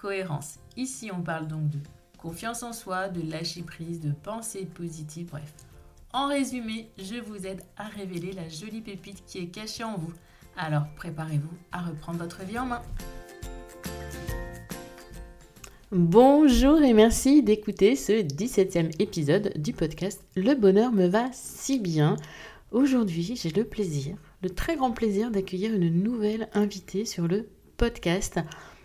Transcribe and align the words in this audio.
cohérence. 0.00 0.54
Ici, 0.76 1.10
on 1.12 1.22
parle 1.22 1.46
donc 1.46 1.68
de 1.68 1.78
confiance 2.18 2.62
en 2.62 2.72
soi, 2.72 3.08
de 3.08 3.28
lâcher 3.30 3.62
prise, 3.62 4.00
de 4.00 4.12
pensée 4.12 4.66
positive, 4.66 5.28
bref. 5.30 5.52
En 6.12 6.28
résumé, 6.28 6.90
je 6.98 7.16
vous 7.16 7.46
aide 7.46 7.62
à 7.76 7.84
révéler 7.84 8.32
la 8.32 8.48
jolie 8.48 8.80
pépite 8.80 9.24
qui 9.26 9.38
est 9.38 9.46
cachée 9.46 9.84
en 9.84 9.96
vous. 9.96 10.12
Alors 10.56 10.84
préparez-vous 10.96 11.56
à 11.70 11.82
reprendre 11.82 12.18
votre 12.18 12.44
vie 12.44 12.58
en 12.58 12.66
main. 12.66 12.82
Bonjour 15.92 16.80
et 16.82 16.92
merci 16.92 17.42
d'écouter 17.42 17.96
ce 17.96 18.12
17e 18.12 18.90
épisode 19.00 19.52
du 19.56 19.72
podcast 19.72 20.24
Le 20.36 20.54
bonheur 20.54 20.92
me 20.92 21.06
va 21.06 21.28
si 21.32 21.78
bien. 21.78 22.16
Aujourd'hui, 22.70 23.36
j'ai 23.36 23.50
le 23.50 23.64
plaisir, 23.64 24.16
le 24.42 24.50
très 24.50 24.76
grand 24.76 24.92
plaisir 24.92 25.30
d'accueillir 25.30 25.74
une 25.74 26.02
nouvelle 26.02 26.48
invitée 26.54 27.04
sur 27.04 27.26
le 27.26 27.48
podcast. 27.76 28.38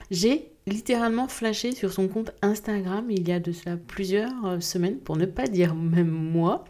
J'ai 0.09 0.54
littéralement 0.67 1.27
flashé 1.27 1.73
sur 1.73 1.93
son 1.93 2.07
compte 2.07 2.31
Instagram 2.41 3.05
il 3.09 3.27
y 3.27 3.31
a 3.31 3.39
de 3.39 3.51
cela 3.51 3.77
plusieurs 3.77 4.45
euh, 4.45 4.59
semaines, 4.59 4.99
pour 4.99 5.17
ne 5.17 5.25
pas 5.25 5.47
dire 5.47 5.75
même 5.75 6.09
mois. 6.09 6.65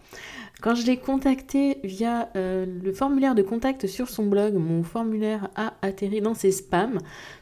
Quand 0.62 0.74
je 0.74 0.86
l'ai 0.86 0.98
contacté 0.98 1.80
via 1.84 2.30
euh, 2.36 2.66
le 2.66 2.94
formulaire 2.94 3.36
de 3.36 3.42
contact 3.42 3.88
sur 3.88 4.10
son 4.10 4.26
blog, 4.26 4.56
mon 4.56 4.84
formulaire 4.84 5.50
a 5.56 5.74
atterri 5.82 6.22
dans 6.22 6.34
ses 6.34 6.52
spams. 6.52 7.00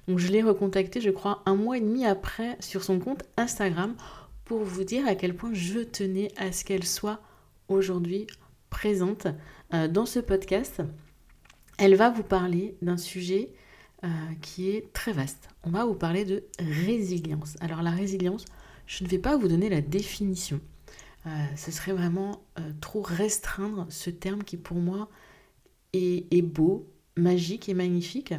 Donc 0.07 0.19
je 0.19 0.31
l'ai 0.31 0.41
recontacté, 0.41 0.99
je 0.99 1.11
crois, 1.11 1.41
un 1.45 1.55
mois 1.55 1.77
et 1.77 1.81
demi 1.81 2.05
après 2.05 2.57
sur 2.59 2.83
son 2.83 2.99
compte 2.99 3.23
Instagram 3.37 3.95
pour 4.45 4.63
vous 4.63 4.83
dire 4.83 5.07
à 5.07 5.15
quel 5.15 5.35
point 5.35 5.53
je 5.53 5.79
tenais 5.79 6.29
à 6.37 6.51
ce 6.51 6.65
qu'elle 6.65 6.83
soit 6.83 7.21
aujourd'hui 7.67 8.27
présente 8.69 9.27
euh, 9.73 9.87
dans 9.87 10.05
ce 10.05 10.19
podcast. 10.19 10.81
Elle 11.77 11.95
va 11.95 12.09
vous 12.09 12.23
parler 12.23 12.75
d'un 12.81 12.97
sujet 12.97 13.51
euh, 14.03 14.07
qui 14.41 14.69
est 14.69 14.91
très 14.91 15.13
vaste. 15.13 15.47
On 15.63 15.69
va 15.69 15.85
vous 15.85 15.93
parler 15.93 16.25
de 16.25 16.43
résilience. 16.59 17.55
Alors 17.61 17.81
la 17.81 17.91
résilience, 17.91 18.45
je 18.85 19.03
ne 19.03 19.09
vais 19.09 19.17
pas 19.17 19.37
vous 19.37 19.47
donner 19.47 19.69
la 19.69 19.81
définition. 19.81 20.59
Euh, 21.25 21.29
ce 21.55 21.71
serait 21.71 21.93
vraiment 21.93 22.43
euh, 22.59 22.71
trop 22.81 23.01
restreindre 23.01 23.85
ce 23.89 24.09
terme 24.09 24.43
qui 24.43 24.57
pour 24.57 24.77
moi 24.77 25.09
est, 25.93 26.25
est 26.35 26.41
beau, 26.41 26.85
magique 27.15 27.69
et 27.69 27.73
magnifique. 27.73 28.33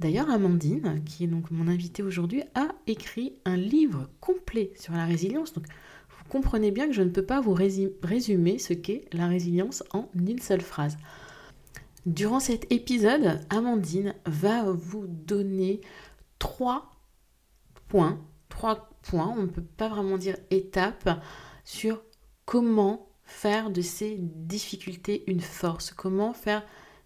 D'ailleurs, 0.00 0.30
Amandine, 0.30 1.02
qui 1.04 1.24
est 1.24 1.28
donc 1.28 1.50
mon 1.50 1.68
invitée 1.68 2.02
aujourd'hui, 2.02 2.42
a 2.54 2.68
écrit 2.86 3.34
un 3.44 3.56
livre 3.56 4.08
complet 4.20 4.72
sur 4.74 4.94
la 4.94 5.04
résilience. 5.04 5.52
Donc, 5.52 5.66
vous 6.08 6.24
comprenez 6.30 6.70
bien 6.70 6.86
que 6.86 6.94
je 6.94 7.02
ne 7.02 7.10
peux 7.10 7.24
pas 7.24 7.40
vous 7.40 7.54
résumer 7.54 8.58
ce 8.58 8.72
qu'est 8.72 9.04
la 9.12 9.26
résilience 9.28 9.84
en 9.92 10.08
une 10.14 10.40
seule 10.40 10.62
phrase. 10.62 10.96
Durant 12.06 12.38
cet 12.38 12.70
épisode, 12.70 13.40
Amandine 13.48 14.14
va 14.26 14.64
vous 14.70 15.06
donner 15.06 15.80
trois 16.38 16.90
points, 17.88 18.20
trois 18.50 18.90
points, 19.00 19.34
on 19.38 19.42
ne 19.42 19.46
peut 19.46 19.62
pas 19.62 19.88
vraiment 19.88 20.18
dire 20.18 20.36
étapes, 20.50 21.18
sur 21.64 22.02
comment 22.44 23.08
faire 23.24 23.70
de 23.70 23.80
ces 23.80 24.18
difficultés 24.18 25.24
une 25.28 25.40
force, 25.40 25.92
comment 25.92 26.34
faire 26.34 26.62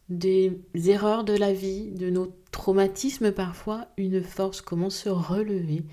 des 0.08 0.58
erreurs 0.74 1.22
de 1.22 1.36
la 1.36 1.52
vie, 1.52 1.92
de 1.92 2.10
nos 2.10 2.34
traumatismes 2.50 3.30
parfois, 3.30 3.86
une 3.98 4.20
force, 4.20 4.60
comment 4.60 4.90
se 4.90 5.08
relever 5.08 5.84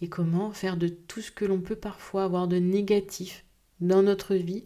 et 0.00 0.08
comment 0.08 0.50
faire 0.50 0.76
de 0.76 0.88
tout 0.88 1.20
ce 1.20 1.30
que 1.30 1.44
l'on 1.44 1.60
peut 1.60 1.76
parfois 1.76 2.24
avoir 2.24 2.48
de 2.48 2.56
négatif 2.56 3.44
dans 3.80 4.02
notre 4.02 4.34
vie, 4.34 4.64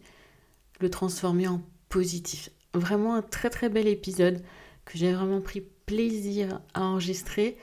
le 0.81 0.88
transformer 0.88 1.47
en 1.47 1.61
positif 1.91 2.50
vraiment 2.75 3.15
un 3.15 3.22
très 3.22 3.50
très 3.50 3.69
bel 3.69 3.87
épisode 3.87 4.43
que 4.84 4.99
j'ai 4.99 5.12
vraiment 5.12 5.41
pris 5.41 5.62
plaisir 5.87 6.60
à 6.75 6.83
enregistrer 6.83 7.56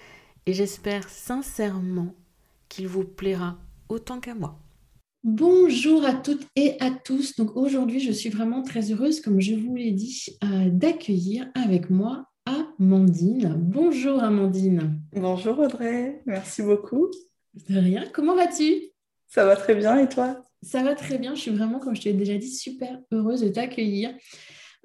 et 0.45 0.53
j'espère 0.53 1.09
sincèrement 1.09 2.15
qu'il 2.69 2.87
vous 2.87 3.03
plaira 3.03 3.57
autant 3.89 4.19
qu'à 4.19 4.35
moi. 4.35 4.59
Bonjour 5.23 6.05
à 6.05 6.13
toutes 6.13 6.45
et 6.55 6.77
à 6.79 6.91
tous. 6.91 7.35
Donc 7.35 7.57
aujourd'hui, 7.57 7.99
je 7.99 8.11
suis 8.11 8.29
vraiment 8.29 8.63
très 8.63 8.91
heureuse, 8.91 9.19
comme 9.19 9.41
je 9.41 9.53
vous 9.53 9.75
l'ai 9.75 9.91
dit, 9.91 10.37
euh, 10.43 10.69
d'accueillir 10.69 11.49
avec 11.55 11.89
moi 11.89 12.25
Amandine. 12.45 13.53
Bonjour 13.57 14.23
Amandine. 14.23 15.01
Bonjour 15.13 15.59
Audrey, 15.59 16.21
merci 16.25 16.61
beaucoup. 16.61 17.11
De 17.67 17.77
rien, 17.77 18.05
comment 18.13 18.35
vas-tu? 18.35 18.91
Ça 19.27 19.45
va 19.45 19.57
très 19.57 19.75
bien 19.75 19.99
et 19.99 20.07
toi? 20.07 20.41
Ça 20.61 20.83
va 20.83 20.95
très 20.95 21.17
bien, 21.17 21.35
je 21.35 21.41
suis 21.41 21.51
vraiment, 21.51 21.79
comme 21.79 21.95
je 21.95 22.01
te 22.01 22.09
l'ai 22.09 22.15
déjà 22.15 22.37
dit, 22.37 22.51
super 22.51 22.99
heureuse 23.11 23.41
de 23.41 23.49
t'accueillir. 23.49 24.13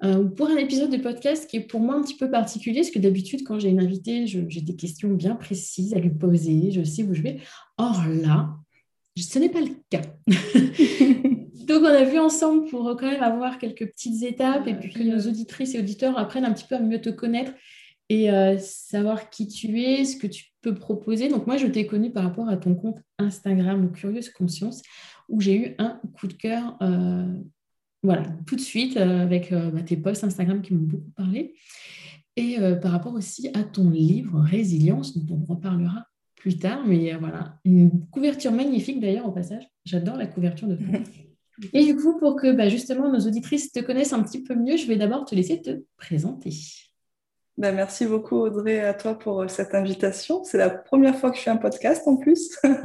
Euh, 0.03 0.25
pour 0.25 0.49
un 0.49 0.57
épisode 0.57 0.91
de 0.91 0.97
podcast 0.97 1.49
qui 1.49 1.57
est 1.57 1.61
pour 1.61 1.79
moi 1.79 1.95
un 1.95 2.01
petit 2.01 2.17
peu 2.17 2.29
particulier, 2.29 2.81
parce 2.81 2.91
que 2.91 2.99
d'habitude, 2.99 3.43
quand 3.43 3.59
j'ai 3.59 3.69
une 3.69 3.79
invitée, 3.79 4.27
j'ai 4.27 4.61
des 4.61 4.75
questions 4.75 5.09
bien 5.09 5.35
précises 5.35 5.93
à 5.93 5.99
lui 5.99 6.09
poser, 6.09 6.71
je 6.71 6.83
sais 6.83 7.03
où 7.03 7.13
je 7.13 7.21
vais. 7.21 7.39
Or 7.77 8.03
là, 8.07 8.49
ce 9.17 9.39
n'est 9.39 9.49
pas 9.49 9.61
le 9.61 9.69
cas. 9.89 10.01
Donc, 11.65 11.81
on 11.81 11.85
a 11.85 12.03
vu 12.03 12.19
ensemble 12.19 12.69
pour 12.69 12.95
quand 12.99 13.09
même 13.09 13.23
avoir 13.23 13.57
quelques 13.57 13.89
petites 13.89 14.21
étapes 14.23 14.67
et 14.67 14.75
puis 14.75 14.93
que 14.93 15.01
nos 15.01 15.19
auditrices 15.27 15.73
et 15.73 15.79
auditeurs 15.79 16.17
apprennent 16.17 16.45
un 16.45 16.53
petit 16.53 16.67
peu 16.67 16.75
à 16.75 16.79
mieux 16.79 17.01
te 17.01 17.09
connaître 17.09 17.53
et 18.09 18.29
euh, 18.29 18.57
savoir 18.59 19.29
qui 19.29 19.47
tu 19.47 19.81
es, 19.81 20.05
ce 20.05 20.17
que 20.17 20.27
tu 20.27 20.45
peux 20.61 20.75
proposer. 20.75 21.27
Donc, 21.27 21.47
moi, 21.47 21.57
je 21.57 21.65
t'ai 21.67 21.87
connue 21.87 22.11
par 22.11 22.23
rapport 22.23 22.49
à 22.49 22.57
ton 22.57 22.75
compte 22.75 22.99
Instagram 23.17 23.91
Curieuse 23.93 24.29
Conscience, 24.29 24.83
où 25.27 25.41
j'ai 25.41 25.55
eu 25.55 25.75
un 25.79 25.99
coup 26.13 26.27
de 26.27 26.33
cœur 26.33 26.77
euh, 26.81 27.25
voilà, 28.05 28.23
tout 28.45 28.55
de 28.55 28.61
suite 28.61 28.97
euh, 28.97 29.23
avec 29.23 29.51
euh, 29.51 29.71
bah, 29.71 29.81
tes 29.81 29.97
posts 29.97 30.23
Instagram 30.23 30.61
qui 30.61 30.73
m'ont 30.73 30.83
beaucoup 30.83 31.11
parlé. 31.11 31.55
Et 32.37 32.59
euh, 32.59 32.75
par 32.75 32.91
rapport 32.91 33.13
aussi 33.13 33.49
à 33.53 33.63
ton 33.63 33.89
livre 33.89 34.39
Résilience, 34.39 35.17
dont 35.17 35.37
on 35.41 35.53
reparlera 35.53 36.05
plus 36.35 36.57
tard. 36.57 36.85
Mais 36.85 37.13
voilà, 37.15 37.59
une 37.65 38.05
couverture 38.11 38.51
magnifique 38.51 38.99
d'ailleurs 39.01 39.27
au 39.27 39.31
passage. 39.31 39.63
J'adore 39.85 40.17
la 40.17 40.27
couverture 40.27 40.67
de 40.67 40.75
ton 40.75 40.85
livre. 40.85 41.09
Et 41.73 41.85
du 41.85 41.95
coup, 41.95 42.17
pour 42.17 42.35
que 42.35 42.51
bah, 42.51 42.67
justement 42.67 43.09
nos 43.09 43.25
auditrices 43.25 43.71
te 43.71 43.79
connaissent 43.79 44.13
un 44.13 44.21
petit 44.21 44.43
peu 44.43 44.55
mieux, 44.55 44.75
je 44.75 44.87
vais 44.87 44.97
d'abord 44.97 45.25
te 45.25 45.33
laisser 45.33 45.61
te 45.61 45.83
présenter. 45.97 46.51
Ben, 47.57 47.73
merci 47.73 48.05
beaucoup 48.05 48.35
Audrey 48.35 48.81
à 48.81 48.93
toi 48.93 49.17
pour 49.17 49.49
cette 49.49 49.73
invitation. 49.73 50.43
C'est 50.43 50.57
la 50.57 50.69
première 50.69 51.15
fois 51.17 51.31
que 51.31 51.37
je 51.37 51.43
fais 51.43 51.51
un 51.51 51.57
podcast 51.57 52.05
en 52.05 52.17
plus. 52.17 52.51
ça, 52.61 52.81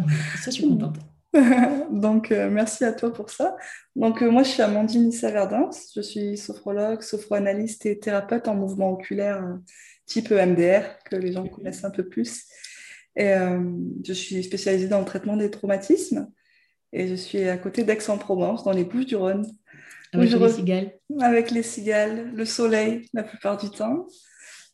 je 0.46 0.50
suis 0.50 0.68
contente. 0.68 0.96
Donc, 1.90 2.32
euh, 2.32 2.50
merci 2.50 2.84
à 2.84 2.92
toi 2.92 3.12
pour 3.12 3.30
ça. 3.30 3.56
Donc, 3.94 4.22
euh, 4.22 4.30
moi, 4.30 4.42
je 4.42 4.50
suis 4.50 4.62
Amandine 4.62 5.08
Issa-Verdun. 5.08 5.70
Je 5.94 6.00
suis 6.00 6.36
sophrologue, 6.36 7.02
sophroanalyste 7.02 7.86
et 7.86 7.98
thérapeute 7.98 8.48
en 8.48 8.54
mouvement 8.54 8.92
oculaire 8.92 9.44
euh, 9.44 9.56
type 10.06 10.32
EMDR, 10.32 10.82
que 11.04 11.16
les 11.16 11.32
gens 11.32 11.46
connaissent 11.46 11.84
un 11.84 11.90
peu 11.90 12.08
plus. 12.08 12.46
Et 13.16 13.34
je 14.04 14.12
suis 14.12 14.42
spécialisée 14.42 14.88
dans 14.88 15.00
le 15.00 15.04
traitement 15.04 15.36
des 15.36 15.50
traumatismes. 15.50 16.28
Et 16.92 17.06
je 17.06 17.14
suis 17.14 17.42
à 17.48 17.58
côté 17.58 17.84
d'Aix-en-Provence, 17.84 18.64
dans 18.64 18.72
les 18.72 18.84
Bouches-du-Rhône. 18.84 19.46
Avec 20.12 20.30
les 20.32 20.48
cigales 20.48 20.92
Avec 21.20 21.50
les 21.50 21.62
cigales, 21.62 22.32
le 22.34 22.44
soleil, 22.44 23.08
la 23.12 23.22
plupart 23.22 23.56
du 23.58 23.68
temps. 23.70 24.06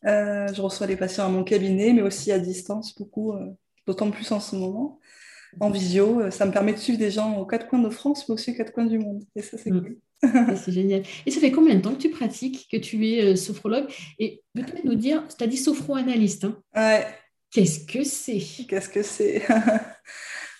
je 0.03 0.61
reçois 0.61 0.87
les 0.87 0.95
patients 0.95 1.25
à 1.25 1.29
mon 1.29 1.43
cabinet, 1.43 1.93
mais 1.93 2.03
aussi 2.03 2.31
à 2.31 2.39
distance, 2.39 2.95
beaucoup, 2.95 3.33
d'autant 3.85 4.09
plus 4.11 4.31
en 4.31 4.39
ce 4.39 4.55
moment 4.55 4.99
en 5.59 5.69
visio. 5.69 6.21
Euh, 6.21 6.31
ça 6.31 6.45
me 6.45 6.51
permet 6.51 6.73
de 6.73 6.77
suivre 6.77 6.99
des 6.99 7.11
gens 7.11 7.37
aux 7.37 7.45
quatre 7.45 7.67
coins 7.67 7.79
de 7.79 7.89
France, 7.89 8.27
mais 8.27 8.33
aussi 8.33 8.51
aux 8.51 8.55
quatre 8.55 8.73
coins 8.73 8.85
du 8.85 8.99
monde. 8.99 9.23
Et 9.35 9.41
ça, 9.41 9.57
c'est 9.57 9.71
mm. 9.71 9.81
cool. 9.81 9.97
c'est 10.55 10.71
génial. 10.71 11.03
Et 11.25 11.31
ça 11.31 11.39
fait 11.39 11.51
combien 11.51 11.75
de 11.75 11.81
temps 11.81 11.93
que 11.93 12.01
tu 12.01 12.09
pratiques, 12.09 12.67
que 12.71 12.77
tu 12.77 13.07
es 13.07 13.23
euh, 13.23 13.35
sophrologue? 13.35 13.85
Et 14.19 14.41
peux-tu 14.53 14.85
nous 14.85 14.95
dire, 14.95 15.23
tu 15.27 15.43
as 15.43 15.47
dit 15.47 15.57
sophroanalyste. 15.57 16.45
Hein? 16.45 16.61
Ouais. 16.75 17.05
Qu'est-ce 17.51 17.85
que 17.85 18.03
c'est? 18.03 18.41
Qu'est-ce 18.67 18.89
que 18.89 19.03
c'est? 19.03 19.43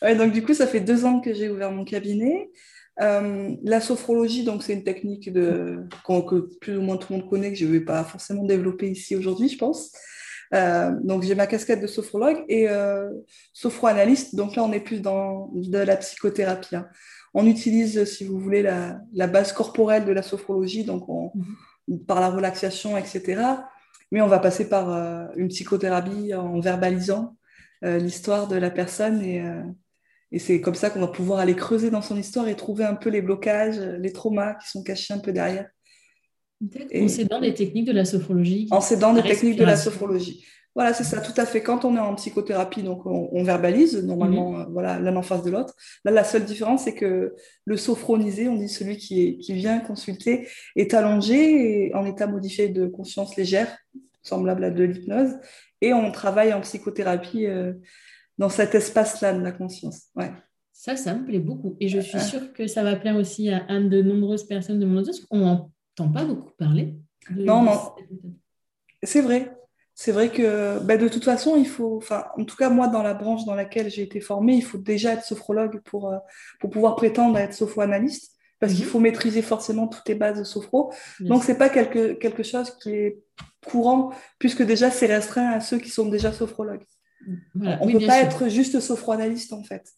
Ouais, 0.03 0.15
Donc, 0.15 0.31
du 0.31 0.43
coup, 0.43 0.53
ça 0.53 0.67
fait 0.67 0.79
deux 0.79 1.05
ans 1.05 1.21
que 1.21 1.33
j'ai 1.33 1.49
ouvert 1.49 1.71
mon 1.71 1.83
cabinet. 1.83 2.51
Euh, 2.99 3.55
la 3.63 3.79
sophrologie, 3.79 4.43
donc 4.43 4.63
c'est 4.63 4.73
une 4.73 4.83
technique 4.83 5.31
de, 5.31 5.83
que 6.05 6.55
plus 6.59 6.77
ou 6.77 6.81
moins 6.81 6.97
tout 6.97 7.13
le 7.13 7.19
monde 7.19 7.29
connaît, 7.29 7.51
que 7.51 7.57
je 7.57 7.65
ne 7.65 7.71
vais 7.71 7.81
pas 7.81 8.03
forcément 8.03 8.43
développer 8.43 8.89
ici 8.89 9.15
aujourd'hui, 9.15 9.49
je 9.49 9.57
pense. 9.57 9.91
Euh, 10.53 10.91
donc 11.03 11.23
j'ai 11.23 11.35
ma 11.35 11.47
casquette 11.47 11.81
de 11.81 11.88
sophrologue 11.88 12.44
et 12.47 12.69
euh, 12.69 13.09
sophroanalyste. 13.53 14.35
Donc 14.35 14.55
là, 14.55 14.63
on 14.63 14.71
est 14.71 14.79
plus 14.79 15.01
dans 15.01 15.49
de 15.53 15.77
la 15.77 15.97
psychothérapie. 15.97 16.75
Hein. 16.75 16.88
On 17.33 17.45
utilise, 17.45 18.05
si 18.05 18.25
vous 18.25 18.39
voulez, 18.39 18.61
la, 18.61 18.99
la, 19.13 19.27
base 19.27 19.51
corporelle 19.51 20.05
de 20.05 20.11
la 20.11 20.23
sophrologie, 20.23 20.85
donc 20.85 21.07
on, 21.09 21.31
mhm. 21.88 22.05
par 22.05 22.21
la 22.21 22.29
relaxation, 22.29 22.97
etc. 22.97 23.41
Mais 24.11 24.21
on 24.21 24.27
va 24.27 24.39
passer 24.39 24.69
par 24.69 24.91
euh, 24.91 25.25
une 25.35 25.49
psychothérapie 25.49 26.33
en 26.33 26.59
verbalisant 26.59 27.35
l'histoire 27.83 28.47
de 28.47 28.55
la 28.55 28.71
personne 28.71 29.21
et, 29.21 29.39
et 30.31 30.39
c'est 30.39 30.61
comme 30.61 30.73
ça 30.73 30.89
qu'on 30.89 30.99
va 30.99 31.09
pouvoir 31.09 31.38
aller 31.38 31.55
creuser 31.55 31.91
dans 31.91 32.01
son 32.01 32.17
histoire 32.17 32.47
et 32.47 32.55
trouver 32.55 32.83
un 32.85 32.95
peu 32.95 33.11
les 33.11 33.21
blocages, 33.21 33.77
les 33.77 34.11
traumas 34.11 34.55
qui 34.55 34.67
sont 34.67 34.81
cachés 34.81 35.13
un 35.13 35.19
peu 35.19 35.31
derrière. 35.31 35.69
En 36.62 37.07
s'aidant 37.07 37.39
des 37.39 37.54
techniques 37.54 37.86
de 37.86 37.92
la 37.92 38.06
sophrologie. 38.06 38.68
En 38.71 38.81
s'aidant 38.81 39.13
des 39.13 39.21
techniques 39.21 39.57
de 39.57 39.65
la 39.65 39.77
sophrologie. 39.77 40.44
Voilà, 40.77 40.94
c'est 40.94 41.04
ça, 41.04 41.21
tout 41.21 41.33
à 41.38 41.48
fait. 41.48 41.63
Quand 41.63 41.86
on 41.86 41.95
est 41.95 42.00
en 42.00 42.13
psychothérapie, 42.13 42.83
donc 42.83 43.04
on, 43.07 43.44
verbalise 43.44 44.04
normalement 44.04 44.51
mhm. 44.51 44.62
euh, 44.62 44.65
voilà, 44.69 45.00
l'un 45.00 45.15
en 45.15 45.24
face 45.24 45.42
de 45.42 45.50
l'autre. 45.50 45.74
Là, 46.06 46.12
la 46.12 46.24
seule 46.24 46.45
différence, 46.45 46.83
c'est 46.83 46.94
que 46.94 47.33
le 47.65 47.77
sophronisé, 47.77 48.48
on 48.48 48.57
dit 48.57 48.69
celui 48.69 48.98
qui, 48.98 49.24
est, 49.24 49.38
qui 49.38 49.54
vient 49.54 49.80
consulter, 49.80 50.48
est 50.75 50.94
allongé 50.94 51.88
et 51.88 51.95
en 51.95 52.06
état 52.06 52.27
modifié 52.27 52.69
de 52.69 52.86
conscience 52.86 53.36
légère, 53.38 53.75
semblable 54.21 54.63
à 54.65 54.69
de 54.69 54.83
l'hypnose. 54.83 55.31
Et 55.81 55.94
on 55.94 56.12
travaille 56.12 56.54
en 56.54 56.62
psychothérapie 56.62 57.48
euh, 57.48 57.74
dans 58.38 58.50
cet 58.50 58.75
espace-là 58.75 59.33
de 59.33 59.42
la 59.42 59.51
conscience. 59.51 60.09
Ouais. 60.15 60.31
Ça, 60.74 60.95
ça 60.95 61.15
me 61.15 61.25
plaît 61.25 61.39
beaucoup. 61.39 61.75
Et 61.80 61.88
je 61.88 62.00
suis 62.00 62.19
sûre 62.19 62.54
que 62.54 62.68
ça 62.68 62.83
va 62.83 62.95
plaire 62.95 63.15
aussi 63.15 63.50
à, 63.50 63.62
de 63.80 64.04
nombreuses 64.04 64.45
personnes 64.45 64.80
de 64.80 64.86
mon 64.86 65.00
audience. 65.00 65.25
On 65.31 65.71
pas 65.97 66.25
beaucoup 66.25 66.51
parler. 66.57 66.95
non, 67.31 67.63
non. 67.63 67.95
C'est 69.03 69.21
vrai. 69.21 69.53
C'est 69.99 70.11
vrai 70.11 70.29
que 70.29 70.79
ben, 70.83 70.99
de 70.99 71.07
toute 71.07 71.23
façon, 71.23 71.55
il 71.55 71.67
faut, 71.67 71.97
enfin, 71.97 72.25
en 72.38 72.45
tout 72.45 72.55
cas, 72.55 72.69
moi, 72.69 72.88
dans 72.88 73.01
la 73.01 73.15
branche 73.15 73.45
dans 73.45 73.55
laquelle 73.55 73.89
j'ai 73.89 74.03
été 74.03 74.19
formée, 74.19 74.53
il 74.53 74.63
faut 74.63 74.77
déjà 74.77 75.13
être 75.13 75.23
sophrologue 75.23 75.81
pour, 75.85 76.11
euh, 76.11 76.19
pour 76.59 76.69
pouvoir 76.69 76.95
prétendre 76.95 77.35
à 77.35 77.41
être 77.41 77.55
sophroanalyste, 77.55 78.33
parce 78.59 78.73
qu'il 78.73 78.85
mhm. 78.85 78.91
faut 78.91 78.99
maîtriser 78.99 79.41
forcément 79.41 79.88
toutes 79.88 80.07
les 80.07 80.13
bases 80.13 80.38
de 80.38 80.44
sophro. 80.44 80.94
Donc, 81.19 81.44
ce 81.44 81.51
n'est 81.51 81.57
pas 81.57 81.69
quelque, 81.69 82.13
quelque 82.13 82.44
chose 82.44 82.77
qui 82.77 82.91
est 82.91 83.23
courant, 83.65 84.11
puisque 84.38 84.61
déjà, 84.61 84.91
c'est 84.91 85.07
restreint 85.07 85.49
à 85.49 85.61
ceux 85.61 85.79
qui 85.79 85.89
sont 85.89 86.07
déjà 86.07 86.31
sophrologues. 86.31 86.85
On 87.55 87.88
ne 87.88 87.99
peut 87.99 88.05
pas 88.05 88.19
être 88.19 88.49
juste 88.49 88.79
sophroanalyste, 88.79 89.51
en 89.51 89.63
fait. 89.63 89.91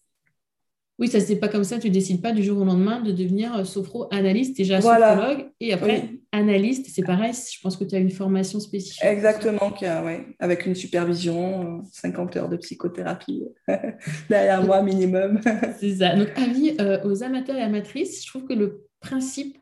Oui, 0.99 1.07
ça 1.07 1.21
c'est 1.21 1.37
pas 1.37 1.47
comme 1.47 1.63
ça, 1.63 1.79
tu 1.79 1.89
décides 1.89 2.21
pas 2.21 2.33
du 2.33 2.43
jour 2.43 2.59
au 2.59 2.65
lendemain 2.65 2.99
de 2.99 3.11
devenir 3.13 3.55
euh, 3.55 3.63
sophro-analyste, 3.63 4.57
déjà 4.57 4.81
sophrologue, 4.81 5.49
et 5.61 5.71
après 5.71 6.09
analyste, 6.33 6.87
c'est 6.89 7.03
pareil, 7.03 7.31
je 7.33 7.59
pense 7.61 7.77
que 7.77 7.85
tu 7.85 7.95
as 7.95 7.99
une 7.99 8.09
formation 8.09 8.59
spécifique. 8.59 9.03
Exactement, 9.03 9.73
avec 10.39 10.65
une 10.65 10.75
supervision, 10.75 11.81
50 11.91 12.35
heures 12.35 12.49
de 12.49 12.57
psychothérapie 12.57 13.43
derrière 14.29 14.61
moi 14.63 14.81
minimum. 14.83 15.39
c'est 15.79 15.95
ça. 15.95 16.15
Donc, 16.15 16.27
avis 16.35 16.75
euh, 16.81 17.01
aux 17.05 17.23
amateurs 17.23 17.55
et 17.55 17.63
amatrices, 17.63 18.23
je 18.23 18.27
trouve 18.29 18.45
que 18.45 18.53
le 18.53 18.85
principe 18.99 19.57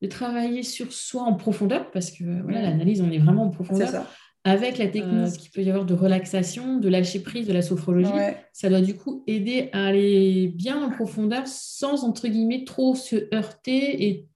de 0.00 0.08
travailler 0.08 0.62
sur 0.62 0.92
soi 0.92 1.22
en 1.22 1.34
profondeur, 1.34 1.90
parce 1.90 2.10
que 2.10 2.24
voilà, 2.42 2.62
l'analyse, 2.62 3.02
on 3.02 3.10
est 3.10 3.18
vraiment 3.18 3.44
en 3.44 3.50
profondeur, 3.50 4.06
avec 4.44 4.78
la 4.78 4.86
technique 4.88 5.32
qu'il 5.38 5.50
peut 5.50 5.62
y 5.62 5.68
avoir 5.68 5.84
de 5.84 5.94
relaxation, 5.94 6.78
de 6.78 6.88
lâcher 6.88 7.20
prise, 7.20 7.46
de 7.46 7.52
la 7.52 7.62
sophrologie, 7.62 8.10
ça 8.52 8.68
doit 8.70 8.80
du 8.80 8.96
coup 8.96 9.22
aider 9.26 9.68
à 9.72 9.86
aller 9.86 10.48
bien 10.48 10.82
en 10.82 10.90
profondeur 10.90 11.46
sans, 11.46 12.04
entre 12.04 12.26
guillemets, 12.28 12.64
trop 12.64 12.94
se 12.94 13.32
heurter 13.34 14.06
et 14.08 14.28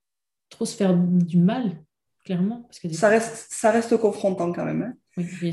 trop 0.49 0.65
se 0.65 0.75
faire 0.75 0.95
du 0.95 1.37
mal, 1.37 1.83
clairement. 2.25 2.63
Parce 2.63 2.79
que 2.79 2.91
ça, 2.93 3.07
reste, 3.07 3.47
ça 3.49 3.71
reste 3.71 3.95
confrontant 3.97 4.51
quand 4.51 4.65
même. 4.65 4.81
Hein. 4.81 4.93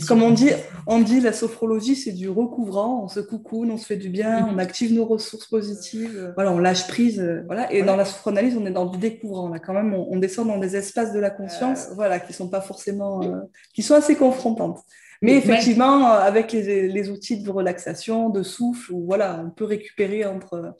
Comme 0.08 0.24
on 0.24 0.30
dit, 0.30 0.50
on 0.88 1.00
dit 1.00 1.20
la 1.20 1.32
sophrologie, 1.32 1.94
c'est 1.94 2.10
du 2.10 2.28
recouvrant, 2.28 3.04
on 3.04 3.08
se 3.08 3.20
coucoune, 3.20 3.70
on 3.70 3.76
se 3.76 3.86
fait 3.86 3.96
du 3.96 4.08
bien, 4.08 4.48
on 4.52 4.58
active 4.58 4.92
nos 4.92 5.04
ressources 5.04 5.46
positives, 5.46 6.32
voilà, 6.34 6.50
on 6.50 6.58
lâche 6.58 6.88
prise. 6.88 7.20
Euh, 7.20 7.42
voilà. 7.46 7.72
Et 7.72 7.82
dans 7.82 7.94
la 7.94 8.04
sophranalyse, 8.04 8.56
on 8.56 8.66
est 8.66 8.72
dans 8.72 8.86
du 8.86 8.98
découvrant. 8.98 9.48
Là, 9.48 9.60
quand 9.60 9.72
même, 9.72 9.94
on, 9.94 10.18
descend 10.18 10.48
dans 10.48 10.58
des 10.58 10.74
espaces 10.74 11.12
de 11.12 11.20
la 11.20 11.30
conscience 11.30 11.90
euh, 11.90 11.94
voilà, 11.94 12.18
qui 12.18 12.32
sont 12.32 12.48
pas 12.48 12.60
forcément. 12.60 13.22
Euh, 13.22 13.42
qui 13.72 13.82
sont 13.82 13.94
assez 13.94 14.16
confrontantes. 14.16 14.80
Mais 15.20 15.36
effectivement, 15.36 16.06
avec 16.08 16.50
les, 16.50 17.08
outils 17.08 17.40
de 17.40 17.48
relaxation, 17.48 18.30
de 18.30 18.42
souffle, 18.42 18.92
voilà, 18.92 19.44
on 19.46 19.50
peut 19.50 19.64
récupérer 19.64 20.24
entre, 20.24 20.74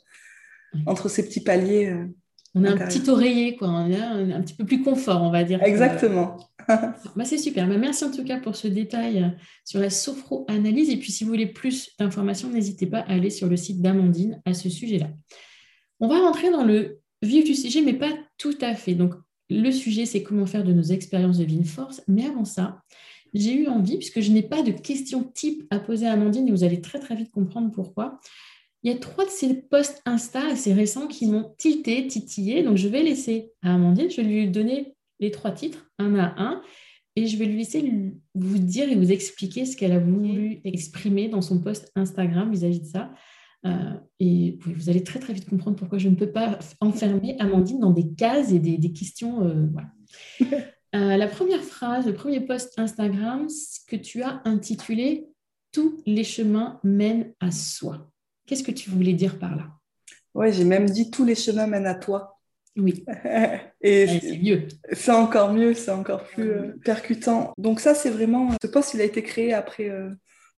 entre 0.85 1.07
ces 1.07 1.23
petits 1.23 1.39
paliers. 1.39 1.95
On 2.55 2.63
a 2.65 2.71
un 2.71 2.77
petit 2.77 3.09
oreiller, 3.09 3.55
quoi. 3.55 3.69
On 3.69 3.91
a 3.91 4.35
un, 4.35 4.41
petit 4.41 4.53
peu 4.53 4.65
plus 4.65 4.83
confort, 4.83 5.23
on 5.23 5.31
va 5.31 5.43
dire. 5.43 5.61
Exactement. 5.63 6.37
bah, 6.67 7.25
c'est 7.25 7.39
super. 7.39 7.67
Bah, 7.67 7.77
merci 7.77 8.05
en 8.05 8.11
tout 8.11 8.23
cas 8.23 8.39
pour 8.39 8.55
ce 8.55 8.67
détail 8.67 9.23
euh, 9.23 9.27
sur 9.65 9.79
la 9.79 9.89
sophro-analyse. 9.89 10.89
Et 10.89 10.97
puis, 10.97 11.11
si 11.11 11.23
vous 11.23 11.31
voulez 11.31 11.47
plus 11.47 11.89
d'informations, 11.97 12.49
n'hésitez 12.49 12.85
pas 12.85 12.99
à 12.99 13.13
aller 13.13 13.31
sur 13.31 13.47
le 13.47 13.57
site 13.57 13.81
d'Amandine 13.81 14.41
à 14.45 14.53
ce 14.53 14.69
sujet-là. 14.69 15.09
On 15.99 16.07
va 16.07 16.19
rentrer 16.19 16.51
dans 16.51 16.63
le 16.63 16.99
vif 17.23 17.43
du 17.43 17.55
sujet, 17.55 17.81
mais 17.81 17.93
pas 17.93 18.11
tout 18.37 18.57
à 18.61 18.75
fait. 18.75 18.93
Donc, 18.93 19.15
le 19.49 19.71
sujet, 19.71 20.05
c'est 20.05 20.21
comment 20.21 20.45
faire 20.45 20.63
de 20.63 20.73
nos 20.73 20.83
expériences 20.83 21.39
de 21.39 21.45
vie 21.45 21.55
une 21.55 21.65
force. 21.65 22.01
Mais 22.07 22.25
avant 22.25 22.45
ça, 22.45 22.81
j'ai 23.33 23.53
eu 23.53 23.67
envie, 23.67 23.97
puisque 23.97 24.21
je 24.21 24.31
n'ai 24.31 24.43
pas 24.43 24.61
de 24.61 24.71
questions 24.71 25.23
type 25.23 25.63
à 25.71 25.79
poser 25.79 26.07
à 26.07 26.13
Amandine, 26.13 26.47
et 26.47 26.51
vous 26.51 26.63
allez 26.63 26.81
très 26.81 26.99
très 26.99 27.15
vite 27.15 27.31
comprendre 27.31 27.71
pourquoi, 27.71 28.19
il 28.83 28.91
y 28.91 28.95
a 28.95 28.97
trois 28.97 29.25
de 29.25 29.29
ces 29.29 29.53
posts 29.53 30.01
Insta 30.05 30.45
assez 30.47 30.73
récents 30.73 31.07
qui 31.07 31.27
m'ont 31.27 31.53
tilté, 31.57 32.05
titillé. 32.07 32.63
Donc, 32.63 32.77
je 32.77 32.89
vais 32.89 33.01
laisser 33.01 33.51
à 33.61 33.75
Amandine, 33.75 34.09
je 34.09 34.17
vais 34.17 34.27
lui 34.27 34.49
donner 34.49 34.95
les 35.19 35.31
trois 35.31 35.51
titres, 35.51 35.89
un 35.99 36.15
à 36.15 36.33
un, 36.37 36.61
et 37.15 37.27
je 37.27 37.37
vais 37.37 37.45
lui 37.45 37.57
laisser 37.57 38.13
vous 38.35 38.57
dire 38.57 38.89
et 38.89 38.95
vous 38.95 39.11
expliquer 39.11 39.65
ce 39.65 39.77
qu'elle 39.77 39.91
a 39.93 39.99
voulu 39.99 40.59
exprimer 40.65 41.29
dans 41.29 41.41
son 41.41 41.61
post 41.61 41.91
Instagram 41.95 42.51
vis-à-vis 42.51 42.81
de 42.81 42.85
ça. 42.85 43.11
Euh, 43.65 43.93
et 44.19 44.59
vous 44.65 44.89
allez 44.89 45.03
très, 45.03 45.19
très 45.19 45.31
vite 45.31 45.49
comprendre 45.49 45.77
pourquoi 45.77 45.97
je 45.97 46.09
ne 46.09 46.15
peux 46.15 46.31
pas 46.31 46.59
enfermer 46.81 47.37
Amandine 47.39 47.79
dans 47.79 47.91
des 47.91 48.13
cases 48.13 48.51
et 48.51 48.59
des, 48.59 48.91
questions. 48.91 49.45
Euh, 49.45 49.67
euh, 50.95 51.17
la 51.17 51.27
première 51.27 51.63
phrase, 51.63 52.05
le 52.05 52.13
premier 52.13 52.41
post 52.41 52.77
Instagram, 52.77 53.47
que 53.87 53.95
tu 53.95 54.21
as 54.23 54.41
intitulé 54.43 55.27
Tous 55.71 56.01
les 56.05 56.25
chemins 56.25 56.79
mènent 56.83 57.33
à 57.39 57.51
soi. 57.51 58.09
Qu'est-ce 58.45 58.63
que 58.63 58.71
tu 58.71 58.89
voulais 58.89 59.13
dire 59.13 59.39
par 59.39 59.55
là? 59.55 59.67
Oui, 60.35 60.51
j'ai 60.51 60.63
même 60.63 60.89
dit 60.89 61.11
tous 61.11 61.25
les 61.25 61.35
chemins 61.35 61.67
mènent 61.67 61.85
à 61.85 61.95
toi. 61.95 62.39
Oui. 62.75 63.05
Et 63.81 64.07
c'est 64.07 64.37
mieux. 64.37 64.67
C'est 64.91 65.11
encore 65.11 65.53
mieux, 65.53 65.73
c'est 65.73 65.91
encore 65.91 66.23
plus 66.23 66.51
euh, 66.51 66.73
percutant. 66.83 67.53
Donc 67.57 67.79
ça, 67.79 67.93
c'est 67.93 68.09
vraiment... 68.09 68.49
Ce 68.61 68.67
poste, 68.67 68.93
il 68.93 69.01
a 69.01 69.03
été 69.03 69.21
créé 69.21 69.53
après 69.53 69.89
euh, 69.89 70.09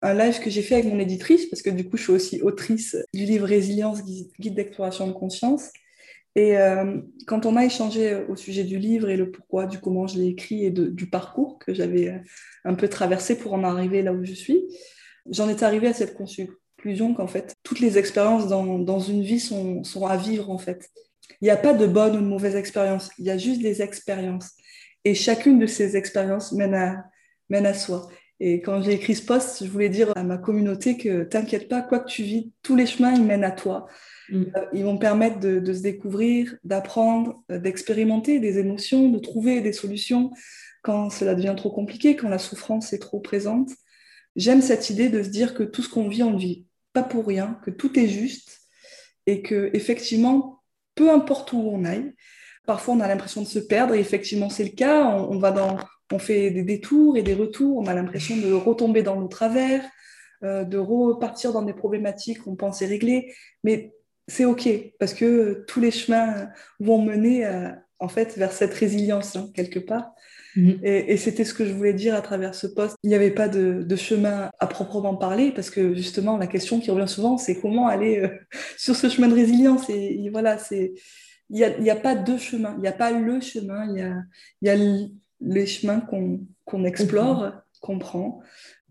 un 0.03 0.15
live 0.15 0.39
que 0.41 0.51
j'ai 0.51 0.63
fait 0.63 0.77
avec 0.77 0.87
mon 0.87 0.99
éditrice, 0.99 1.47
parce 1.47 1.63
que 1.63 1.71
du 1.71 1.89
coup, 1.89 1.97
je 1.97 2.05
suis 2.05 2.13
aussi 2.13 2.43
autrice 2.43 2.97
du 3.13 3.25
livre 3.25 3.47
Résilience, 3.47 4.05
guide 4.05 4.55
d'exploration 4.55 5.09
de 5.09 5.13
conscience. 5.13 5.71
Et 6.37 6.59
euh, 6.59 7.01
quand 7.27 7.47
on 7.47 7.57
a 7.57 7.65
échangé 7.65 8.25
au 8.29 8.37
sujet 8.37 8.65
du 8.65 8.79
livre 8.79 9.09
et 9.09 9.17
le 9.17 9.31
pourquoi, 9.31 9.67
du 9.67 9.79
comment 9.79 10.07
je 10.07 10.19
l'ai 10.19 10.27
écrit 10.27 10.65
et 10.65 10.71
du 10.71 11.09
parcours 11.09 11.59
que 11.59 11.73
j'avais 11.73 12.21
un 12.65 12.75
peu 12.75 12.89
traversé 12.89 13.39
pour 13.39 13.55
en 13.55 13.63
arriver 13.63 14.03
là 14.03 14.13
où 14.13 14.25
je 14.25 14.32
suis, 14.32 14.65
j'en 15.31 15.49
étais 15.49 15.65
arrivée 15.65 15.89
à 15.89 15.93
cette 15.93 16.15
conclusion 16.84 17.14
qu'en 17.14 17.26
fait, 17.26 17.56
toutes 17.62 17.81
les 17.81 17.96
expériences 17.96 18.46
dans, 18.46 18.79
dans 18.79 18.98
une 18.98 19.22
vie 19.22 19.41
sont, 19.41 19.84
sont, 19.84 20.06
à 20.06 20.19
vivre 20.19 20.50
en 20.50 20.58
fait. 20.58 20.91
Il 21.41 21.44
n'y 21.44 21.50
a 21.50 21.56
pas 21.56 21.72
de 21.72 21.86
bonne 21.86 22.17
ou 22.17 22.20
de 22.20 22.26
mauvaise 22.26 22.56
expérience, 22.56 23.10
il 23.19 23.24
y 23.24 23.31
a 23.31 23.38
juste 23.38 23.62
des 23.62 23.81
expériences. 23.81 24.50
Et 25.05 25.14
chacune 25.14 25.58
de 25.58 25.67
ces 25.67 25.96
expériences 25.96 26.53
mène 26.53 26.74
à, 26.74 27.06
mène 27.48 27.64
à 27.64 27.72
soi. 27.72 28.08
Et 28.38 28.60
quand 28.60 28.82
j'ai 28.82 28.93
écrit 28.93 29.14
ce 29.14 29.24
post, 29.24 29.64
je 29.64 29.70
voulais 29.70 29.88
dire 29.88 30.12
à 30.14 30.24
ma 30.24 30.36
communauté 30.36 30.98
que 30.98 31.22
t'inquiète 31.24 31.69
pas, 31.69 31.81
quoi 31.81 32.00
que 32.00 32.08
tu 32.08 32.22
vis, 32.22 32.53
tous 32.62 32.76
les 32.76 32.84
chemins, 32.84 33.14
ils 33.14 33.24
mènent 33.24 33.44
à 33.44 33.53
toi. 33.53 33.86
Mm. 34.29 34.43
Euh, 34.56 34.67
ils 34.74 34.84
vont 34.84 34.98
permettre 34.98 35.41
de, 35.41 35.60
de 35.60 35.72
se 35.72 35.81
découvrir, 35.81 36.55
d'apprendre, 36.64 37.43
euh, 37.50 37.58
d'expérimenter 37.58 38.41
des 38.41 38.58
émotions, 38.58 39.08
de 39.08 39.19
trouver 39.19 39.62
des 39.62 39.72
solutions 39.72 40.32
quand 40.82 41.08
cela 41.08 41.34
devient 41.34 41.55
trop 41.56 41.70
compliqué, 41.70 42.14
quand 42.14 42.29
la 42.29 42.38
souffrance 42.38 42.93
est 42.93 42.98
trop 42.98 43.20
présente. 43.20 43.70
J'aime 44.36 44.60
cette 44.60 44.91
idée 44.91 45.08
de 45.08 45.22
se 45.22 45.31
dire 45.31 45.55
que 45.55 45.62
tout 45.62 45.82
ce 45.82 45.88
qu'on 45.88 46.08
vit, 46.08 46.22
on 46.22 46.32
le 46.32 46.38
vit 46.38 46.67
pas 46.94 47.03
pour 47.03 47.27
rien, 47.27 47.58
que 47.63 47.70
tout 47.70 47.98
est 47.98 48.08
juste 48.08 48.63
et 49.27 49.43
que 49.43 49.70
effectivement, 49.74 50.63
peu 50.94 51.10
importe 51.10 51.53
où 51.53 51.58
on 51.58 51.84
aille, 51.84 52.15
parfois 52.67 52.94
on 52.94 53.01
a 53.01 53.08
l'impression 53.08 53.43
de 53.43 53.46
se 53.46 53.58
perdre 53.58 53.94
et 53.94 54.01
effectivement 54.01 54.48
c'est 54.48 54.65
le 54.65 54.70
cas. 54.70 55.05
On, 55.05 55.39
va 55.39 55.51
dans, 55.51 55.77
on 56.13 56.19
fait 56.19 56.51
des 56.51 56.63
détours 56.63 57.19
et 57.19 57.22
des 57.22 57.34
retours, 57.34 57.77
on 57.79 57.86
a 57.86 57.94
l'impression 57.94 58.36
de 58.36 58.53
retomber 58.53 59.03
dans 59.03 59.20
nos 59.20 59.29
travers, 59.29 59.84
euh, 60.44 60.65
de 60.65 60.79
repartir 60.79 61.53
dans 61.53 61.63
des 61.63 61.74
problématiques 61.74 62.43
qu'on 62.43 62.56
pensait 62.56 62.86
régler, 62.86 63.34
mais 63.65 63.93
c'est 64.29 64.44
ok 64.46 64.69
parce 64.98 65.13
que 65.13 65.65
tous 65.67 65.81
les 65.81 65.91
chemins 65.91 66.48
vont 66.81 67.03
mener 67.03 67.44
euh, 67.44 67.70
en 67.98 68.08
fait 68.08 68.39
vers 68.39 68.53
cette 68.53 68.72
résilience 68.72 69.36
hein, 69.36 69.51
quelque 69.55 69.81
part. 69.81 70.15
Mhm. 70.56 70.79
Et, 70.82 71.17
c'était 71.17 71.44
ce 71.44 71.55
que 71.55 71.65
je 71.65 71.73
voulais 71.73 71.93
dire 71.93 72.15
à 72.15 72.23
travers 72.23 72.55
ce 72.55 72.67
poste. 72.67 72.96
Il 73.03 73.08
n'y 73.08 73.15
avait 73.15 73.31
pas 73.31 73.49
de, 73.49 73.96
chemin 73.96 74.51
à 74.58 74.67
proprement 74.67 75.17
parler 75.17 75.53
parce 75.53 75.70
que 75.70 75.94
justement, 75.94 76.37
la 76.37 76.46
question 76.46 76.81
qui 76.81 76.91
revient 76.91 77.08
souvent, 77.08 77.39
c'est 77.39 77.61
comment 77.61 77.89
aller 77.89 78.20
euh, 78.20 78.29
sur 78.77 78.94
ce 78.96 79.08
chemin 79.08 79.29
de 79.29 79.34
résilience. 79.34 79.89
Et, 79.91 80.29
voilà, 80.31 80.58
c'est 80.58 80.94
il 81.51 81.77
n'y 81.81 81.91
a, 81.91 81.96
pas 81.96 82.15
deux 82.15 82.39
chemins, 82.39 82.75
il 82.79 82.81
n'y 82.81 82.89
a 82.89 82.93
pas 82.93 83.13
le 83.13 83.41
chemin, 83.41 83.87
il 83.91 83.99
y 83.99 84.03
a, 84.03 84.17
y 84.63 84.69
a 84.70 84.99
les 85.41 85.67
chemins 85.67 86.01
qu'on 86.01 86.84
explore, 86.84 87.53
qu'on 87.81 87.99
prend, 87.99 88.41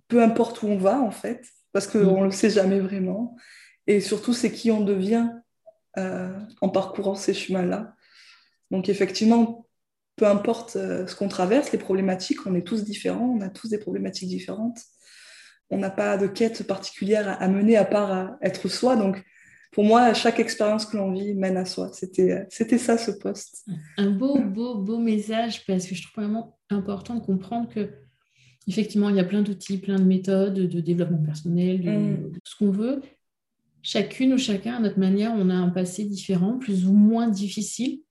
peu 0.08 0.22
importe 0.22 0.62
où 0.62 0.68
on 0.68 0.78
va 0.78 1.02
en 1.02 1.10
fait, 1.10 1.44
parce 1.72 1.88
qu'on 1.88 2.00
mhm. 2.00 2.20
ne 2.20 2.26
le 2.26 2.32
sait 2.32 2.52
jamais 2.52 2.80
vraiment. 2.80 3.36
Et 3.88 4.00
surtout, 4.00 4.34
c'est 4.34 4.52
qui 4.52 4.72
on 4.72 4.82
devient 4.82 5.30
euh, 5.98 6.40
en 6.62 6.70
parcourant 6.70 7.16
ces 7.16 7.34
chemins-là. 7.34 7.96
Donc 8.72 8.90
effectivement, 8.90 9.63
peu 10.16 10.28
importe 10.28 10.76
euh, 10.76 11.08
ce 11.08 11.16
qu'on 11.16 11.28
traverse, 11.28 11.72
les 11.72 11.80
problématiques, 11.80 12.46
on 12.46 12.56
est 12.56 12.66
tous 12.66 12.84
différents, 12.84 13.36
on 13.38 13.42
a 13.42 13.50
tous 13.50 13.70
des 13.70 13.78
problématiques 13.78 14.30
différentes. 14.30 14.80
on 15.70 15.78
n'a 15.78 15.90
pas 15.90 16.18
de 16.18 16.28
quête 16.28 16.68
particulière 16.68 17.38
à, 17.42 17.48
mener 17.48 17.78
à 17.78 17.86
part 17.86 18.12
à 18.12 18.38
être 18.42 18.68
soi. 18.68 18.96
Donc, 18.96 19.24
pour 19.72 19.84
moi, 19.84 20.14
chaque 20.14 20.40
expérience 20.40 20.86
que 20.86 20.98
l'on 20.98 21.12
vit 21.12 21.34
mène 21.34 21.58
à 21.58 21.66
soi. 21.66 21.90
C'était, 21.94 22.46
c'était 22.50 22.78
ça 22.78 22.98
ce 22.98 23.10
poste. 23.10 23.66
Un 23.98 24.12
beau, 24.12 24.40
beau, 24.40 24.76
beau 24.76 25.00
message 25.00 25.66
parce 25.66 25.88
que 25.88 25.96
je 25.96 26.04
trouve 26.04 26.24
vraiment 26.24 26.60
important 26.70 27.16
de 27.16 27.26
comprendre 27.26 27.68
que 27.70 27.90
effectivement, 28.68 29.10
il 29.10 29.16
y 29.16 29.20
a 29.20 29.24
plein 29.24 29.42
d'outils, 29.42 29.78
plein 29.78 29.98
de 29.98 30.04
méthodes 30.04 30.54
de 30.54 30.80
développement 30.80 31.24
personnel, 31.24 31.82
de, 31.82 31.92
mm. 31.92 32.32
ce 32.44 32.56
qu'on 32.56 32.72
veut. 32.72 33.02
Chacune 33.82 34.34
ou 34.34 34.38
chacun, 34.38 34.76
à 34.76 34.80
notre 34.80 35.00
manière, 35.00 35.34
on 35.36 35.50
a 35.50 35.56
un 35.56 35.70
passé 35.70 36.06
différent, 36.06 36.58
plus 36.58 36.86
ou 36.86 36.94
moins 36.94 37.28
difficile. 37.28 38.02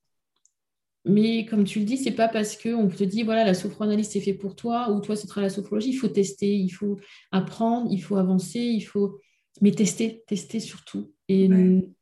Mais 1.05 1.47
comme 1.47 1.65
tu 1.65 1.81
le 1.81 1.85
dis, 1.85 1.97
c'est 1.97 2.13
pas 2.13 2.29
parce 2.29 2.57
qu'on 2.57 2.89
te 2.89 3.03
dit 3.03 3.25
voilà 3.25 3.45
la 3.45 3.55
sophranalyse 3.55 4.09
c'est 4.11 4.21
fait 4.21 4.35
pour 4.35 4.55
toi 4.55 4.93
ou 4.93 5.01
toi 5.01 5.17
ce 5.17 5.27
sera 5.27 5.41
la 5.41 5.51
sophrologie. 5.51 5.91
Il 5.91 5.97
faut 5.97 6.09
tester, 6.09 6.55
il 6.55 6.71
faut 6.71 6.99
apprendre, 7.33 7.89
il 7.91 7.99
faut 7.99 8.17
avancer, 8.17 8.61
il 8.61 8.83
faut 8.83 9.19
mais 9.61 9.73
tester, 9.73 10.23
tester 10.27 10.61
surtout. 10.61 11.13
Et 11.29 11.49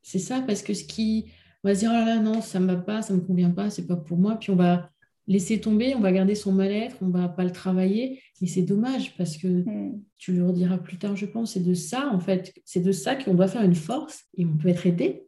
c'est 0.03 0.19
ça 0.19 0.43
parce 0.43 0.63
que 0.63 0.75
ce 0.75 0.85
qui 0.85 1.27
on 1.65 1.69
va 1.69 1.75
se 1.75 1.81
dire 1.81 1.91
oh 1.93 1.95
là 1.95 2.05
là 2.05 2.19
non 2.21 2.41
ça 2.41 2.61
me 2.61 2.67
va 2.67 2.77
pas, 2.77 3.03
ça 3.03 3.15
me 3.15 3.21
convient 3.21 3.51
pas, 3.51 3.71
c'est 3.71 3.87
pas 3.87 3.97
pour 3.97 4.19
moi. 4.19 4.37
Puis 4.37 4.51
on 4.51 4.57
va 4.57 4.91
laisser 5.27 5.61
tomber, 5.61 5.95
on 5.95 6.01
va 6.01 6.13
garder 6.13 6.35
son 6.35 6.53
mal-être, 6.53 6.97
on 7.01 7.09
va 7.09 7.29
pas 7.29 7.45
le 7.45 7.53
travailler. 7.53 8.21
Et 8.43 8.47
c'est 8.47 8.63
dommage 8.63 9.17
parce 9.17 9.39
que 9.39 9.49
mm. 9.49 10.03
tu 10.19 10.33
le 10.33 10.45
rediras 10.45 10.79
plus 10.79 10.99
tard, 10.99 11.17
je 11.17 11.27
pense. 11.27 11.55
C'est 11.55 11.65
de 11.65 11.75
ça 11.75 12.11
en 12.13 12.21
fait, 12.21 12.53
c'est 12.67 12.81
de 12.81 12.93
ça 12.93 13.17
qu'on 13.17 13.35
doit 13.35 13.49
faire 13.49 13.63
une 13.63 13.75
force 13.75 14.25
et 14.37 14.45
on 14.45 14.57
peut 14.59 14.69
être 14.69 14.87
aidé 14.87 15.23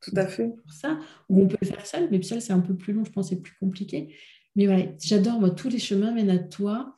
tout 0.00 0.12
à 0.16 0.26
fait. 0.26 0.48
Pour 0.48 0.72
ça, 0.72 0.98
ou 1.28 1.42
on 1.42 1.48
peut 1.48 1.56
le 1.60 1.66
faire 1.66 1.84
seul, 1.86 2.08
mais 2.10 2.22
seul, 2.22 2.40
c'est 2.40 2.52
un 2.52 2.60
peu 2.60 2.74
plus 2.74 2.92
long, 2.92 3.04
je 3.04 3.10
pense, 3.10 3.30
c'est 3.30 3.40
plus 3.40 3.56
compliqué. 3.58 4.14
Mais 4.56 4.66
voilà, 4.66 4.84
j'adore, 5.00 5.40
moi, 5.40 5.50
tous 5.50 5.68
les 5.68 5.78
chemins 5.78 6.12
mènent 6.12 6.30
à 6.30 6.38
toi. 6.38 6.96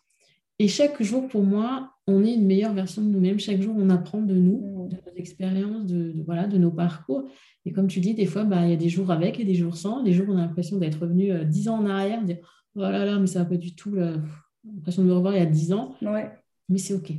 Et 0.59 0.69
chaque 0.69 1.02
jour, 1.02 1.26
pour 1.28 1.42
moi, 1.42 1.95
on 2.07 2.25
est 2.25 2.35
une 2.35 2.47
meilleure 2.47 2.75
version 2.75 3.02
de 3.02 3.09
nous-mêmes. 3.09 3.38
Chaque 3.38 3.62
jour, 3.62 3.75
on 3.78 3.88
apprend 3.90 4.21
de 4.21 4.35
nous, 4.35 4.88
de 4.88 4.97
nos 4.97 5.16
expériences, 5.16 5.87
de, 5.87 6.23
voilà, 6.26 6.47
de 6.47 6.59
nos 6.59 6.71
parcours. 6.71 7.28
Et 7.64 7.73
comme 7.73 7.87
tu 7.87 8.00
dis, 8.00 8.14
des 8.14 8.26
fois, 8.26 8.45
bah, 8.45 8.64
il 8.64 8.71
y 8.71 8.75
a 8.75 8.76
des 8.76 8.88
jours 8.88 9.11
avec 9.11 9.40
et 9.40 9.45
des 9.45 9.54
jours 9.54 9.76
sans. 9.76 10.02
Des 10.02 10.12
jours, 10.12 10.26
on 10.28 10.37
a 10.37 10.42
l'impression 10.42 10.76
d'être 10.78 11.00
revenu 11.00 11.33
euh, 11.33 11.45
dix 11.45 11.69
ans 11.69 11.78
en 11.78 11.87
arrière, 11.87 12.21
de 12.21 12.26
dire 12.26 12.38
oh 12.75 12.80
là 12.80 13.04
là, 13.04 13.19
mais 13.19 13.26
ça 13.26 13.40
va 13.40 13.45
pas 13.47 13.57
du 13.57 13.75
tout. 13.75 13.95
L'impression 13.95 15.02
de 15.02 15.09
me 15.09 15.14
revoir 15.14 15.35
il 15.35 15.38
y 15.38 15.42
a 15.42 15.47
dix 15.47 15.73
ans. 15.73 15.95
Ouais. 16.02 16.30
Mais 16.69 16.78
c'est 16.78 16.95
OK. 16.95 17.12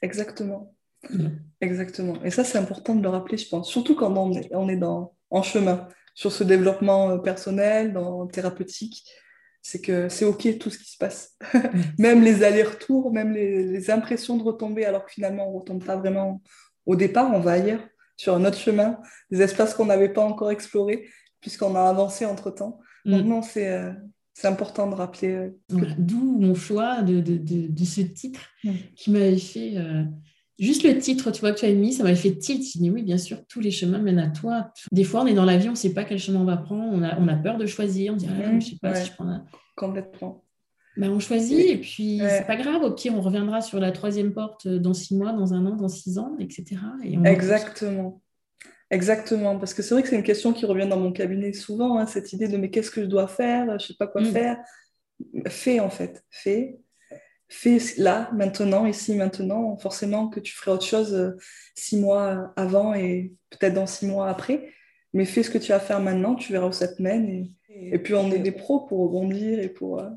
Exactement. 0.00 0.74
Exactement. 1.60 2.22
Et 2.24 2.30
ça, 2.30 2.44
c'est 2.44 2.58
important 2.58 2.94
de 2.94 3.02
le 3.02 3.08
rappeler, 3.08 3.36
je 3.36 3.48
pense. 3.48 3.70
Surtout 3.70 3.94
quand 3.94 4.14
on 4.16 4.32
est, 4.32 4.54
on 4.54 4.68
est 4.68 4.76
dans, 4.76 5.14
en 5.30 5.42
chemin 5.42 5.88
sur 6.14 6.32
ce 6.32 6.44
développement 6.44 7.10
euh, 7.10 7.18
personnel, 7.18 7.92
dans 7.92 8.26
thérapeutique. 8.26 9.04
C'est 9.62 9.80
que 9.80 10.08
c'est 10.08 10.24
OK 10.24 10.58
tout 10.58 10.70
ce 10.70 10.78
qui 10.78 10.90
se 10.90 10.98
passe. 10.98 11.36
même 11.98 12.22
les 12.22 12.42
allers-retours, 12.42 13.12
même 13.12 13.32
les, 13.32 13.90
impressions 13.90 14.36
de 14.36 14.42
retomber, 14.42 14.84
alors 14.84 15.04
que 15.04 15.12
finalement, 15.12 15.48
on 15.48 15.52
ne 15.52 15.58
retombe 15.60 15.84
pas 15.84 15.96
vraiment 15.96 16.42
au 16.84 16.96
départ, 16.96 17.30
on 17.32 17.38
va 17.38 17.52
ailleurs, 17.52 17.86
sur 18.16 18.34
un 18.34 18.44
autre 18.44 18.58
chemin, 18.58 18.98
des 19.30 19.40
espaces 19.40 19.74
qu'on 19.74 19.86
n'avait 19.86 20.12
pas 20.12 20.24
encore 20.24 20.50
explorés, 20.50 21.08
puisqu'on 21.40 21.76
a 21.76 21.82
avancé 21.82 22.26
entre-temps. 22.26 22.80
Donc 23.04 23.24
mm. 23.24 23.28
non, 23.28 23.42
c'est... 23.42 23.68
Euh, 23.68 23.92
c'est 24.34 24.46
important 24.46 24.88
de 24.88 24.94
rappeler. 24.94 25.28
Euh, 25.28 25.50
d'où 25.98 26.38
mon 26.40 26.54
choix 26.54 27.02
de, 27.02 27.20
de, 27.20 27.36
de, 27.36 27.84
ce 27.84 28.00
titre 28.00 28.40
mm. 28.64 28.70
qui 28.96 29.10
m'avait 29.10 29.36
fait 29.36 29.74
Juste 30.62 30.84
le 30.84 30.96
titre, 30.96 31.32
tu 31.32 31.40
vois, 31.40 31.50
que 31.50 31.58
tu 31.58 31.66
as 31.66 31.72
mis, 31.72 31.92
ça 31.92 32.04
m'a 32.04 32.14
fait 32.14 32.36
tilt. 32.36 32.62
Je 32.62 32.78
dis 32.78 32.88
oui, 32.88 33.02
bien 33.02 33.18
sûr, 33.18 33.44
tous 33.48 33.58
les 33.58 33.72
chemins 33.72 33.98
mènent 33.98 34.20
à 34.20 34.28
toi. 34.28 34.72
Des 34.92 35.02
fois, 35.02 35.22
on 35.22 35.26
est 35.26 35.34
dans 35.34 35.44
l'avion, 35.44 35.70
on 35.70 35.72
ne 35.72 35.76
sait 35.76 35.92
pas 35.92 36.04
quel 36.04 36.20
chemin 36.20 36.40
on 36.40 36.44
va 36.44 36.56
prendre, 36.56 36.92
on 36.92 37.02
a, 37.02 37.18
on 37.18 37.26
a 37.26 37.34
peur 37.34 37.58
de 37.58 37.66
choisir, 37.66 38.12
on 38.12 38.16
dit, 38.16 38.28
ah, 38.30 38.44
je 38.44 38.50
ne 38.50 38.60
sais 38.60 38.76
pas 38.80 38.94
si 38.94 39.08
je 39.08 39.12
prends 39.12 39.26
un... 39.26 39.44
Complètement. 39.74 40.44
Ben, 40.96 41.10
on 41.10 41.18
choisit 41.18 41.58
et 41.58 41.78
puis 41.78 42.20
c'est 42.20 42.46
pas 42.46 42.54
grave, 42.54 42.80
au 42.82 42.92
pire, 42.92 43.12
on 43.12 43.20
reviendra 43.20 43.60
sur 43.60 43.80
la 43.80 43.90
troisième 43.90 44.32
porte 44.32 44.68
dans 44.68 44.94
six 44.94 45.16
mois, 45.16 45.32
dans 45.32 45.52
un 45.52 45.66
an, 45.66 45.74
dans 45.74 45.88
six 45.88 46.16
ans, 46.18 46.36
etc. 46.38 46.76
Exactement. 47.24 48.22
Exactement, 48.88 49.58
parce 49.58 49.74
que 49.74 49.82
c'est 49.82 49.94
vrai 49.94 50.02
que 50.02 50.08
c'est 50.10 50.16
une 50.16 50.22
question 50.22 50.52
qui 50.52 50.64
revient 50.64 50.86
dans 50.86 51.00
mon 51.00 51.12
cabinet 51.12 51.54
souvent, 51.54 51.98
hein, 51.98 52.06
cette 52.06 52.32
idée 52.34 52.46
de 52.46 52.56
mais 52.58 52.70
qu'est-ce 52.70 52.90
que 52.90 53.00
je 53.00 53.06
dois 53.06 53.26
faire, 53.26 53.66
je 53.66 53.72
ne 53.72 53.78
sais 53.78 53.94
pas 53.98 54.06
quoi 54.06 54.20
mm. 54.20 54.26
faire. 54.26 54.58
Fais 55.46 55.80
en 55.80 55.90
fait, 55.90 56.22
fais 56.30 56.78
fais 57.54 57.78
là, 57.98 58.30
maintenant, 58.32 58.86
ici, 58.86 59.14
maintenant, 59.14 59.76
forcément 59.76 60.28
que 60.28 60.40
tu 60.40 60.54
ferais 60.54 60.72
autre 60.72 60.84
chose 60.84 61.14
euh, 61.14 61.32
six 61.74 61.98
mois 61.98 62.52
avant 62.56 62.94
et 62.94 63.32
peut-être 63.50 63.74
dans 63.74 63.86
six 63.86 64.06
mois 64.06 64.28
après. 64.28 64.70
Mais 65.12 65.24
fais 65.24 65.42
ce 65.42 65.50
que 65.50 65.58
tu 65.58 65.72
vas 65.72 65.80
faire 65.80 66.00
maintenant, 66.00 66.34
tu 66.34 66.52
verras 66.52 66.68
où 66.68 66.72
ça 66.72 66.88
te 66.88 67.02
mène. 67.02 67.48
Et, 67.68 67.98
puis, 67.98 68.14
on 68.14 68.30
est 68.30 68.38
des 68.38 68.52
pros 68.52 68.80
pour 68.80 69.00
rebondir 69.00 69.58
et 69.58 69.68
pour. 69.68 70.00
Euh, 70.00 70.08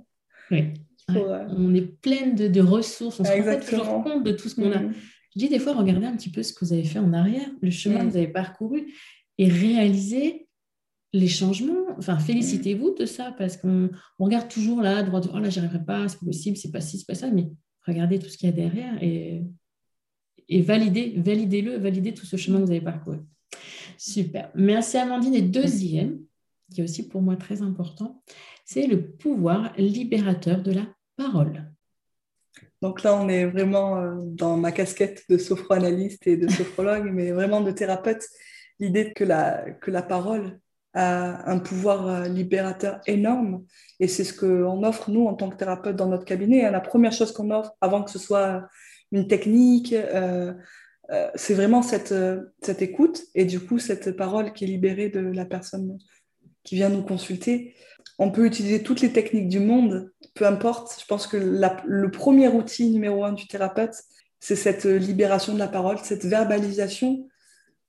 oui. 0.51 0.73
Euh, 1.11 1.45
on 1.49 1.73
est 1.75 2.01
plein 2.01 2.27
de, 2.27 2.61
ressources, 2.61 3.19
on 3.19 3.23
se 3.23 3.31
rend 3.31 3.59
toujours 3.59 4.03
compte 4.03 4.23
de 4.23 4.31
tout 4.31 4.49
ce 4.49 4.55
qu'on 4.55 4.71
a. 4.71 4.79
Mm. 4.79 4.93
Je 5.35 5.39
dis 5.39 5.49
des 5.49 5.59
fois, 5.59 5.73
regardez 5.73 6.07
un 6.07 6.15
petit 6.15 6.31
peu 6.31 6.41
ce 6.41 6.53
que 6.53 6.65
vous 6.65 6.73
avez 6.73 6.83
fait 6.83 6.99
en 6.99 7.13
arrière, 7.13 7.47
le 7.61 7.69
chemin 7.69 7.99
mm. 7.99 8.07
que 8.07 8.11
vous 8.11 8.17
avez 8.17 8.27
parcouru 8.27 8.87
et 9.37 9.47
réalisez 9.47 10.44
les 11.15 11.29
changements, 11.29 11.85
enfin, 11.97 12.19
félicitez-vous 12.19 12.93
de 12.93 13.05
ça 13.05 13.33
parce 13.37 13.55
qu'on 13.55 13.89
regarde 14.19 14.49
toujours 14.49 14.81
là, 14.81 15.01
droit 15.01 15.21
de, 15.21 15.29
oh 15.33 15.39
là, 15.39 15.49
j'y 15.49 15.59
arriverai 15.59 15.83
pas, 15.83 16.09
c'est 16.09 16.19
pas 16.19 16.25
possible, 16.25 16.57
c'est 16.57 16.71
pas 16.71 16.81
ci, 16.81 16.97
c'est 16.99 17.07
pas 17.07 17.15
ça, 17.15 17.29
mais 17.31 17.47
regardez 17.87 18.19
tout 18.19 18.27
ce 18.27 18.37
qu'il 18.37 18.49
y 18.49 18.51
a 18.51 18.55
derrière 18.55 19.01
et, 19.01 19.43
et 20.49 20.61
validez, 20.61 21.13
validez-le, 21.17 21.77
validez 21.77 22.13
tout 22.13 22.25
ce 22.25 22.35
chemin 22.35 22.59
que 22.59 22.65
vous 22.65 22.71
avez 22.71 22.81
parcouru. 22.81 23.19
Super. 23.97 24.51
Merci 24.55 24.97
Amandine. 24.97 25.35
Et 25.35 25.41
deuxième, 25.41 26.19
qui 26.73 26.81
est 26.81 26.83
aussi 26.83 27.07
pour 27.07 27.21
moi 27.21 27.37
très 27.37 27.61
important, 27.61 28.21
c'est 28.65 28.85
le 28.85 29.11
pouvoir 29.11 29.73
libérateur 29.77 30.61
de 30.61 30.73
la 30.73 30.85
parole. 31.15 31.71
Donc 32.81 33.03
là, 33.03 33.15
on 33.15 33.29
est 33.29 33.45
vraiment 33.45 33.97
euh, 33.97 34.15
dans 34.19 34.57
ma 34.57 34.73
casquette 34.73 35.23
de 35.29 35.37
sophroanalyste 35.37 36.27
et 36.27 36.35
de 36.35 36.49
sophrologue, 36.49 37.09
mais 37.13 37.31
vraiment 37.31 37.61
de 37.61 37.71
thérapeute. 37.71 38.27
L'idée 38.79 39.13
que 39.13 39.23
la, 39.23 39.71
que 39.71 39.91
la 39.91 40.01
parole 40.01 40.59
un 40.95 41.59
pouvoir 41.59 42.07
euh, 42.07 42.27
libérateur 42.27 43.01
énorme. 43.05 43.65
Et 43.99 44.07
c'est 44.07 44.23
ce 44.23 44.33
qu'on 44.33 44.83
offre, 44.83 45.11
nous, 45.11 45.27
en 45.27 45.33
tant 45.33 45.49
que 45.49 45.57
thérapeute, 45.57 45.95
dans 45.95 46.07
notre 46.07 46.25
cabinet. 46.25 46.69
La 46.71 46.79
première 46.79 47.11
chose 47.11 47.33
qu'on 47.33 47.51
offre, 47.51 47.75
avant 47.81 48.03
que 48.03 48.11
ce 48.11 48.19
soit 48.19 48.67
une 49.11 49.27
technique, 49.27 49.93
euh, 49.93 50.53
euh, 51.11 51.29
c'est 51.35 51.53
vraiment 51.53 51.81
cette, 51.81 52.15
cette 52.61 52.81
écoute 52.81 53.23
et 53.35 53.45
du 53.45 53.59
coup, 53.59 53.77
cette 53.77 54.15
parole 54.15 54.53
qui 54.53 54.63
est 54.63 54.67
libérée 54.67 55.09
de 55.09 55.19
la 55.19 55.45
personne 55.45 55.97
qui 56.63 56.75
vient 56.75 56.89
nous 56.89 57.03
consulter. 57.03 57.75
On 58.17 58.31
peut 58.31 58.45
utiliser 58.45 58.81
toutes 58.81 59.01
les 59.01 59.11
techniques 59.11 59.49
du 59.49 59.59
monde, 59.59 60.11
peu 60.33 60.47
importe. 60.47 60.97
Je 60.99 61.05
pense 61.05 61.27
que 61.27 61.37
le 61.37 62.11
premier 62.11 62.47
outil 62.47 62.89
numéro 62.89 63.23
un 63.25 63.33
du 63.33 63.47
thérapeute, 63.47 63.95
c'est 64.39 64.55
cette 64.55 64.85
libération 64.85 65.53
de 65.53 65.59
la 65.59 65.67
parole, 65.67 65.97
cette 65.99 66.25
verbalisation 66.25 67.27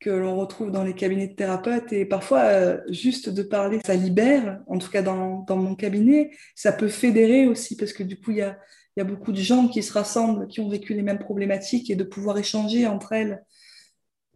que 0.01 0.11
l'on 0.11 0.37
retrouve 0.37 0.71
dans 0.71 0.85
les 0.85 0.95
cabinets 0.95 1.29
de 1.29 1.35
thérapeutes. 1.35 1.93
Et 1.93 2.05
parfois, 2.05 2.41
euh, 2.41 2.81
juste 2.89 3.29
de 3.29 3.43
parler, 3.43 3.81
ça 3.85 3.95
libère, 3.95 4.61
en 4.67 4.79
tout 4.79 4.91
cas 4.91 5.03
dans, 5.03 5.41
dans, 5.43 5.57
mon 5.57 5.75
cabinet. 5.75 6.31
Ça 6.55 6.73
peut 6.73 6.89
fédérer 6.89 7.47
aussi, 7.47 7.77
parce 7.77 7.93
que 7.93 8.03
du 8.03 8.21
coup, 8.21 8.33
il 8.33 8.39
y 8.39 8.43
a, 8.43 8.59
y 8.97 9.01
a, 9.01 9.05
beaucoup 9.05 9.33
de 9.33 9.41
gens 9.41 9.69
qui 9.69 9.83
se 9.83 9.93
rassemblent, 9.93 10.47
qui 10.49 10.61
ont 10.61 10.69
vécu 10.69 10.95
les 10.95 11.03
mêmes 11.03 11.19
problématiques, 11.19 11.91
et 11.91 11.97
de 11.97 12.05
pouvoir 12.05 12.39
échanger 12.39 12.87
entre 12.87 13.13
elles. 13.13 13.43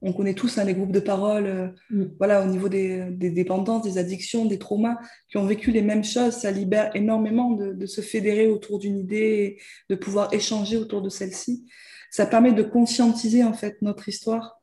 On 0.02 0.14
connaît 0.14 0.32
tous 0.32 0.56
hein, 0.56 0.64
les 0.64 0.72
groupes 0.72 0.92
de 0.92 1.00
parole, 1.00 1.46
euh, 1.46 1.68
mm. 1.90 2.04
voilà, 2.18 2.42
au 2.42 2.46
niveau 2.46 2.70
des, 2.70 3.10
des, 3.10 3.30
dépendances, 3.30 3.82
des 3.82 3.98
addictions, 3.98 4.46
des 4.46 4.58
traumas, 4.58 4.96
qui 5.28 5.36
ont 5.36 5.44
vécu 5.44 5.72
les 5.72 5.82
mêmes 5.82 6.04
choses. 6.04 6.32
Ça 6.32 6.50
libère 6.50 6.90
énormément 6.96 7.50
de, 7.50 7.74
de 7.74 7.86
se 7.86 8.00
fédérer 8.00 8.46
autour 8.46 8.78
d'une 8.78 8.98
idée, 8.98 9.58
de 9.90 9.94
pouvoir 9.94 10.32
échanger 10.32 10.78
autour 10.78 11.02
de 11.02 11.10
celle-ci. 11.10 11.66
Ça 12.10 12.24
permet 12.24 12.52
de 12.52 12.62
conscientiser 12.62 13.44
en 13.44 13.52
fait 13.52 13.76
notre 13.82 14.08
histoire 14.08 14.59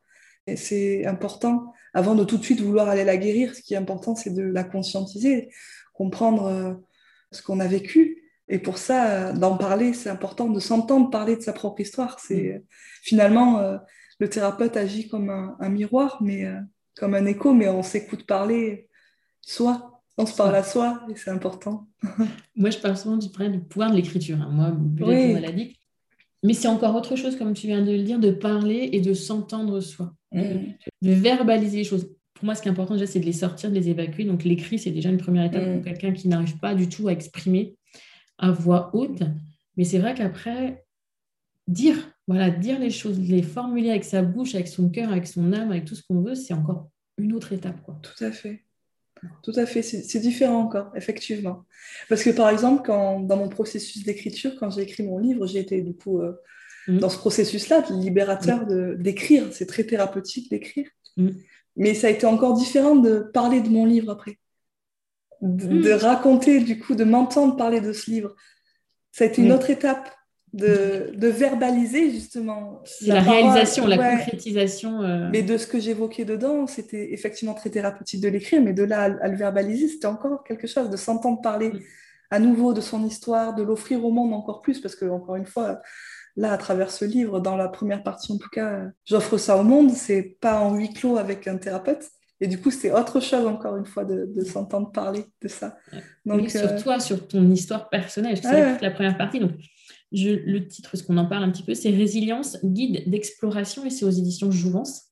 c'est 0.56 1.06
important, 1.06 1.74
avant 1.94 2.16
de 2.16 2.24
tout 2.24 2.38
de 2.38 2.44
suite 2.44 2.62
vouloir 2.62 2.90
aller 2.90 3.04
la 3.04 3.18
guérir, 3.18 3.56
ce 3.56 3.62
qui 3.62 3.74
est 3.74 3.78
important, 3.78 4.16
c'est 4.16 4.34
de 4.34 4.44
la 4.44 4.64
conscientiser, 4.64 5.50
comprendre 5.94 6.46
euh, 6.46 6.74
ce 7.32 7.42
qu'on 7.42 7.60
a 7.60 7.68
vécu. 7.68 8.24
Et 8.48 8.60
pour 8.60 8.78
ça, 8.78 9.10
euh, 9.10 9.34
d'en 9.34 9.58
parler, 9.58 9.94
c'est 9.94 10.10
important 10.10 10.48
de 10.48 10.60
s'entendre 10.60 11.10
parler 11.10 11.36
de 11.36 11.42
sa 11.42 11.54
propre 11.54 11.82
histoire. 11.82 12.20
C'est 12.20 12.60
mm. 12.60 12.62
finalement 13.02 13.60
euh, 13.60 13.78
le 14.20 14.30
thérapeute 14.30 14.78
agit 14.78 15.08
comme 15.08 15.30
un, 15.30 15.70
miroir, 15.70 16.20
mais 16.22 16.46
comme 16.98 17.14
un 17.14 17.26
écho, 17.26 17.54
mais 17.54 17.68
on 17.68 17.84
s'écoute 17.84 18.26
parler 18.26 18.88
soi. 19.42 20.02
On 20.18 20.26
se 20.26 20.36
parle 20.36 20.56
à 20.56 20.64
soi 20.64 21.04
et 21.10 21.16
c'est 21.16 21.30
important. 21.30 21.88
Moi, 22.56 22.72
je 22.72 22.80
parle 22.80 22.98
souvent 22.98 23.18
du, 23.18 23.30
pouvoir 23.30 23.92
de 23.92 23.96
l'écriture. 23.96 24.38
Hein. 24.42 24.50
Moi, 24.52 24.72
peut-être 24.98 25.34
maladie. 25.34 25.78
Mais 26.44 26.54
c'est 26.54 26.68
encore 26.68 26.96
autre 26.96 27.16
chose, 27.16 27.36
comme 27.36 27.54
tu 27.54 27.68
viens 27.68 27.82
de 27.82 27.92
le 27.92 28.04
dire, 28.04 28.20
de 28.20 28.32
parler 28.32 28.90
et 28.94 29.02
de 29.02 29.14
s'entendre 29.14 29.80
soi. 29.80 30.14
Mm. 30.34 30.74
de 31.02 31.12
verbaliser 31.12 31.78
les 31.78 31.84
choses. 31.84 32.10
Pour 32.34 32.46
moi, 32.46 32.54
ce 32.54 32.62
qui 32.62 32.68
est 32.68 32.72
important 32.72 32.94
déjà, 32.94 33.08
c'est 33.08 33.20
de 33.20 33.26
les 33.26 33.34
sortir, 33.34 33.70
de 33.70 33.76
les 33.76 33.90
évacuer. 33.90 34.24
Donc, 34.26 34.44
l'écrit, 34.44 34.78
c'est 34.78 34.92
déjà 34.92 35.10
une 35.10 35.18
première 35.18 35.46
étape 35.46 35.64
pour 35.64 35.82
mm. 35.82 35.84
quelqu'un 35.84 36.14
qui 36.14 36.28
n'arrive 36.28 36.58
pas 36.58 36.76
du 36.76 36.90
tout 36.90 37.08
à 37.08 37.12
exprimer 37.12 37.76
à 38.38 38.52
voix 38.52 38.92
haute. 38.94 39.24
Mais 39.78 39.84
c'est 39.84 40.00
vrai 40.00 40.14
qu'après, 40.14 40.86
dire, 41.68 41.96
voilà, 42.28 42.50
dire 42.50 42.80
les 42.80 42.90
choses, 42.90 43.20
les 43.20 43.42
formuler 43.42 43.90
avec 43.90 44.04
sa 44.04 44.22
bouche, 44.22 44.56
avec 44.56 44.68
son 44.68 44.90
cœur, 44.90 45.12
avec 45.12 45.28
son 45.28 45.54
âme, 45.54 45.72
avec 45.72 45.86
tout 45.86 45.96
ce 45.96 46.04
qu'on 46.04 46.22
veut, 46.22 46.36
c'est 46.36 46.54
encore 46.54 46.90
une 47.18 47.34
autre 47.34 47.54
étape. 47.54 47.82
Quoi. 47.84 48.00
Tout 48.02 48.24
à 48.24 48.32
fait. 48.32 48.67
Tout 49.44 49.54
à 49.56 49.66
fait, 49.66 49.82
c'est 49.82 50.20
différent 50.20 50.62
encore, 50.62 50.92
effectivement. 50.96 51.66
Parce 52.10 52.24
que 52.24 52.30
par 52.30 52.50
exemple, 52.50 52.84
quand, 52.86 53.20
dans 53.22 53.38
mon 53.38 53.50
processus 53.50 54.04
d'écriture, 54.04 54.52
quand 54.60 54.70
j'ai 54.70 54.82
écrit 54.82 55.04
mon 55.04 55.18
livre, 55.18 55.46
j'ai 55.48 55.60
été 55.60 55.82
du 55.82 55.96
coup 55.96 56.22
euh, 56.22 56.34
mm. 56.88 57.00
dans 57.00 57.10
ce 57.10 57.18
processus-là, 57.18 57.84
libérateur 57.90 58.66
d'écrire. 58.98 59.46
C'est 59.52 59.66
très 59.66 59.84
thérapeutique 59.84 60.50
d'écrire. 60.50 60.88
Mm. 61.18 61.30
Mais 61.76 61.94
ça 61.94 62.08
a 62.08 62.10
été 62.10 62.26
encore 62.26 62.54
différent 62.54 62.96
de 62.96 63.20
parler 63.20 63.62
de 63.62 63.70
mon 63.70 63.86
livre 63.86 64.12
après. 64.12 64.40
De, 65.42 65.92
raconter, 65.92 66.62
du 66.62 66.80
coup, 66.80 66.96
de 66.96 67.04
m'entendre 67.04 67.56
parler 67.56 67.80
de 67.80 67.94
ce 67.94 68.10
livre. 68.10 68.36
Ça 69.12 69.24
a 69.24 69.28
été 69.28 69.44
une 69.44 69.52
autre 69.52 69.70
étape 69.70 70.10
de, 70.54 71.28
verbaliser 71.28 72.12
justement. 72.12 72.82
La, 73.06 73.22
réalisation, 73.22 73.86
la 73.86 73.98
concrétisation. 73.98 75.02
Euh. 75.02 75.30
Mais 75.32 75.42
de 75.42 75.58
ce 75.58 75.68
que 75.68 75.80
j'évoquais 75.80 76.26
dedans, 76.26 76.68
c'était 76.68 77.14
effectivement 77.14 77.54
très 77.54 77.70
thérapeutique 77.70 78.22
de 78.22 78.30
l'écrire, 78.30 78.62
mais 78.62 78.74
de 78.74 78.84
là 78.84 79.04
à, 79.04 79.28
le 79.28 79.38
verbaliser, 79.38 79.88
c'était 79.88 80.08
encore 80.08 80.44
quelque 80.44 80.68
chose, 80.68 80.90
de 80.90 80.98
s'entendre 80.98 81.42
parler 81.42 81.70
mm. 81.70 81.80
à 82.32 82.40
nouveau 82.40 82.74
de 82.74 82.82
son 82.82 83.06
histoire, 83.06 83.56
de 83.56 83.64
l'offrir 83.64 84.04
au 84.04 84.12
monde 84.12 84.34
encore 84.34 84.62
plus, 84.62 84.80
parce 84.80 84.96
que, 84.96 85.06
encore 85.06 85.36
une 85.36 85.46
fois, 85.46 85.82
là, 86.36 86.54
à 86.54 86.58
travers 86.58 86.92
ce 86.92 87.06
livre, 87.06 87.40
dans 87.40 87.58
la 87.58 87.68
première 87.68 88.04
partie 88.04 88.32
en 88.32 88.38
tout 88.38 88.50
cas, 88.50 88.84
j'offre 89.06 89.38
ça 89.38 89.58
au 89.58 89.64
monde, 89.64 89.92
c'est 89.92 90.38
pas 90.40 90.60
en 90.60 90.76
huis 90.76 90.94
clos 90.94 91.18
avec 91.18 91.48
un 91.48 91.58
thérapeute. 91.58 92.10
Et 92.40 92.46
du 92.46 92.62
coup, 92.62 92.70
c'est 92.70 92.92
autre 92.92 93.20
chose, 93.20 93.48
encore 93.48 93.78
une 93.78 93.88
fois, 93.88 94.06
de, 94.06 94.44
s'entendre 94.44 94.92
parler 94.92 95.26
de 95.42 95.48
ça. 95.48 95.76
Donc, 96.24 96.52
sur 96.52 96.72
euh, 96.72 96.80
toi, 96.80 97.00
sur 97.00 97.28
ton 97.28 97.50
histoire 97.50 97.90
personnelle, 97.90 98.38
c'est 98.40 98.80
la 98.80 98.92
première 98.92 99.18
partie. 99.18 99.40
Donc, 99.40 99.54
le 100.12 100.60
titre, 100.68 100.92
parce 100.92 101.02
qu'on 101.04 101.18
en 101.18 101.26
parle 101.26 101.44
un 101.44 101.52
petit 101.52 101.64
peu, 101.64 101.74
c'est 101.74 101.90
Résilience, 101.90 102.58
guide 102.64 103.10
d'exploration 103.10 103.86
et 103.86 103.90
c'est 103.90 104.06
aux 104.06 104.10
éditions 104.10 104.52
Jouvence. 104.52 105.04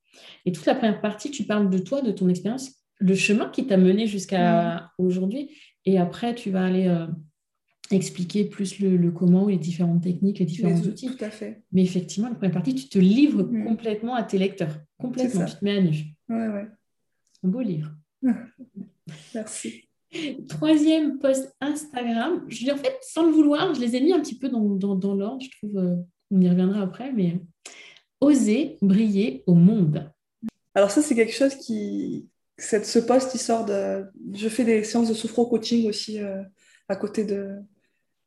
Et 0.44 0.52
toute 0.52 0.66
la 0.66 0.74
première 0.74 1.00
partie, 1.00 1.30
tu 1.30 1.44
parles 1.44 1.70
de 1.70 1.78
toi, 1.78 2.02
de 2.02 2.10
ton 2.10 2.28
expérience, 2.28 2.70
le 2.98 3.14
chemin 3.14 3.48
qui 3.50 3.66
t'a 3.66 3.76
mené 3.76 4.06
jusqu'à 4.06 4.90
aujourd'hui. 4.98 5.50
Et 5.84 5.98
après, 5.98 6.34
tu 6.34 6.50
vas 6.50 6.64
aller 6.64 6.88
euh, 6.88 7.06
expliquer 7.90 8.44
plus 8.44 8.80
le, 8.80 9.10
comment, 9.10 9.48
les 9.48 9.58
différentes 9.58 10.02
techniques, 10.02 10.38
les 10.38 10.46
différents 10.46 10.80
outils. 10.80 11.08
Tout 11.08 11.24
à 11.24 11.30
fait. 11.30 11.62
Mais 11.72 11.82
effectivement, 11.82 12.28
la 12.28 12.34
première 12.34 12.54
partie, 12.54 12.74
tu 12.74 12.88
te 12.88 12.98
livres 12.98 13.42
mm. 13.42 13.64
complètement 13.66 14.14
à 14.14 14.22
tes 14.22 14.38
lecteurs. 14.38 14.76
Complètement, 14.98 15.44
tu 15.44 15.56
te 15.56 15.64
mets 15.64 15.76
à 15.76 15.80
nu. 15.80 15.96
Ouais, 16.28 16.48
ouais. 16.48 16.66
Un 17.42 17.48
beau 17.48 17.60
livre. 17.60 17.92
Merci. 19.34 19.85
Troisième 20.48 21.18
post 21.18 21.54
Instagram. 21.60 22.44
Je 22.48 22.70
en 22.70 22.76
fait, 22.76 22.96
sans 23.02 23.26
le 23.26 23.32
vouloir, 23.32 23.74
je 23.74 23.80
les 23.80 23.96
ai 23.96 24.00
mis 24.00 24.12
un 24.12 24.20
petit 24.20 24.38
peu 24.38 24.48
dans, 24.48 24.60
dans, 24.60 25.14
l'ordre. 25.14 25.42
Je 25.42 25.50
trouve, 25.58 25.78
euh, 25.78 25.96
on 26.30 26.40
y 26.40 26.48
reviendra 26.48 26.82
après, 26.82 27.12
mais 27.12 27.40
oser 28.20 28.78
briller 28.82 29.42
au 29.46 29.54
monde. 29.54 30.10
Alors 30.74 30.90
ça, 30.90 31.02
c'est 31.02 31.14
quelque 31.14 31.34
chose 31.34 31.54
qui, 31.56 32.28
cette, 32.56 32.86
ce 32.86 32.98
post, 32.98 33.34
il 33.34 33.38
sort 33.38 33.64
de. 33.64 34.04
Je 34.32 34.48
fais 34.48 34.64
des 34.64 34.84
séances 34.84 35.08
de 35.08 35.14
sophro-coaching 35.14 35.88
aussi 35.88 36.22
euh, 36.22 36.42
à 36.88 36.96
côté 36.96 37.24
de, 37.24 37.56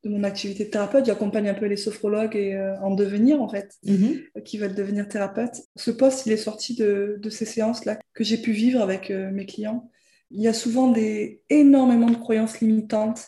de, 0.04 0.10
mon 0.10 0.24
activité 0.24 0.66
de 0.66 0.70
thérapeute. 0.70 1.06
J'accompagne 1.06 1.48
un 1.48 1.54
peu 1.54 1.66
les 1.66 1.78
sophrologues 1.78 2.36
et, 2.36 2.56
euh, 2.56 2.78
en 2.82 2.94
devenir, 2.94 3.42
en 3.42 3.48
fait, 3.48 3.78
mm-hmm. 3.86 4.44
qui 4.44 4.58
veulent 4.58 4.76
devenir 4.76 5.08
thérapeutes. 5.08 5.62
Ce 5.76 5.92
post, 5.92 6.26
il 6.26 6.34
est 6.34 6.38
sorti 6.38 6.76
de, 6.76 7.18
de 7.20 7.30
ces 7.30 7.46
séances-là 7.46 8.00
que 8.14 8.24
j'ai 8.24 8.38
pu 8.38 8.52
vivre 8.52 8.82
avec 8.82 9.10
mes 9.10 9.46
clients 9.46 9.90
il 10.32 10.42
y 10.42 10.48
a 10.48 10.54
souvent 10.54 10.92
des, 10.92 11.42
énormément 11.50 12.10
de 12.10 12.18
croyances 12.18 12.60
limitantes 12.60 13.28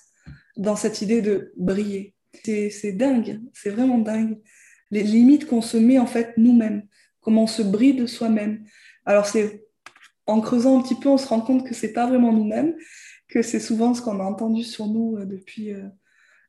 dans 0.57 0.75
cette 0.75 1.01
idée 1.01 1.21
de 1.21 1.51
briller. 1.57 2.15
C'est 2.43 2.93
dingue, 2.93 3.41
c'est 3.53 3.69
vraiment 3.69 3.97
dingue. 3.97 4.39
Les 4.89 5.03
limites 5.03 5.45
qu'on 5.45 5.61
se 5.61 5.77
met 5.77 5.99
en 5.99 6.05
fait 6.05 6.33
nous-mêmes, 6.37 6.83
comment 7.19 7.43
on 7.43 7.47
se 7.47 7.61
brille 7.61 7.95
de 7.95 8.05
soi-même. 8.05 8.63
Alors 9.05 9.25
c'est 9.25 9.65
en 10.27 10.41
creusant 10.41 10.79
un 10.79 10.81
petit 10.81 10.95
peu, 10.95 11.09
on 11.09 11.17
se 11.17 11.27
rend 11.27 11.41
compte 11.41 11.67
que 11.67 11.73
c'est 11.73 11.93
pas 11.93 12.07
vraiment 12.07 12.31
nous-mêmes, 12.31 12.75
que 13.27 13.41
c'est 13.41 13.59
souvent 13.59 13.93
ce 13.93 14.01
qu'on 14.01 14.19
a 14.19 14.23
entendu 14.23 14.63
sur 14.63 14.87
nous 14.87 15.17
euh, 15.17 15.25
depuis, 15.25 15.73
euh, 15.73 15.87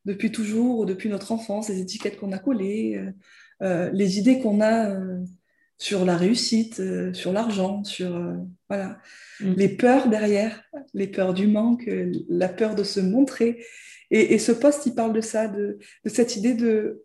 depuis 0.05 0.31
toujours, 0.31 0.87
depuis 0.87 1.09
notre 1.09 1.33
enfance, 1.33 1.69
les 1.69 1.81
étiquettes 1.81 2.19
qu'on 2.19 2.33
a 2.33 2.39
collées, 2.39 3.03
euh, 3.63 3.91
les 3.93 4.19
idées 4.19 4.41
qu'on 4.41 4.61
a 4.61 4.97
sur 5.79 6.05
la 6.05 6.17
réussite, 6.17 6.79
euh, 6.79 7.13
sur 7.13 7.33
l'argent, 7.33 7.83
sur 7.83 8.15
euh, 8.15 8.35
voilà. 8.69 9.01
Mm. 9.41 9.53
les 9.55 9.69
peurs 9.69 10.09
derrière, 10.09 10.63
les 10.95 11.09
peurs 11.09 11.35
du 11.35 11.49
manque, 11.49 11.89
euh, 11.89 12.13
la 12.29 12.49
peur 12.49 12.75
de 12.77 12.85
se 12.85 13.01
montrer. 13.01 13.65
Et, 14.15 14.39
ce 14.39 14.53
poste, 14.53 14.85
il 14.85 14.95
parle 14.95 15.15
de 15.15 15.23
ça, 15.23 15.49
de, 15.49 15.79
cette 16.05 16.37
idée 16.37 16.53
de 16.53 17.03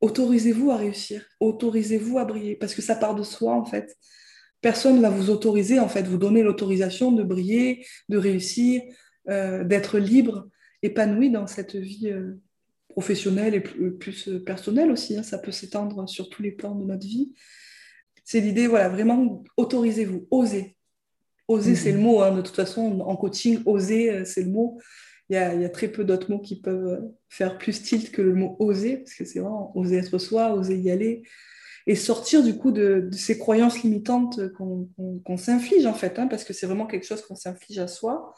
autorisez-vous 0.00 0.72
à 0.72 0.76
réussir, 0.76 1.24
autorisez-vous 1.38 2.18
à 2.18 2.24
briller, 2.24 2.56
parce 2.56 2.74
que 2.74 2.82
ça 2.82 2.96
part 2.96 3.14
de 3.14 3.22
soi 3.22 3.54
en 3.54 3.64
fait. 3.64 3.96
Personne 4.60 4.96
ne 4.96 5.00
va 5.00 5.10
vous 5.10 5.30
autoriser 5.30 5.78
en 5.78 5.88
fait, 5.88 6.02
vous 6.02 6.18
donner 6.18 6.42
l'autorisation 6.42 7.12
de 7.12 7.22
briller, 7.22 7.86
de 8.08 8.18
réussir, 8.18 8.82
d'être 9.28 9.98
libre, 9.98 10.48
épanoui 10.82 11.30
dans 11.30 11.46
cette 11.46 11.76
vie 11.76 12.12
professionnelle 12.88 13.54
et 13.54 13.60
plus, 13.60 14.28
personnelle 14.44 14.90
aussi. 14.90 15.16
Hein. 15.16 15.22
Ça 15.22 15.38
peut 15.38 15.52
s'étendre 15.52 16.08
sur 16.08 16.28
tous 16.28 16.42
les 16.42 16.50
plans 16.50 16.74
de 16.74 16.84
notre 16.84 17.06
vie. 17.06 17.32
C'est 18.30 18.38
l'idée, 18.38 18.68
voilà, 18.68 18.88
vraiment, 18.88 19.42
autorisez-vous, 19.56 20.28
osez. 20.30 20.76
Oser, 21.48 21.74
c'est 21.74 21.90
le 21.90 21.98
mhm. 21.98 22.04
mot. 22.04 22.20
Hein. 22.22 22.36
De 22.36 22.42
toute 22.42 22.54
façon, 22.54 23.00
en 23.00 23.16
coaching, 23.16 23.60
oser, 23.66 24.12
euh, 24.12 24.24
c'est 24.24 24.44
le 24.44 24.50
mot. 24.50 24.78
Il 25.30 25.34
y, 25.34 25.36
a, 25.36 25.68
très 25.68 25.88
peu 25.88 26.04
d'autres 26.04 26.30
mots 26.30 26.38
qui 26.38 26.60
peuvent 26.60 26.86
euh, 26.86 27.00
faire 27.28 27.58
plus 27.58 27.82
tilt 27.82 28.12
que 28.12 28.22
le 28.22 28.34
mot 28.34 28.54
oser, 28.60 28.98
parce 28.98 29.14
que 29.14 29.24
c'est 29.24 29.40
vraiment 29.40 29.76
oser 29.76 29.96
être 29.96 30.18
soi, 30.18 30.54
oser 30.54 30.76
y 30.76 30.92
aller, 30.92 31.24
et 31.88 31.96
sortir 31.96 32.44
du 32.44 32.56
coup 32.56 32.70
de, 32.70 33.10
ces 33.10 33.36
croyances 33.36 33.82
limitantes 33.82 34.38
qu'on 34.52 35.36
s'inflige 35.36 35.86
en 35.86 35.94
fait, 35.94 36.16
hein, 36.20 36.28
parce 36.28 36.44
que 36.44 36.52
c'est 36.52 36.66
vraiment 36.66 36.86
quelque 36.86 37.06
chose 37.06 37.22
qu'on 37.22 37.34
s'inflige 37.34 37.80
à 37.80 37.88
soi, 37.88 38.32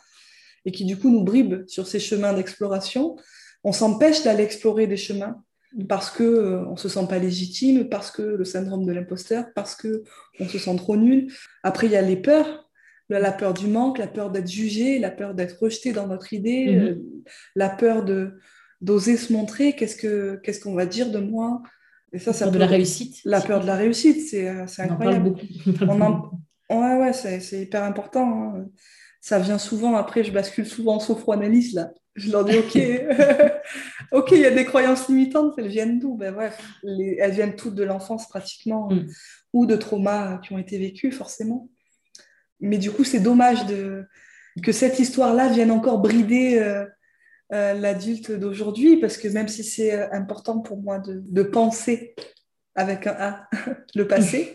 et 0.64 0.72
qui 0.72 0.86
du 0.86 0.98
coup 0.98 1.10
nous 1.10 1.22
bribe 1.22 1.68
sur 1.68 1.86
ces 1.86 2.00
chemins 2.00 2.32
d'exploration. 2.32 3.16
On 3.62 3.72
s'empêche 3.72 4.22
d'aller 4.22 4.44
explorer 4.44 4.86
des 4.86 4.96
chemins 4.96 5.44
parce 5.88 6.10
qu'on 6.10 6.24
euh, 6.24 6.70
ne 6.70 6.76
se 6.76 6.88
sent 6.88 7.06
pas 7.08 7.18
légitime, 7.18 7.88
parce 7.88 8.10
que 8.10 8.22
le 8.22 8.44
syndrome 8.44 8.84
de 8.84 8.92
l'imposteur, 8.92 9.46
parce 9.54 9.74
qu'on 9.76 10.48
se 10.48 10.58
sent 10.58 10.76
trop 10.76 10.96
nul. 10.96 11.32
Après, 11.62 11.86
il 11.86 11.92
y 11.92 11.96
a 11.96 12.02
les 12.02 12.16
peurs, 12.16 12.68
la 13.08 13.32
peur 13.32 13.54
du 13.54 13.66
manque, 13.66 13.98
la 13.98 14.06
peur 14.06 14.30
d'être 14.30 14.50
jugé, 14.50 14.98
la 14.98 15.10
peur 15.10 15.34
d'être 15.34 15.58
rejeté 15.60 15.92
dans 15.92 16.06
notre 16.06 16.32
idée, 16.32 16.72
mhm. 16.72 16.82
euh, 16.82 16.94
la 17.54 17.68
peur 17.68 18.04
de 18.04 18.32
d'oser 18.80 19.16
se 19.16 19.32
montrer, 19.32 19.74
qu'est-ce 19.74 19.96
qu'on 19.96 20.52
ce 20.52 20.60
qu'on 20.60 20.74
va 20.74 20.86
dire 20.86 21.10
de 21.12 21.18
moi? 21.18 21.62
Et 22.12 22.18
ça, 22.18 22.32
la 22.32 22.38
peur 22.38 22.50
de 22.50 22.58
la 22.58 22.66
réussite. 22.66 23.16
La 23.24 23.40
peur 23.40 23.60
de 23.60 23.66
la 23.66 23.76
réussite, 23.76 24.28
c'est 24.28 24.48
euh, 24.48 24.66
incroyable. 24.78 25.34
On 25.82 26.00
en... 26.00 26.30
Ouais, 26.68 26.98
ouais, 26.98 27.12
c'est 27.12 27.62
hyper 27.62 27.84
important. 27.84 28.54
Hein. 28.56 28.66
Ça 29.20 29.38
vient 29.38 29.58
souvent, 29.58 29.94
après, 29.94 30.24
je 30.24 30.32
bascule 30.32 30.66
souvent 30.66 30.96
en 30.96 31.00
sophroanalyse, 31.00 31.74
là. 31.74 31.92
Je 32.14 32.30
leur 32.30 32.44
dis, 32.44 32.58
OK, 32.58 32.78
ok, 34.12 34.28
il 34.32 34.40
y 34.40 34.46
a 34.46 34.50
des 34.50 34.64
croyances 34.64 35.08
limitantes, 35.08 35.54
elles 35.56 35.68
viennent 35.68 35.98
d'où? 35.98 36.16
Ben, 36.16 36.32
bref, 36.32 36.62
Elles 36.84 37.32
viennent 37.32 37.56
toutes 37.56 37.74
de 37.74 37.84
l'enfance 37.84 38.28
pratiquement, 38.28 38.90
mm. 38.90 39.06
ou 39.52 39.66
de 39.66 39.76
traumas 39.76 40.38
qui 40.38 40.52
ont 40.52 40.58
été 40.58 40.78
vécus 40.78 41.16
forcément. 41.16 41.70
Mais 42.60 42.78
du 42.78 42.90
coup, 42.90 43.04
c'est 43.04 43.20
dommage 43.20 43.66
de, 43.66 44.06
que 44.62 44.72
cette 44.72 44.98
histoire-là 44.98 45.48
vienne 45.48 45.70
encore 45.70 46.00
brider 46.00 46.58
euh, 46.58 46.84
euh, 47.52 47.72
l'adulte 47.74 48.30
d'aujourd'hui, 48.30 48.98
parce 48.98 49.16
que 49.16 49.28
même 49.28 49.48
si 49.48 49.64
c'est 49.64 49.94
euh, 49.94 50.08
important 50.12 50.60
pour 50.60 50.80
moi 50.80 50.98
de, 50.98 51.22
de, 51.24 51.42
penser 51.42 52.14
avec 52.74 53.06
un 53.06 53.16
A 53.18 53.48
le 53.94 54.06
passé, 54.06 54.54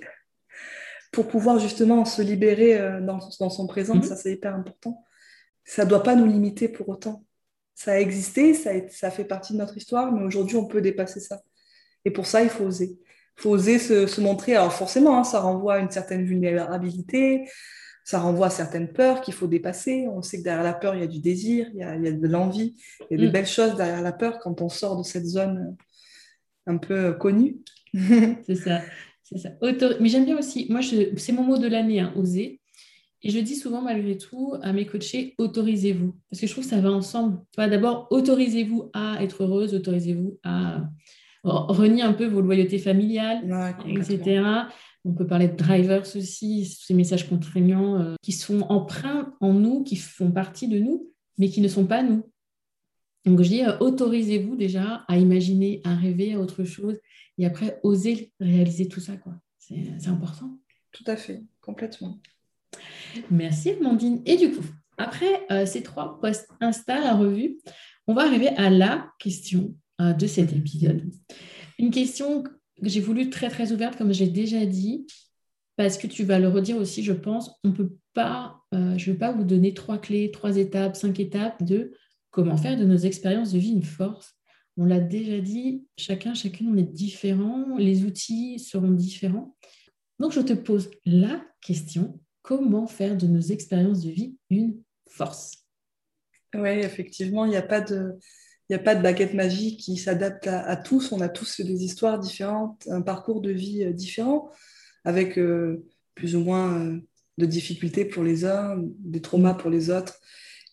pour 1.12 1.28
pouvoir 1.28 1.58
justement 1.58 2.06
se 2.06 2.22
libérer 2.22 2.78
dans, 3.02 3.20
dans 3.39 3.50
son 3.50 3.65
présent, 3.65 3.96
mm. 3.96 4.04
ça 4.04 4.15
c'est 4.15 4.34
hyper 4.34 4.54
important. 4.54 5.04
Ça 5.65 5.84
ne 5.84 5.89
doit 5.89 6.04
pas 6.04 6.15
nous 6.15 6.28
limiter 6.28 6.70
pour 6.70 6.88
autant 6.89 7.27
ça 7.78 7.92
a 7.92 8.00
existé, 8.00 8.56
ça, 8.56 8.72
ça 8.90 9.12
fait 9.12 9.24
partie 9.24 9.54
de 9.54 9.60
notre 9.60 9.78
histoire, 9.78 10.12
mais 10.12 10.24
aujourd'hui, 10.24 10.58
on 10.58 10.66
peut 10.66 10.82
dépasser 10.82 11.20
ça. 11.20 11.44
Et 12.06 12.10
pour 12.10 12.26
ça, 12.26 12.42
il 12.42 12.50
faut 12.50 12.63
oser. 12.63 12.98
Il 13.38 13.42
faut 13.42 13.52
oser 13.52 13.78
se, 13.78 14.20
montrer. 14.20 14.56
Alors 14.56 14.74
forcément, 14.74 15.20
hein, 15.20 15.24
ça 15.24 15.42
renvoie 15.42 15.76
à 15.76 15.78
une 15.78 15.92
certaine 15.92 16.26
vulnérabilité, 16.26 17.48
ça 18.04 18.18
renvoie 18.18 18.48
à 18.48 18.50
certaines 18.50 18.92
peurs 18.92 19.22
qu'il 19.22 19.36
faut 19.36 19.46
dépasser. 19.46 20.08
On 20.10 20.24
sait 20.24 20.40
que 20.40 20.44
derrière 20.44 20.63
la 20.63 20.74
peur, 20.74 20.96
il 20.96 21.02
y 21.02 21.04
a 21.04 21.08
du 21.08 21.20
désir, 21.20 21.68
il 21.72 21.78
y 21.78 21.84
a, 21.84 21.96
il 21.96 22.04
y 22.04 22.08
a 22.08 22.12
de 22.13 22.28
l'envie, 22.28 22.76
il 23.12 23.16
y 23.16 23.22
a 23.22 23.24
des 23.24 23.30
mm. 23.30 23.32
belles 23.32 23.48
choses 23.48 23.76
derrière 23.76 24.02
la 24.02 24.12
peur 24.12 24.40
quand 24.40 24.60
on 24.63 24.70
sort 24.70 24.98
de 24.98 25.04
cette 25.04 25.28
zone 25.28 25.78
un 26.66 26.78
peu 26.78 27.13
connue. 27.13 27.58
c'est 27.94 28.56
ça. 28.56 28.82
C'est 29.22 29.38
ça. 29.38 29.50
Mais 29.62 30.10
j'aime 30.10 30.26
bien 30.26 30.40
aussi, 30.40 30.66
moi, 30.72 30.80
c'est 30.82 31.32
mon 31.32 31.44
mot 31.44 31.60
de 31.60 31.68
l'année, 31.68 32.00
hein, 32.00 32.12
oser. 32.16 32.60
Et 33.23 33.32
je 33.32 33.39
dis 33.39 33.56
souvent, 33.56 33.82
malgré 33.82 34.17
tout, 34.17 34.53
à 34.62 34.73
mes 34.73 34.86
coachés, 34.86 35.34
autorisez-vous. 35.38 36.15
Parce 36.30 36.39
que 36.41 36.47
je 36.47 36.51
trouve 36.51 36.63
que 36.63 36.69
ça 36.69 36.80
va 36.80 36.91
ensemble. 36.91 37.39
D'abord, 37.58 38.08
autorisez-vous 38.12 38.91
à 38.93 39.23
être 39.23 39.43
heureuse, 39.43 39.73
autorisez-vous 39.73 40.39
à 40.43 40.88
renier 41.43 42.03
un 42.03 42.13
peu 42.13 42.27
vos 42.27 42.41
loyautés 42.41 42.80
familiales, 42.80 43.43
etc. 43.88 44.41
On 45.06 45.13
peut 45.13 45.25
parler 45.25 45.47
de 45.47 45.56
drivers 45.56 46.03
aussi, 46.15 46.65
ces 46.65 46.93
messages 46.93 47.30
contraignants 47.30 47.99
euh, 48.01 48.15
qui 48.21 48.34
sont 48.34 48.62
empreints 48.63 49.34
en 49.39 49.53
nous, 49.53 49.84
qui 49.84 49.95
font 49.95 50.32
partie 50.32 50.67
de 50.67 50.80
nous, 50.80 51.10
mais 51.38 51.49
qui 51.49 51.62
ne 51.62 51.69
sont 51.69 51.86
pas 51.86 52.03
nous. 52.03 52.30
Donc 53.25 53.41
je 53.41 53.47
dis, 53.47 53.63
euh, 53.63 53.77
autorisez-vous 53.80 54.58
déjà 54.58 55.06
à 55.08 55.17
imaginer, 55.17 55.82
à 55.86 55.95
rêver 55.95 56.34
à 56.34 56.39
autre 56.39 56.65
chose, 56.65 56.99
et 57.38 57.45
après, 57.45 57.80
osez 57.84 58.34
réaliser 58.39 58.88
tout 58.88 58.99
ça. 58.99 59.13
C'est 59.60 60.08
important. 60.08 60.60
Tout 60.91 61.03
à 61.08 61.15
fait, 61.15 61.43
complètement. 61.62 62.19
Merci 63.32 63.71
Amandine. 63.71 64.21
Et 64.25 64.38
du 64.38 64.51
coup, 64.51 64.65
après 64.97 65.45
euh, 65.51 65.65
ces 65.65 65.84
trois 65.84 66.19
posts 66.19 66.47
Insta, 66.62 66.99
la 66.99 67.15
revue, 67.15 67.58
on 68.08 68.13
va 68.13 68.23
arriver 68.23 68.49
à 68.49 68.69
la 68.69 69.10
question 69.19 69.75
euh, 70.01 70.13
de 70.13 70.27
cet 70.27 70.53
épisode. 70.53 71.03
Une 71.80 71.91
question 71.91 72.43
j'ai 72.82 72.99
voulu 72.99 73.30
très 73.30 73.49
très 73.49 73.71
ouverte, 73.71 73.97
comme 73.97 74.13
j'ai 74.13 74.27
déjà 74.27 74.65
dit, 74.65 75.08
parce 75.75 75.97
que 75.97 76.08
tu 76.08 76.23
vas 76.23 76.39
le 76.39 76.47
redire 76.47 76.77
aussi, 76.77 77.03
je 77.03 77.13
pense, 77.13 77.60
on 77.63 77.71
peut 77.71 77.95
pas, 78.13 78.62
euh, 78.73 78.97
je 78.97 79.10
ne 79.10 79.13
vais 79.13 79.19
pas 79.19 79.32
vous 79.32 79.43
donner 79.43 79.73
trois 79.73 79.97
clés, 79.97 80.32
trois 80.32 80.58
étapes, 80.58 80.95
cinq 80.95 81.19
étapes 81.19 81.63
de 81.63 81.93
comment 82.32 82.58
faire 82.58 82.77
de 82.77 82.86
nos 82.86 82.97
expériences 82.97 83.53
de 83.53 83.60
vie 83.60 83.71
une 83.71 83.84
force. 83.84 84.34
On 84.75 84.86
l'a 84.86 84.99
déjà 84.99 85.39
dit, 85.39 85.86
chacun, 85.97 86.34
chacune, 86.34 86.69
on 86.69 86.77
est 86.77 86.84
différent, 86.84 87.77
les 87.77 88.06
outils 88.06 88.60
seront 88.60 88.91
différents. 88.91 89.56
Donc, 90.19 90.32
je 90.32 90.41
te 90.41 90.53
pose 90.53 90.89
la 91.06 91.43
question, 91.62 92.19
comment 92.47 92.88
faire 92.88 93.17
de 93.17 93.27
nos 93.27 93.41
expériences 93.41 94.01
de 94.01 94.10
vie 94.10 94.38
une 94.49 94.81
force 95.10 95.65
Oui, 96.55 96.69
effectivement, 96.69 97.43
il 97.43 97.49
n'y 97.49 97.57
a 97.57 97.62
pas 97.62 97.81
de... 97.81 98.17
Il 98.69 98.75
a 98.75 98.79
pas 98.79 98.95
de 98.95 99.01
baguette 99.01 99.33
magique 99.33 99.79
qui 99.79 99.95
s'adapte 99.95 100.45
à, 100.45 100.75
tous. 100.75 101.13
On 101.13 101.21
a 101.21 101.29
tous 101.29 101.62
des 101.62 101.86
histoires 101.86 102.19
différentes, 102.19 102.86
un 102.91 103.01
parcours 103.01 103.39
de 103.39 103.49
vie 103.49 103.86
euh, 103.86 103.93
différent, 103.93 104.51
avec 105.05 105.39
euh, 105.39 105.86
plus 106.15 106.36
ou 106.36 106.41
moins 106.41 106.77
euh, 106.77 106.99
de 107.38 107.45
difficultés 107.45 108.03
pour 108.03 108.25
les 108.25 108.43
uns, 108.43 108.75
des 108.77 109.21
traumas 109.21 109.53
pour 109.53 109.69
les 109.69 109.89
autres. 109.89 110.19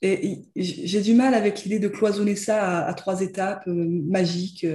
Et 0.03 0.43
j'ai 0.57 1.01
du 1.03 1.15
mal 1.15 1.35
avec 1.35 1.63
l'idée 1.63 1.79
de 1.79 1.87
cloisonner 1.87 2.35
ça 2.35 2.85
à, 2.85 2.93
trois 2.95 3.21
étapes 3.21 3.63
magiques 3.69 4.67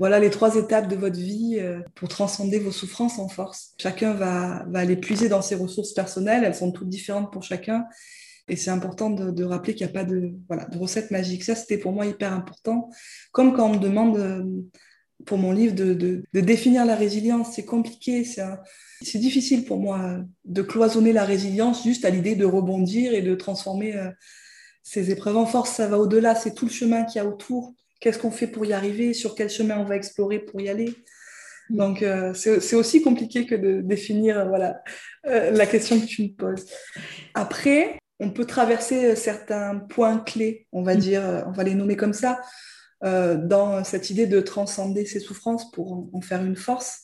voilà 0.00 0.18
les 0.18 0.30
trois 0.30 0.56
étapes 0.56 0.88
de 0.88 0.96
votre 0.96 1.18
vie 1.18 1.58
euh, 1.60 1.80
pour 1.94 2.08
transcender 2.08 2.58
vos 2.58 2.72
souffrances 2.72 3.18
en 3.18 3.28
force. 3.28 3.74
Chacun 3.78 4.14
va, 4.14 4.64
va 4.70 4.78
aller 4.80 4.96
puiser 4.96 5.28
dans 5.28 5.42
ses 5.42 5.54
ressources 5.54 5.92
personnelles, 5.92 6.42
elles 6.42 6.54
sont 6.54 6.72
toutes 6.72 6.88
différentes 6.88 7.30
pour 7.30 7.42
chacun. 7.42 7.84
Et 8.48 8.56
c'est 8.56 8.70
important 8.70 9.10
de, 9.10 9.44
rappeler 9.44 9.74
qu'il 9.74 9.86
n'y 9.86 9.90
a 9.90 9.92
pas 9.92 10.04
de, 10.04 10.32
voilà, 10.48 10.64
de 10.64 10.78
recette 10.78 11.10
magique. 11.10 11.44
Ça, 11.44 11.54
c'était 11.54 11.76
pour 11.76 11.92
moi 11.92 12.06
hyper 12.06 12.32
important. 12.32 12.88
Comme 13.30 13.52
quand 13.54 13.68
on 13.68 13.74
me 13.74 13.78
demande 13.78 14.16
euh, 14.16 14.42
pour 15.26 15.36
mon 15.36 15.52
livre 15.52 15.74
de, 15.74 15.92
de, 15.92 16.40
définir 16.40 16.86
la 16.86 16.96
résilience, 16.96 17.52
c'est 17.52 17.66
compliqué, 17.66 18.24
c'est 18.24 19.18
difficile 19.18 19.66
pour 19.66 19.78
moi 19.78 20.16
de 20.46 20.62
cloisonner 20.62 21.12
la 21.12 21.24
résilience 21.24 21.84
juste 21.84 22.06
à 22.06 22.10
l'idée 22.10 22.36
de 22.36 22.46
rebondir 22.46 23.12
et 23.12 23.20
de 23.20 23.34
transformer 23.34 23.94
euh, 23.94 24.10
ces 24.82 25.10
épreuves 25.10 25.36
en 25.36 25.46
force. 25.46 25.72
Ça 25.72 25.86
va 25.88 25.98
au-delà, 25.98 26.34
c'est 26.34 26.54
tout 26.54 26.64
le 26.64 26.72
chemin 26.72 27.04
qu'il 27.04 27.20
y 27.20 27.24
a 27.24 27.28
autour 27.28 27.74
qu'est-ce 28.00 28.18
qu'on 28.18 28.30
fait 28.30 28.46
pour 28.46 28.64
y 28.64 28.72
arriver, 28.72 29.14
sur 29.14 29.34
quel 29.34 29.50
chemin 29.50 29.78
on 29.78 29.84
va 29.84 29.96
explorer 29.96 30.40
pour 30.40 30.60
y 30.60 30.68
aller? 30.68 30.94
Mm. 31.70 31.76
Donc, 31.76 32.02
euh, 32.02 32.34
c'est 32.34 32.74
aussi 32.74 33.02
compliqué 33.02 33.46
que 33.46 33.54
de 33.54 33.80
définir 33.80 34.38
euh, 34.38 34.44
voilà, 34.46 34.82
euh, 35.26 35.50
la 35.52 35.66
question 35.66 36.00
que 36.00 36.06
tu 36.06 36.22
me 36.22 36.28
poses. 36.28 36.66
Après, 37.34 37.98
on 38.18 38.30
peut 38.30 38.44
traverser 38.44 39.16
certains 39.16 39.76
points 39.76 40.18
clés, 40.18 40.66
on 40.72 40.82
va 40.82 40.94
mm. 40.94 40.98
dire, 40.98 41.44
on 41.46 41.52
va 41.52 41.62
les 41.62 41.74
nommer 41.74 41.96
comme 41.96 42.14
ça, 42.14 42.40
dans 43.02 43.82
cette 43.82 44.10
idée 44.10 44.26
de 44.26 44.40
transcender 44.42 45.06
ses 45.06 45.20
souffrances 45.20 45.70
pour 45.70 46.10
en 46.12 46.20
faire 46.20 46.44
une 46.44 46.56
force. 46.56 47.00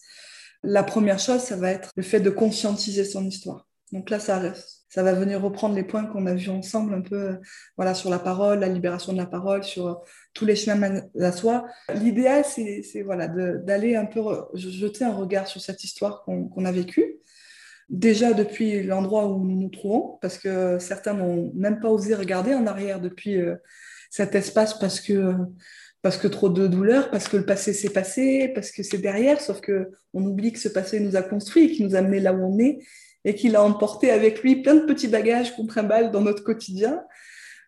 La 0.62 0.82
première 0.82 1.18
chose, 1.18 1.40
ça 1.40 1.56
va 1.56 1.70
être 1.70 1.90
le 1.96 2.02
fait 2.02 2.20
de 2.20 2.28
conscientiser 2.28 3.06
son 3.06 3.24
histoire. 3.24 3.66
Donc 3.92 4.10
là, 4.10 4.18
ça 4.18 4.52
va 4.96 5.12
venir 5.12 5.40
reprendre 5.40 5.74
les 5.74 5.84
points 5.84 6.06
qu'on 6.06 6.26
a 6.26 6.34
vus 6.34 6.50
ensemble 6.50 6.94
un 6.94 7.02
peu 7.02 7.16
euh, 7.16 7.36
voilà, 7.76 7.94
sur 7.94 8.10
la 8.10 8.18
parole, 8.18 8.60
la 8.60 8.68
libération 8.68 9.12
de 9.12 9.18
la 9.18 9.26
parole, 9.26 9.62
sur 9.62 9.86
euh, 9.86 9.94
tous 10.34 10.44
les 10.44 10.56
chemins 10.56 11.02
à 11.20 11.32
soi. 11.32 11.66
L'idéal, 11.94 12.44
c'est 12.44 13.02
voilà, 13.04 13.28
d'aller 13.28 13.94
un 13.94 14.06
peu 14.06 14.22
jeter 14.54 15.04
un 15.04 15.14
regard 15.14 15.46
sur 15.46 15.60
cette 15.60 15.84
histoire 15.84 16.24
qu'on 16.24 16.64
a 16.64 16.72
vécue. 16.72 17.18
Déjà 17.88 18.32
depuis 18.32 18.82
l'endroit 18.82 19.28
où 19.28 19.44
nous 19.44 19.60
nous 19.60 19.68
trouvons, 19.68 20.18
parce 20.20 20.38
que 20.38 20.80
certains 20.80 21.14
n'ont 21.14 21.52
même 21.54 21.78
pas 21.78 21.88
osé 21.88 22.16
regarder 22.16 22.52
en 22.52 22.66
arrière 22.66 23.00
depuis 23.00 23.36
euh, 23.36 23.54
cet 24.10 24.34
espace 24.34 24.78
parce 24.78 25.00
que 25.00 25.34
parce 26.02 26.18
que 26.18 26.28
trop 26.28 26.48
de 26.48 26.68
douleur, 26.68 27.10
parce 27.10 27.28
que 27.28 27.36
le 27.36 27.44
passé 27.44 27.72
s'est 27.72 27.90
passé, 27.90 28.52
parce 28.54 28.70
que 28.70 28.84
c'est 28.84 28.98
derrière, 28.98 29.40
sauf 29.40 29.60
que 29.60 29.90
on 30.14 30.24
oublie 30.24 30.52
que 30.52 30.58
ce 30.58 30.68
passé 30.68 31.00
nous 31.00 31.16
a 31.16 31.22
construit 31.22 31.72
qui 31.72 31.82
nous 31.82 31.96
a 31.96 31.98
amené 31.98 32.20
là 32.20 32.32
où 32.32 32.44
on 32.44 32.58
est 32.58 32.78
et 33.26 33.34
qu'il 33.34 33.56
a 33.56 33.62
emporté 33.62 34.10
avec 34.12 34.42
lui 34.42 34.62
plein 34.62 34.76
de 34.76 34.86
petits 34.86 35.08
bagages 35.08 35.54
qu'on 35.54 35.66
trimballe 35.66 36.12
dans 36.12 36.20
notre 36.22 36.44
quotidien. 36.44 37.02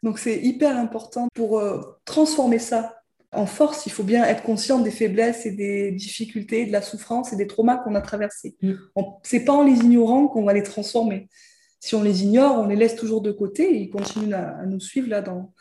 Donc 0.05 0.21
c'est 0.21 0.41
hyper 0.41 0.79
important 0.79 1.27
pour 1.35 1.59
euh, 1.59 1.83
transformer 2.05 2.61
ça 2.61 2.95
en 3.33 3.45
force. 3.45 3.85
Il 3.85 3.91
faut 3.91 4.05
bien 4.05 4.25
être 4.25 4.45
conscient 4.45 4.79
des 4.79 4.93
faiblesses 4.93 5.47
et 5.47 5.51
des 5.51 5.91
difficultés, 5.91 6.65
de 6.65 6.71
la 6.73 6.81
souffrance 6.81 7.33
et 7.33 7.37
des 7.37 7.49
traumas 7.49 7.77
qu'on 7.79 7.97
a 7.97 8.01
traversés. 8.01 8.57
Mm. 8.63 8.75
C'est 9.25 9.45
pas 9.45 9.53
en 9.53 9.65
les 9.65 9.81
ignorant 9.81 10.29
qu'on 10.29 10.45
va 10.45 10.53
les 10.53 10.63
transformer. 10.63 11.29
Si 11.81 11.97
on 11.97 12.05
les 12.05 12.23
ignore, 12.23 12.59
on 12.59 12.69
les 12.69 12.77
laisse 12.77 12.95
toujours 12.95 13.21
de 13.21 13.33
côté 13.33 13.65
et 13.65 13.79
ils 13.79 13.91
continuent 13.91 14.35
à, 14.35 14.65
nous 14.65 14.81
suivre 14.81 15.09
là 15.09 15.23
dans, 15.23 15.53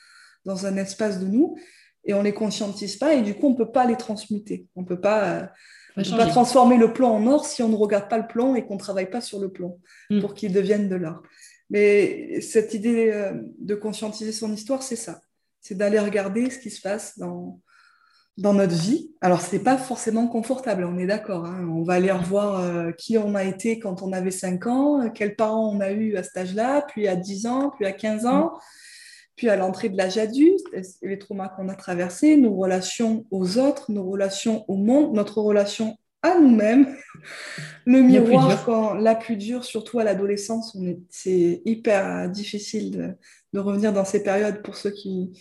dans 0.45 0.67
un 0.67 0.77
espace 0.77 1.19
de 1.19 1.25
nous 1.25 1.57
et 2.05 2.13
on 2.13 2.21
les 2.21 2.33
conscientise 2.33 2.97
pas 2.97 3.15
et 3.15 3.23
du 3.23 3.33
coup 3.33 3.47
on 3.47 3.55
peut 3.55 3.71
pas 3.71 3.87
les 3.87 3.97
transmuter. 3.97 4.67
On 4.75 4.83
peut 4.83 5.01
pas 5.01 5.25
euh, 5.25 5.45
on 5.97 6.01
ne 6.01 6.09
peut 6.09 6.17
pas 6.17 6.27
transformer 6.27 6.77
le 6.77 6.93
plan 6.93 7.11
en 7.11 7.25
or 7.27 7.45
si 7.45 7.63
on 7.63 7.69
ne 7.69 7.75
regarde 7.75 8.09
pas 8.09 8.17
le 8.17 8.27
plan 8.27 8.55
et 8.55 8.65
qu'on 8.65 8.75
ne 8.75 8.79
travaille 8.79 9.09
pas 9.09 9.21
sur 9.21 9.39
le 9.39 9.49
plan 9.49 9.77
mm. 10.09 10.21
pour 10.21 10.33
qu'il 10.33 10.53
devienne 10.53 10.89
de 10.89 10.95
l'or. 10.95 11.23
Mais 11.69 12.39
cette 12.41 12.73
idée 12.73 13.11
euh, 13.11 13.33
de 13.59 13.75
conscientiser 13.75 14.31
son 14.31 14.53
histoire, 14.53 14.83
c'est 14.83 14.95
ça. 14.95 15.19
C'est 15.59 15.75
d'aller 15.75 15.99
regarder 15.99 16.49
ce 16.49 16.59
qui 16.59 16.69
se 16.69 16.81
passe 16.81 17.17
dans, 17.17 17.59
dans 18.37 18.53
notre 18.53 18.75
vie. 18.75 19.11
Alors, 19.21 19.41
ce 19.41 19.55
n'est 19.55 19.61
pas 19.61 19.77
forcément 19.77 20.27
confortable, 20.27 20.85
on 20.85 20.97
est 20.97 21.07
d'accord. 21.07 21.45
Hein. 21.45 21.67
On 21.69 21.83
va 21.83 21.95
aller 21.95 22.11
revoir 22.11 22.61
euh, 22.61 22.91
qui 22.91 23.17
on 23.17 23.35
a 23.35 23.43
été 23.43 23.79
quand 23.79 24.01
on 24.01 24.13
avait 24.13 24.31
5 24.31 24.67
ans, 24.67 25.09
quels 25.09 25.35
parents 25.35 25.69
on 25.75 25.81
a 25.81 25.91
eu 25.91 26.15
à 26.15 26.23
cet 26.23 26.37
âge-là, 26.37 26.83
puis 26.87 27.07
à 27.07 27.15
10 27.15 27.47
ans, 27.47 27.71
puis 27.75 27.85
à 27.85 27.91
15 27.91 28.25
ans. 28.27 28.53
Puis 29.37 29.49
à 29.49 29.55
l'entrée 29.55 29.89
de 29.89 29.95
l'âge 29.95 30.17
adulte, 30.17 30.65
les 31.03 31.19
traumas 31.19 31.47
qu'on 31.47 31.69
a 31.69 31.75
traversés, 31.75 32.35
nos 32.37 32.55
relations 32.55 33.25
aux 33.29 33.59
autres, 33.59 33.91
nos 33.91 34.03
relations 34.03 34.65
au 34.67 34.75
monde, 34.75 35.13
notre 35.15 35.41
relation 35.41 35.95
à 36.23 36.39
nous-mêmes, 36.39 36.97
le 37.85 38.01
miroir, 38.01 38.99
la 38.99 39.13
plus 39.13 39.37
dure, 39.37 39.63
surtout 39.63 39.99
à 39.99 40.03
l'adolescence, 40.03 40.75
c'est 41.09 41.61
hyper 41.65 42.29
difficile 42.29 43.15
de, 43.53 43.59
revenir 43.59 43.93
dans 43.93 44.05
ces 44.05 44.23
périodes 44.23 44.61
pour 44.61 44.75
ceux 44.75 44.91
qui, 44.91 45.31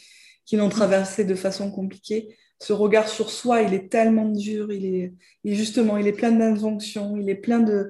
qui 0.45 0.57
l'ont 0.57 0.69
traversé 0.69 1.25
de 1.25 1.35
façon 1.35 1.71
compliquée. 1.71 2.37
Ce 2.59 2.73
regard 2.73 3.09
sur 3.09 3.31
soi, 3.31 3.63
il 3.63 3.75
est 3.75 3.91
tellement 3.91 4.29
dur, 4.31 4.73
il 4.73 4.87
est, 4.87 5.15
justement, 5.55 5.97
il 5.97 6.07
est 6.07 6.13
plein 6.13 6.33
d'injonctions, 6.33 7.17
il 7.17 7.29
est 7.29 7.35
plein 7.35 7.61
de, 7.61 7.89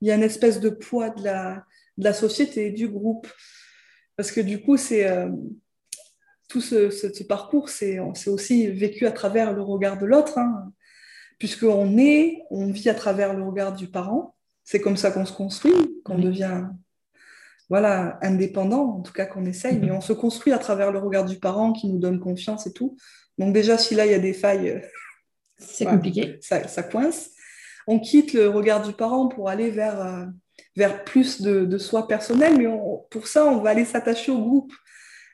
il 0.00 0.08
y 0.08 0.10
a 0.10 0.14
une 0.14 0.22
espèce 0.22 0.60
de 0.60 0.70
poids 0.70 1.10
de 1.10 1.24
la, 1.24 1.64
de 1.98 2.04
la 2.04 2.12
société, 2.12 2.70
du 2.70 2.88
groupe, 2.88 3.26
parce 4.16 4.32
que 4.32 4.40
du 4.40 4.62
coup, 4.62 4.76
c'est 4.76 5.08
euh, 5.08 5.30
tout 6.48 6.60
ce, 6.60 7.22
parcours, 7.24 7.68
c'est 7.68 7.98
aussi 7.98 8.68
vécu 8.68 9.06
à 9.06 9.12
travers 9.12 9.52
le 9.52 9.62
regard 9.62 9.98
de 9.98 10.06
l'autre, 10.06 10.38
hein, 10.38 10.72
puisqu'on 11.38 11.98
est, 11.98 12.42
on 12.50 12.70
vit 12.70 12.88
à 12.88 12.94
travers 12.94 13.34
le 13.34 13.42
regard 13.42 13.74
du 13.74 13.88
parent. 13.88 14.34
C'est 14.64 14.80
comme 14.80 14.96
ça 14.96 15.10
qu'on 15.10 15.26
se 15.26 15.32
construit, 15.32 16.00
qu'on 16.04 16.18
devient 16.18 16.66
voilà, 17.68 18.18
indépendant, 18.22 18.98
en 18.98 19.02
tout 19.02 19.12
cas 19.12 19.26
qu'on 19.26 19.44
essaye, 19.44 19.78
mais 19.78 19.90
on 19.90 20.00
se 20.00 20.12
construit 20.12 20.52
à 20.52 20.58
travers 20.58 20.92
le 20.92 21.00
regard 21.00 21.24
du 21.24 21.38
parent 21.38 21.72
qui 21.72 21.88
nous 21.88 21.98
donne 21.98 22.20
confiance 22.20 22.66
et 22.66 22.72
tout. 22.72 22.96
Donc 23.38 23.52
déjà, 23.52 23.76
si 23.76 23.94
là, 23.94 24.06
il 24.06 24.12
y 24.12 24.14
a 24.14 24.20
des 24.20 24.32
failles, 24.32 24.82
c'est 25.58 25.84
compliqué. 25.84 26.38
Ça, 26.40 26.82
coince. 26.84 27.30
On 27.88 27.98
quitte 27.98 28.32
le 28.32 28.48
regard 28.48 28.86
du 28.86 28.92
parent 28.92 29.28
pour 29.28 29.48
aller 29.48 29.70
vers... 29.70 30.28
Vers 30.76 31.04
plus 31.04 31.40
de, 31.40 31.78
soi 31.78 32.06
personnel, 32.06 32.56
mais 32.58 32.66
pour 33.10 33.26
ça, 33.26 33.46
on 33.46 33.60
va 33.60 33.70
aller 33.70 33.84
s'attacher 33.84 34.30
au 34.30 34.38
groupe. 34.38 34.72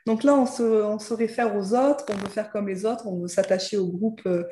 Donc 0.04 0.24
là, 0.24 0.34
on 0.34 0.46
se, 0.46 1.14
réfère 1.14 1.54
aux 1.54 1.74
autres, 1.74 2.04
on 2.08 2.16
veut 2.16 2.28
faire 2.28 2.50
comme 2.50 2.68
les 2.68 2.84
autres, 2.84 3.06
on 3.06 3.20
veut 3.20 3.28
s'attacher 3.28 3.76
au 3.76 3.86
groupe 3.86 4.20
euh, 4.26 4.42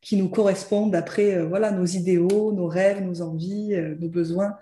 qui 0.00 0.16
nous 0.16 0.30
correspond 0.30 0.86
d'après 0.86 1.34
euh, 1.34 1.46
voilà, 1.46 1.70
nos 1.70 1.84
idéaux, 1.84 2.52
nos 2.52 2.66
rêves, 2.66 3.02
nos 3.02 3.20
envies, 3.20 3.74
euh, 3.74 3.94
nos 3.98 4.08
besoins. 4.08 4.56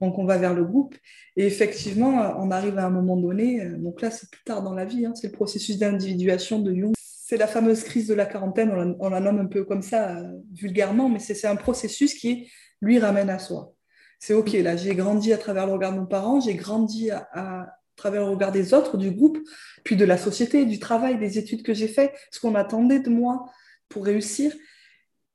Donc 0.00 0.18
on 0.18 0.24
va 0.24 0.38
vers 0.38 0.54
le 0.54 0.64
groupe. 0.64 0.96
Et 1.36 1.44
effectivement, 1.44 2.36
on 2.38 2.52
arrive 2.52 2.78
à 2.78 2.86
un 2.86 2.90
moment 2.90 3.16
donné, 3.16 3.64
donc 3.78 4.00
là 4.00 4.10
c'est 4.10 4.30
plus 4.30 4.42
tard 4.44 4.62
dans 4.62 4.72
la 4.74 4.84
vie, 4.84 5.04
hein, 5.04 5.12
c'est 5.14 5.26
le 5.26 5.32
processus 5.32 5.78
d'individuation 5.78 6.60
de 6.60 6.74
Jung. 6.74 6.92
C'est 6.96 7.36
la 7.36 7.46
fameuse 7.46 7.84
crise 7.84 8.06
de 8.08 8.14
la 8.14 8.26
quarantaine, 8.26 8.96
on 8.98 9.08
la, 9.08 9.20
nomme 9.20 9.40
un 9.40 9.46
peu 9.46 9.64
comme 9.64 9.82
ça 9.82 10.22
vulgairement, 10.54 11.08
mais 11.08 11.18
c'est 11.18 11.46
un 11.46 11.56
processus 11.56 12.14
qui 12.14 12.50
lui 12.80 12.98
ramène 12.98 13.28
à 13.30 13.38
soi 13.38 13.74
c'est 14.20 14.34
OK, 14.34 14.52
là, 14.52 14.76
j'ai 14.76 14.94
grandi 14.94 15.32
à 15.32 15.38
travers 15.38 15.66
le 15.66 15.72
regard 15.72 15.94
de 15.94 15.98
mon 15.98 16.06
parent, 16.06 16.40
j'ai 16.40 16.54
grandi 16.54 17.10
à, 17.10 17.74
travers 17.96 18.22
le 18.22 18.28
regard 18.28 18.52
des 18.52 18.74
autres, 18.74 18.98
du 18.98 19.10
groupe, 19.10 19.38
puis 19.82 19.96
de 19.96 20.04
la 20.04 20.18
société, 20.18 20.66
du 20.66 20.78
travail, 20.78 21.18
des 21.18 21.38
études 21.38 21.62
que 21.62 21.72
j'ai 21.72 21.88
fait, 21.88 22.14
ce 22.30 22.38
qu'on 22.38 22.54
attendait 22.54 23.00
de 23.00 23.08
moi 23.08 23.46
pour 23.88 24.04
réussir. 24.04 24.52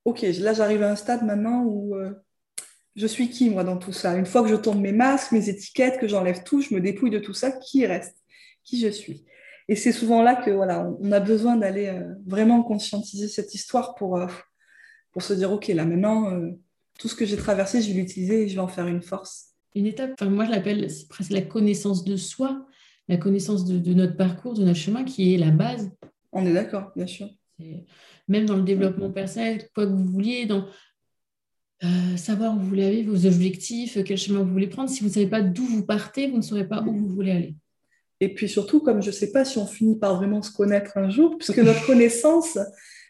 OK, 0.05 0.21
là, 0.21 0.53
j'arrive 0.53 0.83
à 0.83 0.91
un 0.91 0.95
stade 0.95 1.23
maintenant 1.23 1.63
où 1.63 1.95
euh, 1.95 2.11
je 2.95 3.07
suis 3.07 3.29
qui, 3.29 3.49
moi, 3.49 3.63
dans 3.63 3.77
tout 3.77 3.91
ça? 3.91 4.15
Une 4.15 4.25
fois 4.27 4.43
que 4.43 4.49
je 4.49 4.55
tombe 4.55 4.79
mes 4.79 4.91
masques, 4.91 5.31
mes 5.31 5.49
étiquettes, 5.49 5.99
que 5.99 6.07
j'enlève 6.07 6.43
tout, 6.43 6.61
je 6.61 6.73
me 6.73 6.79
dépouille 6.79 7.09
de 7.09 7.19
tout 7.19 7.33
ça, 7.33 7.51
qui 7.51 7.85
reste? 7.87 8.17
Qui 8.63 8.79
je 8.79 8.89
suis? 8.89 9.25
Et 9.67 9.75
c'est 9.75 9.91
souvent 9.91 10.21
là 10.21 10.35
que 10.35 10.51
voilà, 10.51 10.87
on 10.99 11.11
a 11.11 11.19
besoin 11.19 11.55
d'aller 11.55 11.87
euh, 11.87 12.13
vraiment 12.27 12.61
conscientiser 12.61 13.27
cette 13.27 13.55
histoire 13.55 13.95
pour, 13.95 14.17
euh, 14.17 14.27
pour 15.11 15.23
se 15.23 15.33
dire, 15.33 15.51
OK, 15.51 15.67
là, 15.69 15.85
maintenant 15.85 16.31
tout 16.99 17.07
ce 17.07 17.15
que 17.15 17.25
j'ai 17.25 17.37
traversé, 17.37 17.81
je 17.81 17.87
vais 17.91 17.99
l'utiliser 17.99 18.43
et 18.43 18.47
je 18.47 18.55
vais 18.55 18.61
en 18.61 18.67
faire 18.67 18.87
une 18.87 19.01
force. 19.01 19.49
Une 19.75 19.85
étape, 19.85 20.11
enfin, 20.19 20.29
moi 20.29 20.45
je 20.45 20.51
l'appelle 20.51 20.87
presque 21.09 21.31
la 21.31 21.41
connaissance 21.41 22.05
de 22.05 22.15
soi, 22.15 22.65
la 23.07 23.17
connaissance 23.17 23.65
de, 23.65 23.93
notre 23.93 24.15
parcours, 24.15 24.53
de 24.53 24.63
notre 24.63 24.79
chemin, 24.79 25.03
qui 25.03 25.33
est 25.33 25.37
la 25.37 25.51
base. 25.51 25.91
On 26.31 26.45
est 26.45 26.53
d'accord, 26.53 26.91
bien 26.95 27.07
sûr. 27.07 27.27
Même 28.27 28.45
dans 28.45 28.55
le 28.55 28.63
développement 28.63 29.11
personnel, 29.11 29.69
quoi 29.73 29.85
que 29.85 29.91
vous 29.91 30.05
vouliez, 30.05 30.45
dans... 30.45 30.65
euh, 31.83 32.17
savoir 32.17 32.55
où 32.55 32.59
vous 32.59 32.67
voulez 32.67 32.85
aller, 32.85 33.03
vos 33.03 33.25
objectifs, 33.25 33.97
quel 34.03 34.17
chemin 34.17 34.39
vous 34.39 34.51
voulez 34.51 34.67
prendre. 34.67 34.89
Si 34.89 35.01
vous 35.01 35.09
ne 35.09 35.13
savez 35.13 35.27
pas 35.27 35.41
d'où 35.41 35.65
vous 35.65 35.85
partez, 35.85 36.29
vous 36.29 36.37
ne 36.37 36.41
saurez 36.41 36.67
pas 36.67 36.81
où 36.81 36.91
vous 36.93 37.09
voulez 37.09 37.31
aller. 37.31 37.55
Et 38.21 38.33
puis 38.33 38.47
surtout, 38.47 38.79
comme 38.79 39.01
je 39.01 39.07
ne 39.07 39.13
sais 39.13 39.31
pas 39.31 39.43
si 39.43 39.57
on 39.57 39.67
finit 39.67 39.99
par 39.99 40.15
vraiment 40.15 40.41
se 40.41 40.51
connaître 40.51 40.97
un 40.97 41.09
jour, 41.09 41.37
puisque 41.37 41.59
notre 41.59 41.85
connaissance, 41.85 42.57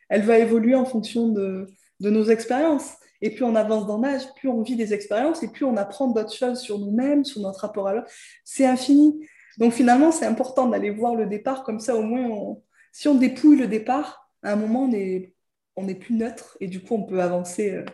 elle 0.09 0.23
va 0.23 0.39
évoluer 0.39 0.75
en 0.75 0.85
fonction 0.85 1.29
de, 1.29 1.67
de 1.99 2.09
nos 2.09 2.25
expériences. 2.25 2.93
Et 3.21 3.29
plus 3.29 3.43
on 3.43 3.55
avance 3.55 3.87
dans 3.87 3.99
l'âge, 3.99 4.23
plus 4.35 4.49
on 4.49 4.61
vit 4.61 4.75
des 4.75 4.93
expériences 4.93 5.43
et 5.43 5.47
plus 5.47 5.65
on 5.65 5.77
apprend 5.77 6.07
d'autres 6.07 6.33
choses 6.33 6.59
sur 6.59 6.79
nous-mêmes, 6.79 7.25
sur 7.25 7.41
notre 7.41 7.61
rapport 7.61 7.87
à 7.87 7.93
l'autre. 7.93 8.09
C'est 8.43 8.65
infini. 8.65 9.25
Donc 9.57 9.73
finalement, 9.73 10.11
c'est 10.11 10.25
important 10.25 10.67
d'aller 10.67 10.91
voir 10.91 11.15
le 11.15 11.25
départ, 11.25 11.63
comme 11.63 11.79
ça 11.79 11.95
au 11.95 12.01
moins, 12.01 12.57
si 12.91 13.07
on 13.07 13.15
dépouille 13.15 13.57
le 13.57 13.67
départ, 13.67 14.29
à 14.43 14.53
un 14.53 14.55
moment, 14.55 14.83
on 14.83 14.93
est, 14.93 15.33
on 15.75 15.87
est 15.87 15.95
plus 15.95 16.15
neutre 16.15 16.57
et 16.59 16.67
du 16.67 16.81
coup, 16.81 16.95
on 16.95 17.03
peut 17.03 17.21
avancer 17.21 17.71
euh, 17.71 17.85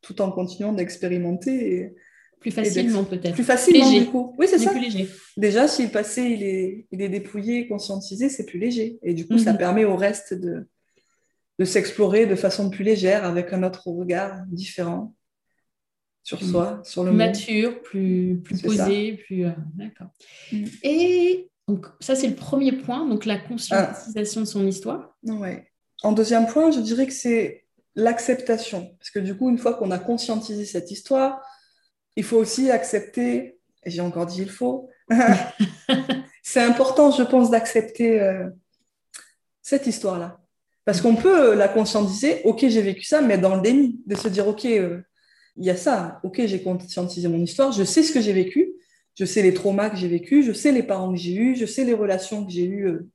tout 0.00 0.20
en 0.22 0.30
continuant 0.30 0.72
d'expérimenter. 0.72 1.92
plus 2.40 2.50
facilement 2.50 3.04
peut-être. 3.04 3.34
Plus 3.34 3.44
facilement 3.44 3.90
du 3.90 4.06
coup. 4.06 4.34
Oui, 4.38 4.46
c'est 4.48 4.58
ça. 4.58 4.70
Plus 4.70 4.80
léger. 4.80 5.08
Déjà, 5.36 5.68
si 5.68 5.84
le 5.84 5.90
passé 5.90 6.22
il 6.22 6.42
est, 6.42 6.86
il 6.90 7.02
est 7.02 7.08
dépouillé, 7.08 7.68
conscientisé, 7.68 8.28
c'est 8.28 8.46
plus 8.46 8.58
léger. 8.58 8.98
Et 9.02 9.14
du 9.14 9.26
coup, 9.26 9.38
ça 9.38 9.52
mhm. 9.52 9.58
permet 9.58 9.84
au 9.84 9.96
reste 9.96 10.34
de, 10.34 10.66
de 11.60 11.66
s'explorer 11.66 12.24
de 12.24 12.36
façon 12.36 12.70
plus 12.70 12.84
légère, 12.84 13.26
avec 13.26 13.52
un 13.52 13.62
autre 13.62 13.86
regard 13.88 14.44
différent 14.46 15.14
sur 16.22 16.42
mm. 16.42 16.46
soi, 16.46 16.80
sur 16.84 17.04
le 17.04 17.10
monde. 17.10 17.18
Mature, 17.18 17.82
plus, 17.82 18.40
plus 18.42 18.62
posé, 18.62 19.18
plus... 19.26 19.44
Euh, 19.44 19.50
d'accord. 19.74 20.08
Mm. 20.50 20.64
Et 20.82 21.50
donc, 21.68 21.86
ça, 22.00 22.14
c'est 22.14 22.28
le 22.28 22.34
premier 22.34 22.72
point, 22.72 23.06
donc 23.06 23.26
la 23.26 23.36
conscientisation 23.36 24.40
de 24.40 24.46
son 24.46 24.66
histoire. 24.66 25.14
Ouais. 25.22 25.70
En 26.02 26.12
deuxième 26.12 26.46
point, 26.46 26.70
je 26.70 26.80
dirais 26.80 27.06
que 27.06 27.12
c'est 27.12 27.66
l'acceptation. 27.94 28.96
Parce 28.98 29.10
que 29.10 29.18
du 29.18 29.36
coup, 29.36 29.50
une 29.50 29.58
fois 29.58 29.74
qu'on 29.74 29.90
a 29.90 29.98
conscientisé 29.98 30.64
cette 30.64 30.90
histoire, 30.90 31.42
il 32.16 32.24
faut 32.24 32.38
aussi 32.38 32.70
accepter, 32.70 33.58
et 33.84 33.90
j'ai 33.90 34.00
encore 34.00 34.24
dit 34.24 34.40
il 34.40 34.50
faut, 34.50 34.88
c'est 36.42 36.62
important, 36.62 37.10
je 37.10 37.22
pense, 37.22 37.50
d'accepter 37.50 38.18
euh, 38.18 38.48
cette 39.60 39.86
histoire-là. 39.86 40.39
Parce 40.90 41.02
qu'on 41.02 41.14
peut 41.14 41.54
la 41.54 41.68
conscientiser, 41.68 42.40
ok, 42.42 42.66
j'ai 42.66 42.82
vécu 42.82 43.04
ça, 43.04 43.20
mais 43.20 43.38
dans 43.38 43.54
le 43.54 43.62
déni, 43.62 44.00
de 44.06 44.16
se 44.16 44.26
dire, 44.26 44.48
ok, 44.48 44.64
euh, 44.64 45.00
il 45.56 45.64
y 45.64 45.70
a 45.70 45.76
ça, 45.76 46.18
ok, 46.24 46.44
j'ai 46.46 46.64
conscientisé 46.64 47.28
mon 47.28 47.38
histoire, 47.38 47.70
je 47.70 47.84
sais 47.84 48.02
ce 48.02 48.10
que 48.12 48.20
j'ai 48.20 48.32
vécu, 48.32 48.72
je 49.14 49.24
sais 49.24 49.40
les 49.40 49.54
traumas 49.54 49.88
que 49.88 49.96
j'ai 49.96 50.08
vécu, 50.08 50.42
je 50.42 50.52
sais 50.52 50.72
les 50.72 50.82
parents 50.82 51.12
que 51.12 51.16
j'ai 51.16 51.34
eus, 51.34 51.54
je 51.54 51.64
sais 51.64 51.84
les 51.84 51.94
relations 51.94 52.44
que 52.44 52.50
j'ai 52.50 52.64
eues 52.64 52.88
euh, 52.88 53.08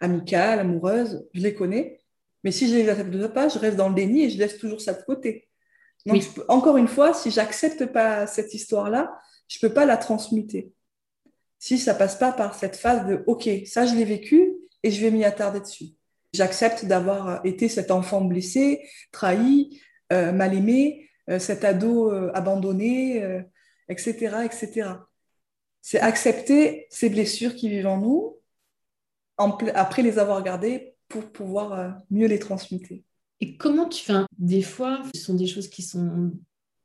amicales, 0.00 0.58
amoureuses, 0.58 1.24
je 1.32 1.40
les 1.40 1.54
connais. 1.54 2.00
Mais 2.42 2.50
si 2.50 2.68
je 2.68 2.74
les 2.74 2.88
accepte 2.88 3.28
pas, 3.28 3.48
je 3.48 3.60
reste 3.60 3.76
dans 3.76 3.90
le 3.90 3.94
déni 3.94 4.24
et 4.24 4.30
je 4.30 4.36
laisse 4.36 4.58
toujours 4.58 4.80
ça 4.80 4.92
de 4.92 5.02
côté. 5.04 5.46
Donc, 6.06 6.24
encore 6.48 6.78
une 6.78 6.88
fois, 6.88 7.14
si 7.14 7.30
j'accepte 7.30 7.86
pas 7.92 8.26
cette 8.26 8.54
histoire-là, 8.54 9.16
je 9.46 9.60
peux 9.60 9.72
pas 9.72 9.86
la 9.86 9.98
transmuter. 9.98 10.72
Si 11.60 11.78
ça 11.78 11.94
passe 11.94 12.16
pas 12.16 12.32
par 12.32 12.56
cette 12.56 12.74
phase 12.74 13.06
de 13.06 13.22
OK, 13.28 13.48
ça 13.66 13.86
je 13.86 13.94
l'ai 13.94 14.04
vécu 14.04 14.52
et 14.82 14.90
je 14.90 15.00
vais 15.00 15.12
m'y 15.12 15.24
attarder 15.24 15.60
dessus. 15.60 15.90
J'accepte 16.32 16.84
d'avoir 16.84 17.44
été 17.44 17.68
cet 17.68 17.90
enfant 17.90 18.20
blessé, 18.20 18.88
trahi, 19.10 19.80
euh, 20.12 20.32
mal 20.32 20.54
aimé, 20.54 21.08
euh, 21.28 21.38
cet 21.38 21.64
ado 21.64 22.10
euh, 22.12 22.30
abandonné, 22.34 23.22
etc., 23.88 24.44
etc. 24.44 24.90
C'est 25.82 26.00
accepter 26.00 26.86
ces 26.90 27.08
blessures 27.08 27.54
qui 27.54 27.68
vivent 27.68 27.86
en 27.86 27.98
nous 27.98 28.36
après 29.74 30.02
les 30.02 30.18
avoir 30.18 30.42
gardées 30.42 30.94
pour 31.08 31.32
pouvoir 31.32 31.98
mieux 32.10 32.26
les 32.26 32.38
transmuter. 32.38 33.04
Et 33.40 33.56
comment 33.56 33.88
tu 33.88 34.04
fais 34.04 34.12
Des 34.36 34.60
fois, 34.60 35.02
ce 35.14 35.20
sont 35.22 35.34
des 35.34 35.46
choses 35.46 35.68
qui 35.68 35.82
sont 35.82 36.32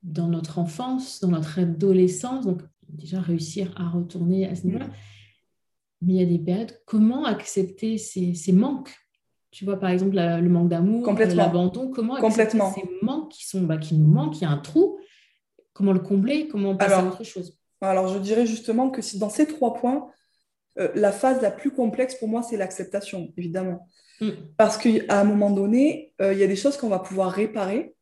dans 0.03 0.29
notre 0.29 0.57
enfance, 0.57 1.19
dans 1.19 1.27
notre 1.27 1.59
adolescence, 1.59 2.45
donc 2.45 2.61
déjà 2.87 3.19
réussir 3.19 3.73
à 3.75 3.89
retourner 3.89 4.47
à 4.47 4.55
ce 4.55 4.65
niveau-là. 4.65 4.89
Mais 6.01 6.13
il 6.13 6.19
y 6.19 6.23
a 6.23 6.25
des 6.25 6.39
périodes, 6.39 6.79
comment 6.85 7.25
accepter 7.25 7.97
ces 7.97 8.51
manques? 8.53 8.95
Tu 9.55 9.63
vois, 9.63 9.79
par 9.79 9.89
exemple, 9.89 10.17
le 10.17 10.49
manque 10.49 10.67
d'amour, 10.67 11.09
l'abandon, 11.33 11.89
comment 11.89 12.17
Complètement. 12.17 12.73
ces 12.73 12.83
manques 13.01 13.31
qui, 13.31 13.47
sont, 13.47 13.61
bah, 13.61 13.77
qui 13.77 13.95
nous 13.95 14.05
manquent, 14.05 14.41
il 14.41 14.43
y 14.43 14.45
a 14.45 14.49
un 14.49 14.57
trou, 14.57 14.99
comment 15.71 15.93
le 15.93 16.01
combler, 16.01 16.49
comment 16.49 16.75
passer 16.75 16.95
à 16.95 17.05
autre 17.05 17.23
chose? 17.23 17.57
Alors, 17.79 18.09
je 18.09 18.19
dirais 18.19 18.45
justement 18.45 18.89
que 18.89 19.01
si 19.01 19.17
dans 19.17 19.29
ces 19.29 19.47
trois 19.47 19.73
points, 19.73 20.09
euh, 20.77 20.89
la 20.93 21.13
phase 21.13 21.41
la 21.41 21.51
plus 21.51 21.71
complexe 21.71 22.15
pour 22.15 22.27
moi, 22.27 22.43
c'est 22.43 22.57
l'acceptation, 22.57 23.31
évidemment. 23.37 23.87
Mm. 24.19 24.31
Parce 24.57 24.77
qu'à 24.77 25.21
un 25.21 25.23
moment 25.23 25.51
donné, 25.51 26.11
euh, 26.21 26.33
il 26.33 26.39
y 26.39 26.43
a 26.43 26.47
des 26.47 26.57
choses 26.57 26.75
qu'on 26.75 26.89
va 26.89 26.99
pouvoir 26.99 27.31
réparer 27.31 27.95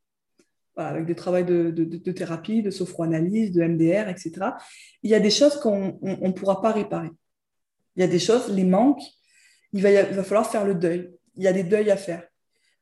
avec 0.75 1.05
des 1.05 1.13
travaux 1.13 1.43
de, 1.43 1.69
de, 1.69 2.11
thérapie, 2.11 2.63
de 2.63 2.71
sophroanalyse, 2.71 3.51
de 3.51 3.61
MDR, 3.61 4.09
etc. 4.09 4.31
Il 5.03 5.11
y 5.11 5.13
a 5.13 5.19
des 5.19 5.29
choses 5.29 5.59
qu'on 5.59 5.99
ne 6.01 6.31
pourra 6.31 6.63
pas 6.63 6.71
réparer. 6.71 7.11
Il 7.95 7.99
y 7.99 8.03
a 8.03 8.07
des 8.07 8.17
choses, 8.17 8.49
les 8.49 8.63
manques, 8.63 9.03
il 9.71 9.83
va, 9.83 9.91
il 9.91 10.15
va 10.15 10.23
falloir 10.23 10.49
faire 10.49 10.65
le 10.65 10.73
deuil 10.73 11.11
il 11.35 11.43
y 11.43 11.47
a 11.47 11.53
des 11.53 11.63
deuils 11.63 11.91
à 11.91 11.97
faire. 11.97 12.23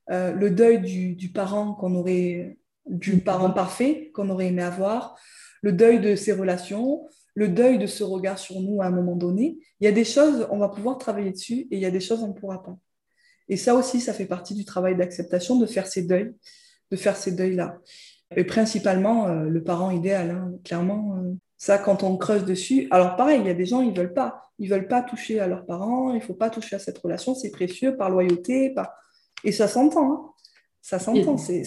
Euh, 0.10 0.34
le 0.34 0.50
deuil 0.50 0.82
du, 1.16 1.30
parent 1.30 1.74
qu'on 1.74 1.96
aurait, 1.96 2.58
du 2.86 3.20
parent 3.20 3.52
parfait 3.52 4.12
qu'on 4.14 4.30
aurait 4.30 4.48
aimé 4.48 4.64
avoir, 4.64 5.18
le 5.62 5.72
deuil 5.72 6.00
de 6.02 6.16
ses 6.16 6.34
relations, 6.34 7.08
le 7.36 7.48
deuil 7.48 7.78
de 7.78 7.88
ce 7.88 8.04
regard 8.04 8.38
sur 8.38 8.60
nous 8.60 8.82
à 8.82 8.86
un 8.88 8.92
moment 8.92 9.16
donné. 9.16 9.58
Il 9.80 9.86
y 9.86 9.88
a 9.88 9.92
des 9.92 10.04
choses, 10.04 10.48
on 10.52 10.58
va 10.58 10.70
pouvoir 10.70 10.98
travailler 10.98 11.32
dessus 11.32 11.68
et 11.72 11.78
il 11.78 11.80
y 11.80 11.86
a 11.86 11.92
des 11.92 12.00
choses, 12.00 12.24
on 12.24 12.30
ne 12.30 12.34
pourra 12.34 12.64
pas. 12.64 12.78
Et 13.48 13.58
ça 13.58 13.76
aussi, 13.76 14.00
ça 14.00 14.14
fait 14.14 14.26
partie 14.26 14.56
du 14.56 14.66
travail 14.66 14.96
d'acceptation, 14.96 15.58
de 15.58 15.66
faire 15.66 15.88
ces 15.88 16.04
deuils, 16.04 16.34
de 16.90 16.96
faire 16.98 17.16
ces 17.16 17.32
deuils-là. 17.32 17.78
Et 18.36 18.44
principalement, 18.44 19.28
euh, 19.28 19.44
le 19.44 19.64
parent 19.64 19.92
idéal, 19.92 20.32
hein, 20.32 20.52
clairement. 20.64 21.18
Euh, 21.18 21.34
ça, 21.62 21.78
quand 21.78 22.02
on 22.02 22.18
creuse 22.18 22.44
dessus, 22.44 22.88
alors 22.90 23.16
pareil, 23.16 23.40
il 23.40 23.46
y 23.46 23.50
a 23.52 23.54
des 23.54 23.68
gens, 23.68 23.82
ils 23.82 23.96
veulent 23.96 24.16
pas. 24.16 24.50
Ils 24.58 24.68
veulent 24.68 24.88
pas 24.88 25.04
toucher 25.04 25.40
à 25.40 25.46
leurs 25.46 25.68
parents, 25.68 26.12
il 26.12 26.20
faut 26.20 26.34
pas 26.34 26.50
toucher 26.50 26.76
à 26.76 26.80
cette 26.80 26.98
relation, 26.98 27.36
c'est 27.36 27.52
précieux, 27.52 27.96
par 27.96 28.10
loyauté, 28.10 28.72
par... 28.72 28.92
Et 29.44 29.52
ça 29.52 29.68
s'entend, 29.68 30.12
hein. 30.12 30.30
Ça 30.82 30.98
s'entend. 30.98 31.38
C'est 31.38 31.62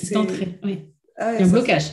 oui. 0.64 0.92
Ah 1.16 1.28
un 1.38 1.46
blocage. 1.46 1.92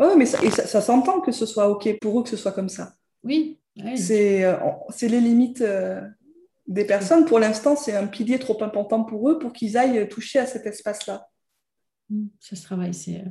Oui, 0.00 0.08
mais 0.16 0.26
ça, 0.26 0.42
et 0.42 0.50
ça, 0.50 0.80
s'entend 0.80 1.20
que 1.20 1.30
ce 1.30 1.46
soit 1.46 1.68
OK 1.68 1.88
pour 2.00 2.18
eux 2.18 2.24
que 2.24 2.30
ce 2.30 2.36
soit 2.36 2.50
comme 2.50 2.68
ça. 2.68 2.94
Oui. 3.22 3.60
C'est 3.94 4.42
euh, 4.42 4.56
les 5.02 5.20
limites 5.20 5.60
euh, 5.60 6.00
des 6.66 6.84
personnes. 6.84 7.26
Pour 7.26 7.38
l'instant, 7.38 7.76
c'est 7.76 7.94
un 7.94 8.08
pilier 8.08 8.40
trop 8.40 8.60
important 8.64 9.04
pour 9.04 9.30
eux 9.30 9.38
pour 9.38 9.52
qu'ils 9.52 9.78
aillent 9.78 10.08
toucher 10.08 10.40
à 10.40 10.46
cet 10.46 10.66
espace-là. 10.66 11.28
Ça 12.40 12.56
se 12.56 12.62
travaille. 12.64 12.92
C'est 12.92 13.22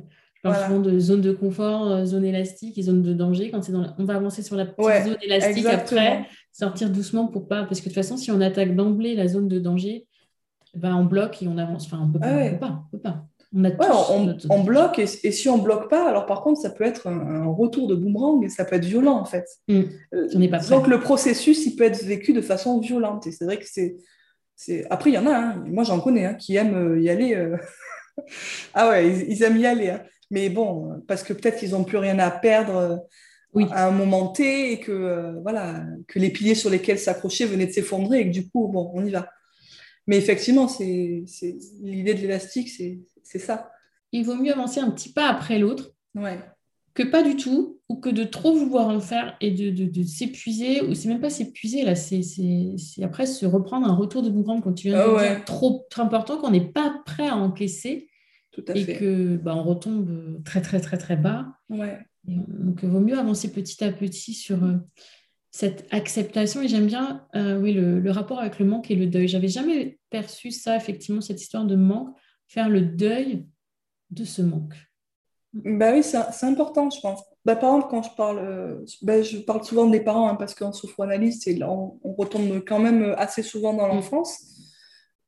parle 0.52 0.82
de 0.82 0.98
zone 0.98 1.20
de 1.20 1.32
confort, 1.32 1.90
euh, 1.90 2.04
zone 2.04 2.24
élastique 2.24 2.78
et 2.78 2.82
zone 2.82 3.02
de 3.02 3.12
danger. 3.12 3.50
Quand 3.50 3.62
c'est 3.62 3.72
dans 3.72 3.86
On 3.98 4.04
va 4.04 4.14
avancer 4.14 4.42
sur 4.42 4.56
la 4.56 4.66
petite 4.66 5.06
zone 5.06 5.18
élastique 5.22 5.66
après, 5.66 6.26
sortir 6.52 6.90
doucement 6.90 7.26
pour 7.26 7.48
pas. 7.48 7.64
Parce 7.64 7.80
que 7.80 7.84
de 7.84 7.90
toute 7.90 8.02
façon, 8.02 8.16
si 8.16 8.30
on 8.30 8.40
attaque 8.40 8.74
d'emblée 8.74 9.14
la 9.14 9.28
zone 9.28 9.48
de 9.48 9.58
danger, 9.58 10.06
ben 10.74 10.94
on 10.94 11.04
bloque 11.04 11.42
et 11.42 11.48
on 11.48 11.58
avance. 11.58 11.86
Enfin, 11.86 12.00
on 12.02 12.12
peut 12.12 12.18
pas. 12.18 12.48
peut 12.50 12.58
pas, 12.58 12.82
on 12.86 12.96
peut 12.96 13.02
pas. 13.02 13.26
On, 14.50 14.64
bloque 14.64 14.98
et, 14.98 15.06
si 15.06 15.48
on 15.48 15.58
bloque 15.58 15.88
pas, 15.88 16.08
alors 16.08 16.26
par 16.26 16.42
contre, 16.42 16.60
ça 16.60 16.68
peut 16.68 16.84
être 16.84 17.06
un, 17.06 17.46
retour 17.46 17.86
de 17.86 17.94
boomerang 17.94 18.44
et 18.44 18.48
ça 18.48 18.64
peut 18.64 18.76
être 18.76 18.84
violent 18.84 19.16
en 19.16 19.24
fait. 19.24 19.46
Mmh. 19.68 20.48
Pas 20.50 20.58
donc 20.68 20.88
le 20.88 21.00
processus, 21.00 21.64
il 21.64 21.76
peut 21.76 21.84
être 21.84 22.04
vécu 22.04 22.32
de 22.32 22.42
façon 22.42 22.80
violente 22.80 23.26
et 23.26 23.32
c'est 23.32 23.44
vrai 23.44 23.58
que 23.58 23.64
c'est. 23.64 23.96
Après, 24.90 25.10
il 25.10 25.14
y 25.14 25.18
en 25.18 25.26
a, 25.26 25.34
hein. 25.34 25.64
moi 25.66 25.84
j'en 25.84 26.00
connais, 26.00 26.26
hein, 26.26 26.34
qui 26.34 26.56
aiment 26.56 26.76
euh, 26.76 27.00
y 27.00 27.08
aller. 27.08 27.34
ah 28.74 28.88
ouais, 28.90 29.08
ils, 29.28 29.42
aiment 29.42 29.58
y 29.58 29.66
aller. 29.66 29.90
Hein. 29.90 30.02
Mais 30.30 30.48
bon, 30.48 31.02
parce 31.06 31.22
que 31.22 31.32
peut-être 31.32 31.58
qu'ils 31.58 31.70
n'ont 31.70 31.84
plus 31.84 31.98
rien 31.98 32.18
à 32.18 32.30
perdre 32.30 33.06
oui. 33.56 33.66
à 33.70 33.86
un 33.86 33.90
moment 33.90 34.28
T 34.28 34.72
et 34.72 34.80
que, 34.80 34.92
euh, 34.92 35.40
voilà, 35.42 35.84
que 36.08 36.18
les 36.18 36.30
piliers 36.30 36.54
sur 36.54 36.70
lesquels 36.70 36.98
s'accrocher 36.98 37.46
venaient 37.46 37.66
de 37.66 37.72
s'effondrer 37.72 38.20
et 38.20 38.26
que 38.26 38.32
du 38.32 38.48
coup, 38.48 38.68
bon, 38.68 38.90
on 38.94 39.04
y 39.04 39.10
va. 39.10 39.28
Mais 40.06 40.16
effectivement, 40.16 40.68
c'est, 40.68 41.24
l'idée 41.82 42.14
de 42.14 42.20
l'élastique, 42.20 42.68
c'est, 42.68 43.38
ça. 43.38 43.70
Il 44.12 44.24
vaut 44.24 44.36
mieux 44.36 44.52
avancer 44.52 44.80
un 44.80 44.90
petit 44.90 45.12
pas 45.12 45.28
après 45.28 45.58
l'autre 45.58 45.92
ouais. 46.14 46.38
que 46.94 47.02
pas 47.02 47.22
du 47.22 47.36
tout 47.36 47.80
ou 47.88 47.96
que 47.96 48.08
de 48.08 48.24
trop 48.24 48.54
vouloir 48.54 48.88
en 48.88 49.00
faire 49.00 49.36
et 49.40 49.50
de, 49.50 49.70
de, 49.70 50.02
s'épuiser. 50.04 50.82
Ou 50.82 50.94
c'est 50.94 51.08
même 51.08 51.20
pas 51.20 51.30
s'épuiser, 51.30 51.82
là, 51.82 51.94
c'est, 51.96 52.22
après 53.02 53.26
se 53.26 53.46
reprendre 53.46 53.88
un 53.88 53.94
retour 53.94 54.22
de 54.22 54.30
boomerang 54.30 54.62
quand 54.62 54.74
tu 54.74 54.88
viens 54.88 54.98
de 54.98 55.16
ah 55.16 55.34
dire 55.34 55.44
trop 55.44 55.86
important 55.96 56.38
qu'on 56.38 56.50
n'est 56.50 56.72
pas 56.72 57.02
prêt 57.04 57.26
à 57.26 57.36
encaisser 57.36 58.08
et 58.74 58.86
que 58.96 59.36
bah, 59.36 59.54
on 59.54 59.62
retombe 59.62 60.42
très 60.44 60.60
très 60.60 60.80
très 60.80 60.98
très 60.98 61.16
bas. 61.16 61.46
Ouais. 61.68 61.98
donc 62.24 62.80
il 62.82 62.88
vaut 62.88 63.00
mieux 63.00 63.18
avancer 63.18 63.52
petit 63.52 63.82
à 63.84 63.92
petit 63.92 64.34
sur 64.34 64.64
euh, 64.64 64.74
cette 65.50 65.86
acceptation. 65.90 66.62
Et 66.62 66.68
j'aime 66.68 66.86
bien 66.86 67.26
euh, 67.34 67.60
oui, 67.60 67.72
le, 67.72 68.10
rapport 68.10 68.40
avec 68.40 68.58
le 68.58 68.66
manque 68.66 68.90
et 68.90 68.94
le 68.94 69.06
deuil. 69.06 69.28
J'avais 69.28 69.48
jamais 69.48 69.98
perçu 70.10 70.50
ça, 70.50 70.76
effectivement, 70.76 71.20
cette 71.20 71.40
histoire 71.40 71.64
de 71.64 71.76
manque, 71.76 72.16
faire 72.46 72.68
le 72.68 72.82
deuil 72.82 73.46
de 74.10 74.24
ce 74.24 74.42
manque. 74.42 74.74
Bah 75.52 75.92
oui, 75.94 76.02
c'est 76.02 76.46
important, 76.46 76.90
je 76.90 77.00
pense. 77.00 77.22
Bah, 77.46 77.56
par 77.56 77.70
exemple, 77.76 77.90
quand 77.90 78.02
je 78.02 78.14
parle, 78.16 78.38
euh, 78.38 78.84
bah, 79.02 79.22
je 79.22 79.38
parle 79.38 79.64
souvent 79.64 79.86
des 79.86 80.00
parents, 80.00 80.28
hein, 80.28 80.34
parce 80.34 80.54
qu'en 80.54 80.72
sophroanalyse, 80.72 81.42
on, 81.62 81.98
on 82.02 82.12
retombe 82.14 82.62
quand 82.66 82.78
même 82.78 83.14
assez 83.16 83.42
souvent 83.42 83.72
dans 83.72 83.86
mm. 83.86 83.92
l'enfance. 83.92 84.38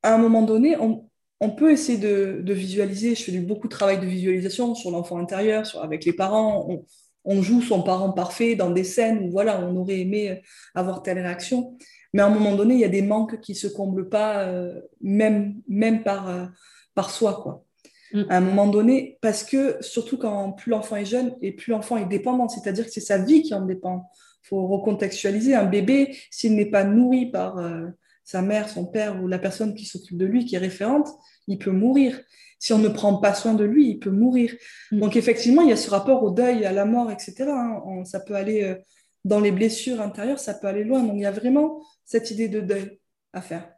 À 0.03 0.15
un 0.15 0.19
moment 0.19 0.43
donné, 0.43 0.77
on, 0.77 1.09
on 1.41 1.51
peut 1.51 1.71
essayer 1.71 1.99
de, 1.99 2.53
visualiser. 2.53 3.15
Je 3.15 3.23
fais 3.23 3.39
beaucoup 3.39 3.69
de 3.69 3.73
travail 3.73 4.01
de 4.01 4.07
visualisation 4.07 4.75
sur 4.75 4.91
l'enfant 4.91 5.19
intérieur, 5.19 5.67
sur, 5.67 5.83
avec 5.83 6.05
les 6.05 6.13
parents. 6.13 6.67
On, 6.69 6.85
on, 7.25 7.43
joue 7.43 7.63
son 7.63 7.83
parent 7.83 8.13
parfait 8.13 8.57
dans 8.57 8.71
des 8.71 8.85
scènes 8.85 9.21
où 9.21 9.31
voilà, 9.31 9.61
on 9.61 9.77
aurait 9.77 10.01
aimé 10.01 10.43
avoir 10.75 11.03
telle 11.03 11.19
réaction. 11.19 11.77
Mais 12.13 12.23
à 12.23 12.27
un 12.27 12.31
moment 12.31 12.55
donné, 12.55 12.75
il 12.75 12.81
y 12.81 12.85
a 12.85 12.89
des 12.89 13.03
manques 13.03 13.41
qui 13.41 13.53
ne 13.53 13.57
se 13.57 13.67
comblent 13.67 14.09
pas, 14.09 14.45
euh, 14.47 14.81
même, 15.01 15.61
même 15.69 16.03
par, 16.03 16.29
euh, 16.29 16.47
par 16.95 17.11
soi. 17.11 17.41
Quoi. 17.43 17.65
Mm. 18.13 18.23
À 18.29 18.37
un 18.39 18.41
moment 18.41 18.67
donné, 18.67 19.19
parce 19.21 19.45
que 19.45 19.77
surtout 19.81 20.17
quand 20.17 20.53
plus 20.53 20.71
l'enfant 20.71 20.97
est 20.97 21.05
jeune 21.05 21.37
et 21.43 21.53
plus 21.53 21.71
l'enfant 21.71 21.97
est 21.97 22.07
dépendant, 22.07 22.49
c'est-à-dire 22.49 22.87
que 22.87 22.91
c'est 22.91 23.01
sa 23.01 23.19
vie 23.19 23.43
qui 23.43 23.55
en 23.55 23.63
dépend. 23.63 24.11
Il 24.45 24.49
faut 24.49 24.67
recontextualiser. 24.67 25.55
Un 25.55 25.67
bébé, 25.67 26.17
s'il 26.31 26.55
n'est 26.55 26.71
pas 26.71 26.85
nourri 26.85 27.31
par 27.31 27.59
euh, 27.59 27.89
sa 28.29 28.43
mère, 28.43 28.69
son 28.69 28.85
père 28.85 29.23
ou 29.23 29.27
la 29.27 29.39
personne 29.39 29.75
qui 29.75 29.87
s'occupe 29.87 30.19
de 30.19 30.27
lui, 30.27 30.45
qui 30.45 30.55
est 30.55 30.59
référente, 30.59 31.09
il 31.47 31.59
peut 31.59 31.71
mourir. 31.71 32.21
Si 32.59 32.75
on 32.75 32.79
ne 32.79 32.89
prend 32.89 33.17
pas 33.17 33.33
soin 33.33 33.55
de 33.55 33.65
lui, 33.65 33.89
il 33.89 33.99
peut 33.99 34.11
mourir. 34.11 34.53
Mm. 34.93 35.01
Donc 35.01 35.17
effectivement, 35.17 35.63
il 35.63 35.71
y 35.71 35.73
a 35.73 35.77
ce 35.77 35.89
rapport 35.89 36.23
au 36.23 36.31
deuil, 36.31 36.67
à 36.67 36.73
la 36.73 36.85
mort, 36.85 37.11
etc. 37.11 37.47
Hein. 37.49 38.05
ça 38.05 38.21
peut 38.21 38.35
aller 38.35 38.77
dans 39.25 39.41
les 39.41 39.51
blessures 39.51 40.03
intérieures, 40.03 40.39
ça 40.39 40.53
peut 40.53 40.67
aller 40.67 40.85
loin. 40.85 41.03
Donc 41.03 41.15
il 41.15 41.23
y 41.23 41.25
a 41.25 41.31
vraiment 41.31 41.83
cette 42.05 42.31
idée 42.31 42.49
de 42.49 42.61
deuil 42.61 43.01
à 43.33 43.41
faire. 43.41 43.73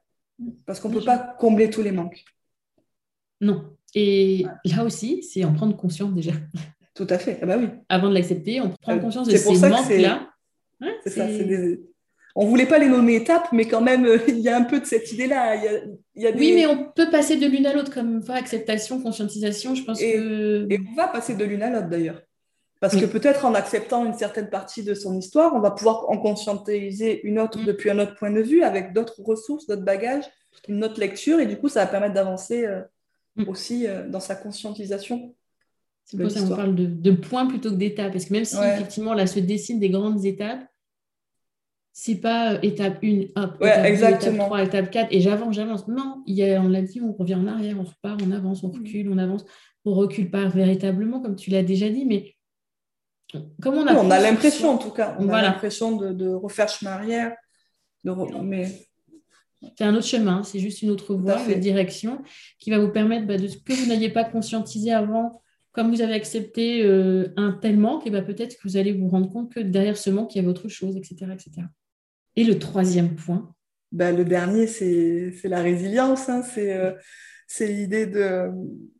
Parce 0.66 0.80
qu'on 0.80 0.88
ne 0.88 0.94
peut 0.94 1.04
pas 1.04 1.36
combler 1.38 1.70
tous 1.70 1.82
les 1.82 1.92
manques. 1.92 2.24
Non. 3.40 3.76
Et 3.94 4.46
là 4.64 4.82
aussi, 4.84 5.22
c'est 5.22 5.44
en 5.44 5.52
prendre 5.52 5.76
conscience 5.76 6.12
déjà. 6.12 6.32
Tout 6.94 7.06
à 7.08 7.18
fait. 7.18 7.38
Ah 7.40 7.46
bah 7.46 7.56
oui. 7.56 7.68
Avant 7.88 8.08
de 8.08 8.14
l'accepter, 8.14 8.60
on 8.60 8.70
prend 8.70 8.96
euh, 8.96 8.98
conscience 8.98 9.28
de 9.28 9.36
ces 9.36 9.68
manques-là. 9.68 10.28
c'est 11.04 11.10
ça. 11.10 11.28
On 12.36 12.44
ne 12.44 12.50
voulait 12.50 12.66
pas 12.66 12.78
les 12.78 12.88
nommer 12.88 13.16
étapes, 13.16 13.48
mais 13.52 13.66
quand 13.66 13.80
même, 13.80 14.06
euh, 14.06 14.18
il 14.28 14.38
y 14.38 14.48
a 14.48 14.56
un 14.56 14.62
peu 14.62 14.80
de 14.80 14.84
cette 14.84 15.12
idée-là. 15.12 15.56
Oui, 16.16 16.52
mais 16.54 16.66
on 16.66 16.84
peut 16.84 17.10
passer 17.10 17.36
de 17.36 17.46
l'une 17.46 17.66
à 17.66 17.72
l'autre, 17.72 17.92
comme 17.92 18.22
acceptation, 18.28 19.00
conscientisation, 19.00 19.74
je 19.74 19.84
pense 19.84 20.00
et, 20.00 20.12
que... 20.12 20.66
Et 20.70 20.78
on 20.90 20.94
va 20.94 21.08
passer 21.08 21.34
de 21.34 21.44
l'une 21.44 21.62
à 21.62 21.70
l'autre, 21.70 21.88
d'ailleurs. 21.88 22.22
Parce 22.80 22.96
que 22.96 23.04
peut-être 23.04 23.44
en 23.44 23.54
acceptant 23.54 24.06
une 24.06 24.14
certaine 24.14 24.48
partie 24.48 24.82
de 24.82 24.94
son 24.94 25.18
histoire, 25.18 25.54
on 25.54 25.60
va 25.60 25.70
pouvoir 25.70 26.08
en 26.08 26.16
conscientiser 26.16 27.20
une 27.24 27.38
autre 27.38 27.58
mm. 27.58 27.64
depuis 27.66 27.90
un 27.90 27.98
autre 27.98 28.14
point 28.14 28.30
de 28.30 28.40
vue, 28.40 28.62
avec 28.62 28.94
d'autres 28.94 29.20
ressources, 29.22 29.66
d'autres 29.66 29.84
bagages, 29.84 30.24
une 30.66 30.82
autre 30.82 30.98
lecture, 30.98 31.40
et 31.40 31.46
du 31.46 31.58
coup, 31.58 31.68
ça 31.68 31.80
va 31.80 31.86
permettre 31.90 32.14
d'avancer 32.14 32.64
euh, 32.64 32.80
mm. 33.36 33.48
aussi 33.48 33.86
euh, 33.86 34.08
dans 34.08 34.20
sa 34.20 34.34
conscientisation. 34.34 35.34
C'est 36.06 36.16
pour 36.16 36.30
ça 36.30 36.40
qu'on 36.40 36.56
parle 36.56 36.74
de, 36.74 37.10
points 37.12 37.46
plutôt 37.46 37.70
que 37.70 37.76
d'étapes, 37.76 38.12
parce 38.12 38.24
que 38.24 38.32
même 38.32 38.44
si 38.44 38.56
effectivement 38.56 39.14
là 39.14 39.28
se 39.28 39.38
dessinent 39.38 39.78
des 39.78 39.90
grandes 39.90 40.24
étapes, 40.24 40.64
c'est 42.02 42.14
pas 42.14 42.54
euh, 42.54 42.58
étape 42.62 43.04
1, 43.04 43.06
étape 43.06 43.60
2, 43.60 43.66
étape 43.66 44.38
3, 44.38 44.62
étape 44.62 44.90
4, 44.90 45.08
et 45.10 45.20
j'avance, 45.20 45.54
j'avance. 45.54 45.86
Non, 45.86 46.22
il 46.26 46.34
y 46.34 46.50
a, 46.50 46.58
on 46.62 46.68
l'a 46.68 46.80
dit, 46.80 47.02
on 47.02 47.12
revient 47.12 47.34
en 47.34 47.46
arrière, 47.46 47.76
on 47.78 47.82
repart, 47.82 48.18
on 48.26 48.30
avance, 48.30 48.64
on 48.64 48.68
mm. 48.68 48.78
recule, 48.78 49.10
on 49.10 49.18
avance. 49.18 49.44
On 49.84 49.92
recule 49.92 50.30
pas 50.30 50.46
véritablement, 50.46 51.20
comme 51.20 51.36
tu 51.36 51.50
l'as 51.50 51.62
déjà 51.62 51.90
dit, 51.90 52.06
mais 52.06 52.36
on 53.34 53.86
a, 53.86 53.94
on 53.96 54.10
a 54.10 54.18
l'impression, 54.18 54.70
en 54.70 54.78
tout 54.78 54.92
cas, 54.92 55.14
on 55.18 55.28
a 55.28 55.42
l'impression 55.42 55.94
de, 55.94 56.26
refaire 56.26 56.70
chemin 56.70 56.92
arrière. 56.92 57.36
De 58.02 58.12
Mais 58.44 58.88
c'est 59.76 59.84
un 59.84 59.94
autre 59.94 60.06
chemin, 60.06 60.42
c'est 60.42 60.58
juste 60.58 60.80
une 60.80 60.88
autre 60.88 61.14
voie, 61.14 61.38
une 61.50 61.60
direction 61.60 62.22
qui 62.58 62.70
va 62.70 62.78
vous 62.78 62.90
permettre 62.90 63.26
bah, 63.26 63.36
de 63.36 63.46
ce 63.46 63.58
que 63.58 63.74
vous 63.74 63.86
n'aviez 63.86 64.08
pas 64.08 64.24
conscientisé 64.24 64.90
avant, 64.90 65.42
comme 65.72 65.90
vous 65.90 66.00
avez 66.00 66.14
accepté 66.14 66.82
euh, 66.82 67.28
un 67.36 67.52
tel 67.52 67.76
manque, 67.76 68.06
et 68.06 68.10
bah, 68.10 68.22
peut-être 68.22 68.56
que 68.56 68.62
vous 68.64 68.78
allez 68.78 68.94
vous 68.94 69.08
rendre 69.08 69.30
compte 69.30 69.52
que 69.52 69.60
derrière 69.60 69.98
ce 69.98 70.08
manque, 70.08 70.34
il 70.34 70.38
y 70.38 70.40
avait 70.40 70.48
autre 70.48 70.68
chose, 70.68 70.96
etc. 70.96 71.26
etc. 71.34 71.66
Et 72.36 72.44
le 72.44 72.58
troisième 72.58 73.14
point? 73.16 73.54
Bah, 73.92 74.12
Le 74.12 74.24
dernier, 74.24 74.66
c'est 74.66 75.32
la 75.44 75.62
résilience. 75.62 76.28
Hein. 76.28 76.42
Euh, 76.58 76.94
c'est 77.46 77.66
l'idée 77.66 78.06
de 78.06 78.50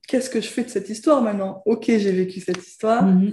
qu'est-ce 0.08 0.30
que 0.30 0.40
je 0.40 0.48
fais 0.48 0.64
de 0.64 0.70
cette 0.70 0.88
histoire 0.88 1.22
maintenant? 1.22 1.62
Ok, 1.66 1.84
j'ai 1.86 2.12
vécu 2.12 2.40
cette 2.40 2.66
histoire. 2.66 3.04
Mhm. 3.04 3.32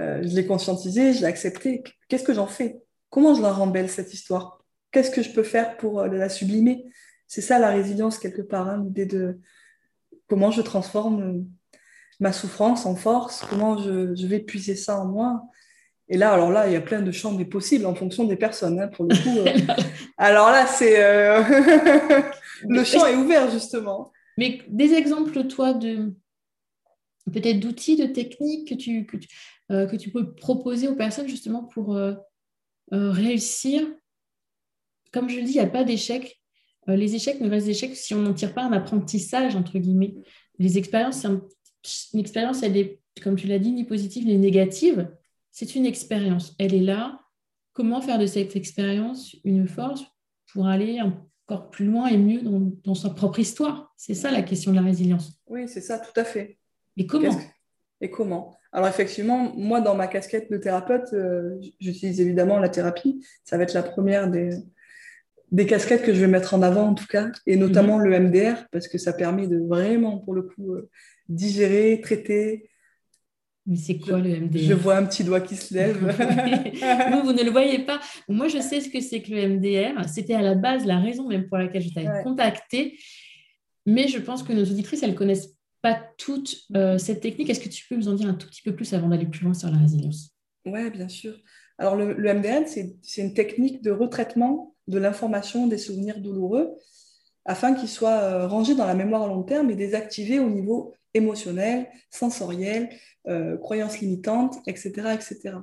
Euh, 0.00 0.22
je 0.22 0.34
l'ai 0.34 0.46
conscientisé, 0.46 1.12
je 1.12 1.20
l'ai 1.20 1.26
accepté. 1.26 1.82
Qu'est-ce 2.08 2.24
que 2.24 2.34
j'en 2.34 2.46
fais? 2.46 2.80
Comment 3.10 3.34
je 3.34 3.42
la 3.42 3.52
rends 3.52 3.66
belle, 3.66 3.88
cette 3.88 4.12
histoire? 4.14 4.64
Qu'est-ce 4.90 5.10
que 5.10 5.22
je 5.22 5.32
peux 5.32 5.42
faire 5.42 5.76
pour 5.76 6.00
euh, 6.00 6.08
la 6.08 6.28
sublimer? 6.28 6.86
C'est 7.26 7.40
ça 7.40 7.58
la 7.58 7.70
résilience, 7.70 8.18
quelque 8.18 8.42
part, 8.42 8.68
hein, 8.68 8.82
l'idée 8.82 9.06
de 9.06 9.38
comment 10.28 10.50
je 10.50 10.62
transforme 10.62 11.46
ma 12.20 12.32
souffrance 12.32 12.86
en 12.86 12.96
force, 12.96 13.44
comment 13.48 13.78
je, 13.78 14.26
vais 14.26 14.40
puiser 14.40 14.74
ça 14.74 14.98
en 15.00 15.06
moi. 15.06 15.42
Et 16.08 16.16
là, 16.16 16.32
alors 16.32 16.50
là, 16.50 16.66
il 16.66 16.72
y 16.72 16.76
a 16.76 16.80
plein 16.80 17.02
de 17.02 17.12
champs 17.12 17.34
des 17.34 17.44
possibles 17.44 17.84
en 17.86 17.94
fonction 17.94 18.24
des 18.24 18.36
personnes, 18.36 18.80
hein, 18.80 18.88
pour 18.88 19.04
le 19.04 19.14
coup. 19.14 19.82
alors 20.16 20.50
là, 20.50 20.66
c'est... 20.66 20.96
le 22.68 22.84
champ 22.84 23.06
est 23.06 23.16
ouvert, 23.16 23.50
justement. 23.50 24.10
Mais 24.38 24.62
des 24.68 24.94
exemples, 24.94 25.46
toi, 25.46 25.74
de 25.74 26.14
peut-être 27.30 27.60
d'outils, 27.60 27.96
de 27.96 28.06
techniques 28.06 28.68
que 28.68 28.74
tu, 28.74 29.06
que 29.06 29.16
tu, 29.16 29.28
euh, 29.70 29.86
que 29.86 29.96
tu 29.96 30.10
peux 30.10 30.34
proposer 30.34 30.88
aux 30.88 30.94
personnes 30.94 31.28
justement 31.28 31.64
pour 31.64 31.96
euh, 31.96 32.14
euh, 32.92 33.10
réussir? 33.10 33.86
Comme 35.12 35.28
je 35.28 35.36
le 35.36 35.42
dis, 35.42 35.52
il 35.52 35.54
n'y 35.54 35.60
a 35.60 35.66
pas 35.66 35.84
d'échec. 35.84 36.40
les 36.86 37.14
échecs 37.14 37.40
ne 37.40 37.48
restent 37.48 37.66
des 37.66 37.72
échecs 37.72 37.96
si 37.96 38.14
on 38.14 38.20
n'en 38.20 38.34
tire 38.34 38.54
pas 38.54 38.62
un 38.62 38.72
apprentissage, 38.72 39.56
entre 39.56 39.78
guillemets. 39.78 40.14
Les 40.58 40.78
expériences, 40.78 41.24
une 41.24 42.20
expérience, 42.20 42.62
elle 42.62 42.76
est, 42.76 43.00
comme 43.22 43.36
tu 43.36 43.46
l'as 43.46 43.58
dit, 43.58 43.72
ni 43.72 43.84
positive 43.84 44.26
ni 44.26 44.36
négative. 44.38 45.08
C'est 45.58 45.74
une 45.74 45.86
expérience. 45.86 46.54
Elle 46.60 46.72
est 46.72 46.78
là. 46.78 47.18
Comment 47.72 48.00
faire 48.00 48.20
de 48.20 48.26
cette 48.26 48.54
expérience 48.54 49.34
une 49.42 49.66
force 49.66 50.04
pour 50.52 50.68
aller 50.68 51.00
encore 51.00 51.70
plus 51.70 51.86
loin 51.86 52.06
et 52.06 52.16
mieux 52.16 52.42
dans, 52.42 52.70
dans 52.84 52.94
sa 52.94 53.10
propre 53.10 53.40
histoire? 53.40 53.92
C'est 53.96 54.14
ça 54.14 54.30
la 54.30 54.42
question 54.42 54.70
de 54.70 54.76
la 54.76 54.82
résilience. 54.82 55.42
Oui, 55.48 55.66
c'est 55.66 55.80
ça, 55.80 55.98
tout 55.98 56.12
à 56.14 56.22
fait. 56.22 56.58
Et 56.96 57.08
comment? 57.08 57.36
Et 58.00 58.08
comment? 58.08 58.56
Alors 58.70 58.86
effectivement, 58.86 59.52
moi, 59.56 59.80
dans 59.80 59.96
ma 59.96 60.06
casquette 60.06 60.48
de 60.48 60.58
thérapeute, 60.58 61.12
euh, 61.12 61.58
j'utilise 61.80 62.20
évidemment 62.20 62.60
la 62.60 62.68
thérapie. 62.68 63.26
Ça 63.42 63.56
va 63.56 63.64
être 63.64 63.74
la 63.74 63.82
première 63.82 64.30
des, 64.30 64.50
des 65.50 65.66
casquettes 65.66 66.02
que 66.02 66.14
je 66.14 66.20
vais 66.20 66.28
mettre 66.28 66.54
en 66.54 66.62
avant, 66.62 66.86
en 66.86 66.94
tout 66.94 67.08
cas, 67.08 67.32
et 67.46 67.56
notamment 67.56 67.98
mhm. 67.98 68.04
le 68.04 68.20
MDR, 68.20 68.68
parce 68.70 68.86
que 68.86 68.96
ça 68.96 69.12
permet 69.12 69.48
de 69.48 69.58
vraiment, 69.58 70.18
pour 70.18 70.34
le 70.34 70.42
coup, 70.42 70.74
euh, 70.74 70.88
digérer, 71.28 72.00
traiter. 72.00 72.70
Mais 73.68 73.76
c'est 73.76 73.98
quoi 73.98 74.18
le 74.18 74.40
MDR 74.40 74.60
Je 74.60 74.72
vois 74.72 74.96
un 74.96 75.04
petit 75.04 75.22
doigt 75.24 75.42
qui 75.42 75.54
se 75.54 75.74
lève. 75.74 75.98
vous, 77.12 77.22
vous 77.22 77.32
ne 77.34 77.44
le 77.44 77.50
voyez 77.50 77.80
pas. 77.80 78.00
Moi, 78.26 78.48
je 78.48 78.58
sais 78.60 78.80
ce 78.80 78.88
que 78.88 78.98
c'est 79.00 79.20
que 79.20 79.30
le 79.30 79.46
MDR. 79.46 80.08
C'était 80.08 80.32
à 80.32 80.40
la 80.40 80.54
base 80.54 80.86
la 80.86 80.98
raison 80.98 81.28
même 81.28 81.46
pour 81.46 81.58
laquelle 81.58 81.82
je 81.82 81.92
t'avais 81.92 82.22
contacté. 82.22 82.98
Mais 83.84 84.08
je 84.08 84.18
pense 84.18 84.42
que 84.42 84.54
nos 84.54 84.64
auditrices, 84.64 85.02
elles 85.02 85.14
connaissent 85.14 85.54
pas 85.82 86.00
toute 86.16 86.56
euh, 86.74 86.96
cette 86.96 87.20
technique. 87.20 87.50
Est-ce 87.50 87.60
que 87.60 87.68
tu 87.68 87.86
peux 87.86 87.96
nous 87.96 88.08
en 88.08 88.14
dire 88.14 88.30
un 88.30 88.34
tout 88.34 88.48
petit 88.48 88.62
peu 88.62 88.74
plus 88.74 88.94
avant 88.94 89.08
d'aller 89.08 89.26
plus 89.26 89.44
loin 89.44 89.52
sur 89.52 89.70
la 89.70 89.76
résilience? 89.76 90.30
Oui, 90.64 90.88
bien 90.88 91.08
sûr. 91.08 91.34
Alors, 91.76 91.94
le, 91.94 92.14
le 92.14 92.42
c'est 92.66 93.20
une 93.22 93.34
technique 93.34 93.82
de 93.82 93.90
retraitement 93.90 94.74
de 94.86 94.98
l'information 94.98 95.66
des 95.66 95.78
souvenirs 95.78 96.20
douloureux 96.20 96.70
afin 97.44 97.74
qu'ils 97.74 97.88
soient 97.88 98.20
euh, 98.22 98.46
rangés 98.46 98.74
dans 98.74 98.86
la 98.86 98.94
mémoire 98.94 99.22
à 99.22 99.26
long 99.26 99.42
terme 99.42 99.70
et 99.70 99.74
désactivés 99.74 100.38
au 100.38 100.48
niveau 100.48 100.94
émotionnel, 101.14 101.88
sensoriel, 102.10 102.88
euh, 103.26 103.56
croyances 103.56 104.00
limitantes, 104.00 104.56
etc. 104.66 105.14
etc. 105.14 105.56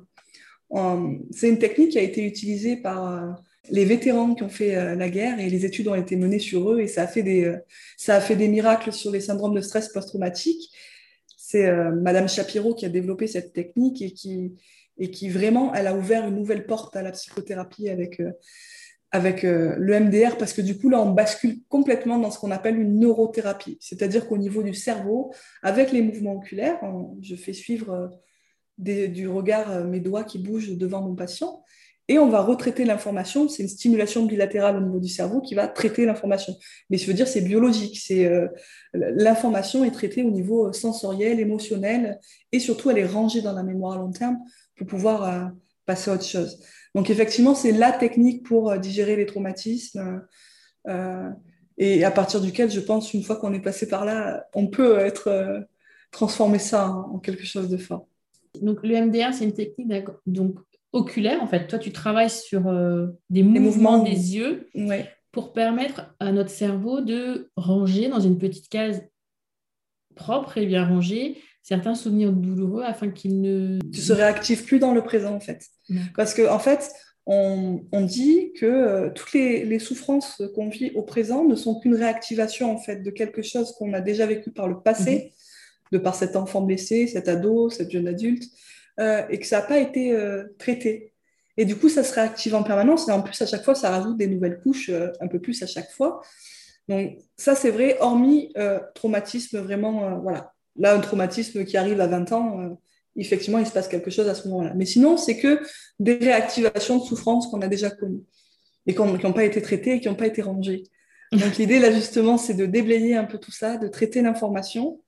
c'est 1.30 1.48
une 1.48 1.58
technique 1.58 1.90
qui 1.92 1.98
a 1.98 2.02
été 2.02 2.24
utilisée 2.24 2.76
par 2.76 3.36
les 3.70 3.84
vétérans 3.84 4.34
qui 4.34 4.42
ont 4.42 4.48
fait 4.48 4.76
euh, 4.76 4.94
la 4.94 5.08
guerre 5.08 5.40
et 5.40 5.48
les 5.50 5.64
études 5.64 5.88
ont 5.88 5.94
été 5.94 6.16
menées 6.16 6.38
sur 6.38 6.70
eux 6.70 6.80
et 6.80 6.86
ça 6.86 7.02
a 7.02 7.06
fait 7.06 7.22
des, 7.22 7.44
euh, 7.44 7.56
ça 7.96 8.16
a 8.16 8.20
fait 8.20 8.36
des 8.36 8.48
miracles 8.48 8.92
sur 8.92 9.10
les 9.10 9.20
syndromes 9.20 9.54
de 9.54 9.60
stress 9.60 9.88
post-traumatique. 9.88 10.70
C'est 11.36 11.66
euh, 11.66 11.92
Madame 11.92 12.28
Shapiro 12.28 12.74
qui 12.74 12.86
a 12.86 12.88
développé 12.88 13.26
cette 13.26 13.52
technique 13.52 14.02
et 14.02 14.12
qui, 14.12 14.52
et 14.98 15.10
qui 15.10 15.28
vraiment, 15.28 15.74
elle 15.74 15.86
a 15.86 15.96
ouvert 15.96 16.26
une 16.26 16.36
nouvelle 16.36 16.66
porte 16.66 16.96
à 16.96 17.02
la 17.02 17.12
psychothérapie 17.12 17.88
avec, 17.88 18.20
avec 19.16 19.42
le 19.42 20.00
MDR 20.00 20.36
parce 20.38 20.52
que 20.52 20.60
du 20.60 20.78
coup, 20.78 20.88
là, 20.88 21.00
on 21.00 21.10
bascule 21.10 21.58
complètement 21.68 22.18
dans 22.18 22.30
ce 22.30 22.38
qu'on 22.38 22.50
appelle 22.50 22.78
une 22.78 23.00
neurothérapie. 23.00 23.78
C'est-à-dire 23.80 24.28
qu'au 24.28 24.38
niveau 24.38 24.62
du 24.62 24.74
cerveau, 24.74 25.32
avec 25.62 25.92
les 25.92 26.02
mouvements 26.02 26.34
oculaires, 26.34 26.78
je 27.20 27.34
fais 27.34 27.52
suivre 27.52 28.10
du 28.78 29.28
regard 29.28 29.84
mes 29.84 30.00
doigts 30.00 30.24
qui 30.24 30.38
bougent 30.38 30.76
devant 30.76 31.02
mon 31.02 31.14
patient 31.14 31.62
et 32.08 32.18
on 32.18 32.28
va 32.28 32.40
retraiter 32.40 32.84
l'information. 32.84 33.48
C'est 33.48 33.62
une 33.62 33.68
stimulation 33.68 34.24
bilatérale 34.26 34.76
au 34.76 34.80
niveau 34.80 35.00
du 35.00 35.08
cerveau 35.08 35.40
qui 35.40 35.54
va 35.54 35.66
traiter 35.66 36.06
l'information. 36.06 36.54
Mais 36.88 36.98
je 36.98 37.06
veux 37.06 37.14
dire, 37.14 37.26
c'est 37.26 37.40
biologique. 37.40 37.98
C'est 37.98 38.26
euh, 38.26 38.46
l'information 38.94 39.82
est 39.84 39.90
traitée 39.90 40.22
au 40.22 40.30
niveau 40.30 40.72
sensoriel, 40.72 41.40
émotionnel, 41.40 42.20
et 42.52 42.60
surtout 42.60 42.90
elle 42.90 42.98
est 42.98 43.06
rangée 43.06 43.42
dans 43.42 43.52
la 43.52 43.64
mémoire 43.64 43.94
à 43.94 43.98
long 43.98 44.12
terme 44.12 44.38
pour 44.76 44.86
pouvoir 44.86 45.24
euh, 45.24 45.48
passer 45.84 46.10
à 46.10 46.14
autre 46.14 46.24
chose. 46.24 46.62
Donc 46.96 47.10
effectivement, 47.10 47.54
c'est 47.54 47.70
la 47.70 47.92
technique 47.92 48.42
pour 48.42 48.70
euh, 48.70 48.78
digérer 48.78 49.14
les 49.14 49.26
traumatismes. 49.26 50.26
et 51.78 52.04
à 52.04 52.10
partir 52.10 52.40
duquel, 52.40 52.70
je 52.70 52.80
pense, 52.80 53.14
une 53.14 53.22
fois 53.22 53.36
qu'on 53.36 53.52
est 53.52 53.60
passé 53.60 53.86
par 53.86 54.04
là, 54.04 54.46
on 54.54 54.66
peut 54.66 54.98
être 54.98 55.66
transformer 56.10 56.58
ça 56.58 56.90
en, 56.90 57.18
quelque 57.18 57.44
chose 57.44 57.68
de 57.68 57.76
fort. 57.76 58.06
Donc 58.62 58.82
le 58.82 59.00
MDR, 59.00 59.34
c'est 59.34 59.44
une 59.44 59.52
technique 59.52 59.92
donc 60.26 60.58
oculaire, 60.92 61.42
en 61.42 61.46
fait. 61.46 61.66
Toi, 61.66 61.78
tu 61.78 61.92
travailles 61.92 62.30
sur 62.30 62.68
euh, 62.68 63.08
des 63.30 63.42
mouvements, 63.42 64.02
des 64.02 64.36
yeux 64.36 64.68
pour 65.32 65.52
permettre 65.52 66.14
à 66.18 66.32
notre 66.32 66.50
cerveau 66.50 67.00
de 67.00 67.50
ranger 67.56 68.08
dans 68.08 68.20
une 68.20 68.38
petite 68.38 68.68
case 68.68 69.04
propre 70.14 70.56
et 70.56 70.66
bien 70.66 70.86
rangée 70.86 71.42
certains 71.66 71.96
souvenirs 71.96 72.32
douloureux 72.32 72.84
afin 72.84 73.10
qu'ils 73.10 73.40
ne... 73.40 73.80
Tu 73.92 74.00
se 74.00 74.12
réactives 74.12 74.64
plus 74.64 74.78
dans 74.78 74.94
le 74.94 75.02
présent 75.02 75.34
en 75.34 75.40
fait. 75.40 75.66
Parce 76.14 76.32
qu'en 76.32 76.54
en 76.54 76.58
fait, 76.60 76.92
on, 77.26 77.80
dit 78.02 78.52
que 78.52 78.66
euh, 78.66 79.10
toutes 79.10 79.32
les, 79.32 79.78
souffrances 79.80 80.40
qu'on 80.54 80.68
vit 80.68 80.92
au 80.94 81.02
présent 81.02 81.42
ne 81.42 81.56
sont 81.56 81.80
qu'une 81.80 81.96
réactivation 81.96 82.72
en 82.72 82.78
fait 82.78 83.02
de 83.02 83.10
quelque 83.10 83.42
chose 83.42 83.72
qu'on 83.72 83.92
a 83.94 84.00
déjà 84.00 84.26
vécu 84.26 84.52
par 84.52 84.68
le 84.68 84.80
passé, 84.80 85.32
mhm. 85.90 85.98
de 85.98 85.98
par 85.98 86.14
cet 86.14 86.36
enfant 86.36 86.60
blessé, 86.60 87.08
cet 87.08 87.26
ado, 87.26 87.68
cette 87.68 87.90
jeune 87.90 88.06
adulte, 88.06 88.44
euh, 89.00 89.22
et 89.28 89.40
que 89.40 89.46
ça 89.46 89.58
n'a 89.58 89.66
pas 89.66 89.80
été 89.80 90.12
euh, 90.12 90.44
traité. 90.58 91.14
Et 91.56 91.64
du 91.64 91.74
coup, 91.74 91.88
ça 91.88 92.04
se 92.04 92.14
réactive 92.14 92.54
en 92.54 92.62
permanence, 92.62 93.08
et 93.08 93.12
en 93.12 93.22
plus, 93.22 93.42
à 93.42 93.46
chaque 93.46 93.64
fois, 93.64 93.74
ça 93.74 93.90
rajoute 93.90 94.16
des 94.16 94.28
nouvelles 94.28 94.60
couches, 94.60 94.90
un 95.20 95.26
peu 95.26 95.40
plus 95.40 95.60
à 95.64 95.66
chaque 95.66 95.90
fois. 95.90 96.20
Donc 96.88 97.18
ça, 97.36 97.56
c'est 97.56 97.70
vrai, 97.70 97.96
hormis 97.98 98.52
traumatisme 98.94 99.58
vraiment, 99.58 100.20
voilà. 100.20 100.52
Là, 100.78 100.94
un 100.94 101.00
traumatisme 101.00 101.64
qui 101.64 101.76
arrive 101.76 102.00
à 102.00 102.06
20 102.06 102.32
ans, 102.32 102.78
effectivement, 103.16 103.58
il 103.58 103.66
se 103.66 103.72
passe 103.72 103.88
quelque 103.88 104.10
chose 104.10 104.28
à 104.28 104.34
ce 104.34 104.48
moment-là. 104.48 104.74
Mais 104.74 104.86
sinon, 104.86 105.16
c'est 105.16 105.38
que 105.38 105.60
des 105.98 106.16
réactivations 106.16 106.98
de 106.98 107.04
souffrance 107.04 107.48
qu'on 107.48 107.60
a 107.62 107.68
déjà 107.68 107.90
connues 107.90 108.24
et 108.86 108.94
qui 108.94 109.00
n'ont 109.00 109.32
pas 109.32 109.44
été 109.44 109.60
traitées 109.62 109.94
et 109.94 110.00
qui 110.00 110.08
n'ont 110.08 110.14
pas 110.14 110.26
été 110.26 110.42
rangées. 110.42 110.84
Donc 111.32 111.56
l'idée, 111.58 111.78
là, 111.78 111.90
justement, 111.90 112.38
c'est 112.38 112.54
de 112.54 112.66
déblayer 112.66 113.16
un 113.16 113.24
peu 113.24 113.38
tout 113.38 113.52
ça, 113.52 113.76
de 113.78 113.88
traiter 113.88 114.22
l'information 114.22 115.00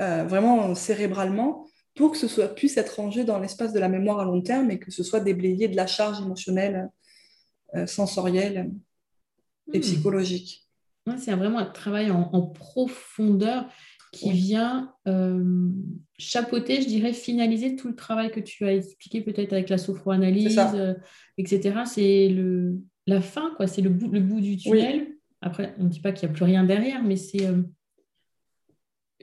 euh, 0.00 0.24
vraiment 0.24 0.74
cérébralement 0.74 1.66
pour 1.96 2.12
que 2.12 2.18
ce 2.18 2.28
soit, 2.28 2.54
puisse 2.54 2.76
être 2.76 3.00
rangé 3.00 3.24
dans 3.24 3.40
l'espace 3.40 3.72
de 3.72 3.80
la 3.80 3.88
mémoire 3.88 4.20
à 4.20 4.24
long 4.24 4.40
terme 4.40 4.70
et 4.70 4.78
que 4.78 4.92
ce 4.92 5.02
soit 5.02 5.18
déblayé 5.18 5.66
de 5.66 5.74
la 5.74 5.88
charge 5.88 6.20
émotionnelle, 6.20 6.90
euh, 7.74 7.86
sensorielle 7.88 8.70
et 9.72 9.78
hmm. 9.78 9.82
psychologique. 9.82 10.68
c'est 11.18 11.32
vraiment 11.32 11.58
un 11.58 11.66
travail 11.66 12.12
en, 12.12 12.30
en 12.32 12.42
profondeur 12.42 13.68
qui 14.12 14.32
vient 14.32 14.92
euh, 15.06 15.70
chapeauter, 16.18 16.80
je 16.82 16.88
dirais, 16.88 17.12
finaliser 17.12 17.76
tout 17.76 17.88
le 17.88 17.94
travail 17.94 18.30
que 18.30 18.40
tu 18.40 18.64
as 18.64 18.74
expliqué 18.74 19.20
peut-être 19.20 19.52
avec 19.52 19.68
la 19.68 19.78
sophroanalyse, 19.78 20.58
euh, 20.74 20.94
etc. 21.36 21.80
C'est 21.86 22.28
le, 22.28 22.78
la 23.06 23.20
fin, 23.20 23.52
quoi. 23.56 23.66
C'est 23.66 23.82
le 23.82 23.90
bout, 23.90 24.08
le 24.10 24.20
bout 24.20 24.40
du 24.40 24.56
tunnel. 24.56 25.08
Après, 25.40 25.74
on 25.78 25.84
ne 25.84 25.88
dit 25.88 26.00
pas 26.00 26.12
qu'il 26.12 26.28
n'y 26.28 26.34
a 26.34 26.36
plus 26.36 26.44
rien 26.44 26.64
derrière, 26.64 27.02
mais 27.02 27.16
c'est... 27.16 27.46
Euh, 27.46 27.62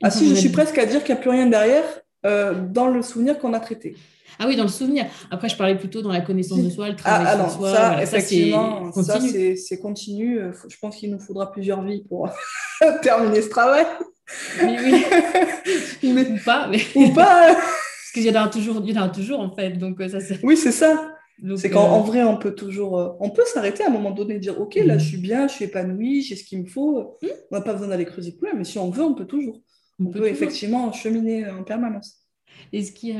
ah 0.01 0.11
si, 0.11 0.29
je 0.29 0.35
suis 0.35 0.49
presque 0.49 0.77
à 0.77 0.85
dire 0.85 1.03
qu'il 1.03 1.13
n'y 1.13 1.19
a 1.19 1.21
plus 1.21 1.31
rien 1.31 1.47
derrière 1.47 1.83
dans 2.23 2.87
le 2.87 3.03
souvenir 3.03 3.37
qu'on 3.37 3.53
a 3.53 3.59
traité. 3.59 3.95
Ah 4.39 4.47
oui, 4.47 4.55
dans 4.55 4.63
le 4.63 4.69
souvenir. 4.69 5.05
Après, 5.29 5.47
je 5.47 5.55
parlais 5.55 5.77
plutôt 5.77 6.01
dans 6.01 6.11
la 6.11 6.21
connaissance 6.21 6.59
de 6.59 6.69
soi, 6.71 6.89
le 6.89 6.95
travail 6.95 7.27
ah, 7.29 7.49
sur 7.49 7.59
soi. 7.59 7.71
Ça, 7.71 8.01
effectivement, 8.01 8.91
ça, 8.91 9.19
c'est 9.21 9.79
continu. 9.79 10.39
Je 10.67 10.75
pense 10.81 10.97
qu'il 10.97 11.11
nous 11.11 11.19
faudra 11.19 11.51
plusieurs 11.51 11.83
vies 11.83 12.03
pour 12.03 12.29
terminer 13.03 13.43
ce 13.43 13.49
travail. 13.49 13.85
Oui, 14.63 14.77
oui. 16.03 16.25
Ou 16.29 16.43
pas. 16.43 16.67
Mais... 16.67 16.79
Ou 16.95 17.09
pas. 17.13 17.53
Parce 17.53 18.11
qu'il 18.13 18.23
y 18.23 18.29
en 18.29 18.43
a 18.43 18.47
toujours, 18.47 18.81
il 18.85 18.93
y 18.93 18.97
en 18.97 19.03
a 19.03 19.09
toujours 19.09 19.39
en 19.39 19.53
fait. 19.53 19.71
Donc, 19.71 19.99
euh, 20.01 20.07
ça, 20.07 20.19
oui, 20.43 20.57
c'est 20.57 20.71
ça. 20.71 21.11
C'est 21.57 21.69
qu'en 21.69 21.99
euh, 21.99 22.03
vrai, 22.03 22.23
on 22.23 22.37
peut 22.37 22.55
toujours, 22.55 22.97
euh, 22.97 23.09
on 23.19 23.29
peut 23.29 23.43
s'arrêter 23.45 23.83
à 23.83 23.87
un 23.87 23.91
moment 23.91 24.11
donné 24.11 24.35
et 24.35 24.39
dire, 24.39 24.59
ok, 24.59 24.75
là, 24.75 24.95
mm. 24.95 24.99
je 24.99 25.05
suis 25.05 25.17
bien, 25.17 25.47
je 25.47 25.53
suis 25.53 25.65
épanouie, 25.65 26.21
j'ai 26.21 26.35
ce 26.35 26.45
qu'il 26.45 26.61
me 26.61 26.65
faut. 26.65 27.17
Mm. 27.21 27.27
On 27.51 27.55
n'a 27.55 27.61
pas 27.61 27.73
besoin 27.73 27.89
d'aller 27.89 28.05
creuser 28.05 28.31
plus 28.31 28.49
mais 28.55 28.63
si 28.63 28.77
on 28.79 28.89
veut, 28.89 29.03
on 29.03 29.15
peut 29.15 29.25
toujours. 29.25 29.61
On, 29.99 30.07
peut, 30.07 30.27
effectivement 30.27 30.91
cheminer 30.91 31.49
en 31.49 31.63
permanence. 31.63 32.17
Et 32.73 32.83
ce 32.83 32.91
qui, 32.91 33.15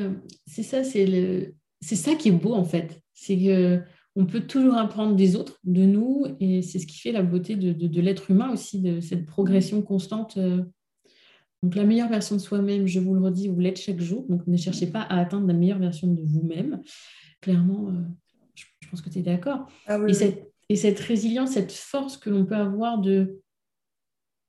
c'est 0.45 0.63
ça, 0.63 0.83
c'est 0.83 1.05
le, 1.05 1.53
c'est 1.79 1.95
ça 1.95 2.15
qui 2.15 2.29
est 2.29 2.33
beau 2.33 2.53
en 2.53 2.65
fait, 2.65 3.01
c'est 3.13 3.37
que 3.37 3.79
on 4.17 4.25
peut 4.25 4.41
toujours 4.41 4.75
apprendre 4.75 5.15
des 5.15 5.37
autres, 5.37 5.59
de 5.63 5.83
nous, 5.83 6.25
et 6.41 6.61
c'est 6.61 6.79
ce 6.79 6.87
qui 6.87 6.99
fait 6.99 7.13
la 7.13 7.21
beauté 7.21 7.55
de, 7.55 7.71
de, 7.71 7.87
de 7.87 8.01
l'être 8.01 8.29
humain 8.31 8.51
aussi, 8.51 8.81
de 8.81 8.99
cette 8.99 9.25
progression 9.25 9.81
constante 9.81 10.37
donc 11.63 11.75
la 11.75 11.83
meilleure 11.83 12.09
version 12.09 12.35
de 12.35 12.41
soi-même, 12.41 12.85
je 12.85 12.99
vous 12.99 13.15
le 13.15 13.21
redis, 13.21 13.47
vous 13.47 13.59
l'êtes 13.59 13.79
chaque 13.79 13.99
jour. 13.99 14.25
Donc 14.29 14.45
ne 14.45 14.57
cherchez 14.57 14.87
pas 14.87 15.01
à 15.01 15.19
atteindre 15.19 15.47
la 15.47 15.53
meilleure 15.53 15.79
version 15.79 16.07
de 16.07 16.21
vous-même. 16.21 16.81
Clairement, 17.41 17.89
euh, 17.89 18.01
je, 18.53 18.89
pense 18.89 19.01
que 19.01 19.09
tu 19.09 19.19
es 19.19 19.23
d'accord. 19.23 19.67
Ah 19.87 19.97
et, 20.07 20.75
cette, 20.75 20.99
résilience, 20.99 21.51
cette 21.51 21.71
force 21.71 22.17
que 22.17 22.29
l'on 22.29 22.45
peut 22.45 22.55
avoir 22.55 22.99
de, 22.99 23.41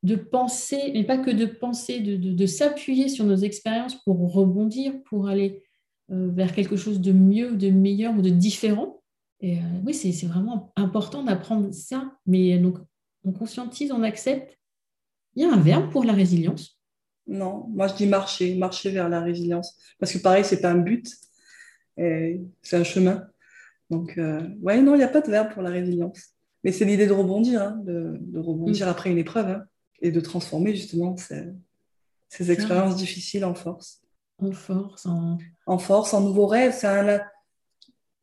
de 0.03 0.15
penser, 0.15 0.91
mais 0.93 1.05
pas 1.05 1.19
que 1.19 1.31
de 1.31 1.47
penser, 1.47 2.01
de, 2.01 2.47
s'appuyer 2.47 3.09
sur 3.09 3.25
nos 3.25 3.37
expériences 3.37 3.95
pour 4.03 4.33
rebondir, 4.33 4.95
pour 5.05 5.29
aller 5.29 5.63
euh, 6.11 6.31
vers 6.33 6.55
quelque 6.55 6.77
chose 6.77 7.01
de 7.01 7.13
mieux, 7.13 7.57
de 7.57 7.71
meilleur 7.71 8.15
ou 8.15 8.23
de 8.23 8.31
différent. 8.31 9.03
Et 9.41 9.59
euh, 9.59 9.81
oui, 9.85 9.95
c'est 9.95 10.27
vraiment 10.27 10.73
important 10.77 11.23
d'apprendre 11.23 11.73
ça. 11.73 12.13
Mais 12.27 12.59
donc, 12.59 12.79
on 13.25 13.33
conscientise, 13.33 13.93
on 13.93 14.03
accepte. 14.03 14.59
Il 15.35 15.43
y 15.43 15.47
a 15.47 15.53
un 15.53 15.61
verbe 15.61 15.91
pour 15.91 16.05
la 16.05 16.13
résilience. 16.13 16.76
Non, 17.27 17.67
moi 17.69 17.89
je 17.89 17.95
dis 17.95 18.07
marcher, 18.07 18.55
marcher 18.55 18.91
vers 18.91 19.09
la 19.09 19.21
résilience. 19.21 19.77
Parce 19.99 20.13
que 20.13 20.19
pareil, 20.19 20.45
c'est 20.45 20.61
pas 20.61 20.71
un 20.71 20.79
but, 20.79 21.11
c'est 21.97 22.77
un 22.77 22.85
chemin. 22.85 23.27
Donc, 23.91 24.19
euh, 24.19 24.43
ouais, 24.61 24.81
non, 24.83 24.95
il 24.95 24.99
n'y 24.99 25.05
a 25.05 25.09
pas 25.09 25.21
de 25.21 25.31
verbe 25.31 25.53
pour 25.53 25.63
la 25.63 25.71
résilience. 25.71 26.35
Mais 26.65 26.73
c'est 26.73 26.85
l'idée 26.85 27.07
de 27.07 27.13
rebondir, 27.13 27.63
hein, 27.63 27.81
de, 27.85 28.39
rebondir 28.39 28.87
mm. 28.87 28.91
après 28.91 29.11
une 29.11 29.19
épreuve 29.19 29.49
hein, 29.49 29.65
et 30.01 30.11
de 30.11 30.21
transformer 30.21 30.75
justement 30.75 31.17
ces, 31.17 32.51
expériences 32.51 32.97
difficiles 32.97 33.45
en 33.45 33.55
force. 33.55 34.03
En 34.39 34.53
force, 34.53 35.07
en, 35.07 35.39
en 35.67 35.79
force, 35.79 36.13
en 36.13 36.21
nouveaux 36.21 36.47
rêves. 36.47 36.75
C'est 36.77 36.89
un, 36.89 37.21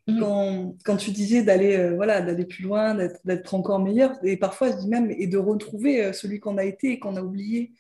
mm. 0.07 0.19
quand, 0.19 0.75
quand, 0.83 0.97
tu 0.97 1.11
disais 1.11 1.43
d'aller 1.43 1.77
euh, 1.77 1.95
voilà, 1.95 2.21
d'aller 2.21 2.45
plus 2.45 2.63
loin, 2.63 2.95
d'être 3.23 3.53
encore 3.53 3.79
meilleur, 3.79 4.13
et 4.23 4.35
parfois 4.35 4.71
je 4.71 4.77
dis 4.77 4.89
même, 4.89 5.09
et 5.11 5.27
de 5.27 5.37
retrouver 5.37 6.03
euh, 6.03 6.13
celui 6.13 6.39
qu'on 6.39 6.57
a 6.57 6.65
été 6.65 6.91
et 6.91 6.99
qu'on 6.99 7.15
a 7.15 7.21
oublié 7.21 7.71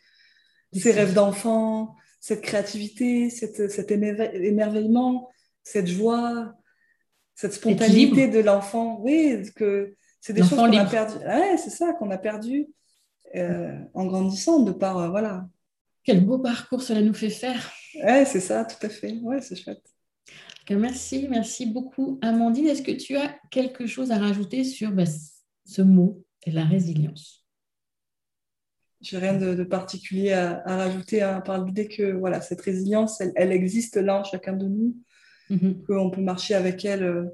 ces 0.73 0.91
rêves 0.91 1.13
d'enfant, 1.13 1.95
cette 2.19 2.41
créativité, 2.41 3.29
cet 3.29 3.91
émerveillement, 3.91 5.29
cette 5.63 5.87
joie, 5.87 6.53
cette 7.35 7.53
spontanéité 7.53 8.27
de 8.27 8.39
l'enfant. 8.39 8.99
Oui, 9.01 9.43
que 9.55 9.95
c'est 10.21 10.33
des 10.33 10.41
choses 10.41 10.57
qu'on 10.57 10.77
a 10.77 10.85
perdues. 10.85 11.17
Ouais, 11.25 11.57
c'est 11.57 11.69
ça 11.69 11.93
qu'on 11.93 12.11
a 12.11 12.17
perdu 12.17 12.67
euh, 13.35 13.77
en 13.93 14.05
grandissant 14.05 14.61
de 14.61 14.71
par 14.71 14.97
euh, 14.97 15.09
voilà. 15.09 15.47
Quel 16.03 16.25
beau 16.25 16.37
parcours 16.37 16.81
cela 16.81 17.01
nous 17.01 17.13
fait 17.13 17.29
faire. 17.29 17.71
Ouais, 18.03 18.25
c'est 18.25 18.41
ça, 18.41 18.65
tout 18.65 18.85
à 18.85 18.89
fait. 18.89 19.13
Ouais, 19.21 19.41
c'est 19.41 19.55
chouette. 19.55 19.83
Merci, 20.69 21.27
merci 21.29 21.65
beaucoup, 21.65 22.19
Amandine. 22.21 22.67
Est-ce 22.67 22.81
que 22.81 22.91
tu 22.91 23.17
as 23.17 23.35
quelque 23.51 23.85
chose 23.85 24.11
à 24.11 24.17
rajouter 24.17 24.63
sur 24.63 24.91
bah, 24.91 25.03
ce 25.65 25.81
mot, 25.81 26.23
la 26.45 26.63
résilience? 26.63 27.42
J'ai 29.03 29.17
rien 29.17 29.33
de, 29.33 29.63
particulier 29.63 30.31
à, 30.31 30.63
rajouter 30.65 31.21
à 31.21 31.41
part 31.41 31.63
l'idée 31.63 31.87
que 31.87 32.13
voilà, 32.13 32.41
cette 32.41 32.61
résilience, 32.61 33.21
elle, 33.35 33.51
existe 33.51 33.97
là 33.97 34.21
en 34.21 34.23
chacun 34.23 34.53
de 34.53 34.67
nous, 34.67 34.95
mm-hmm. 35.51 35.85
qu'on 35.85 36.09
peut 36.09 36.21
marcher 36.21 36.55
avec 36.55 36.83
elle 36.85 37.03
euh, 37.03 37.25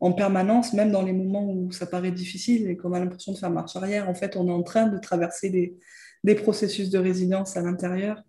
en 0.00 0.12
permanence, 0.12 0.72
même 0.72 0.92
dans 0.92 1.02
les 1.02 1.12
moments 1.12 1.50
où 1.50 1.72
ça 1.72 1.86
paraît 1.86 2.12
difficile 2.12 2.68
et 2.68 2.76
qu'on 2.76 2.92
a 2.92 3.00
l'impression 3.00 3.32
de 3.32 3.38
faire 3.38 3.50
marche 3.50 3.76
arrière. 3.76 4.08
En 4.08 4.14
fait, 4.14 4.36
on 4.36 4.46
est 4.48 4.52
en 4.52 4.62
train 4.62 4.86
de 4.86 4.98
traverser 4.98 5.50
des, 5.50 5.76
des 6.24 6.34
processus 6.34 6.90
de 6.90 6.98
résilience 6.98 7.56
à 7.56 7.62
l'intérieur. 7.62 8.22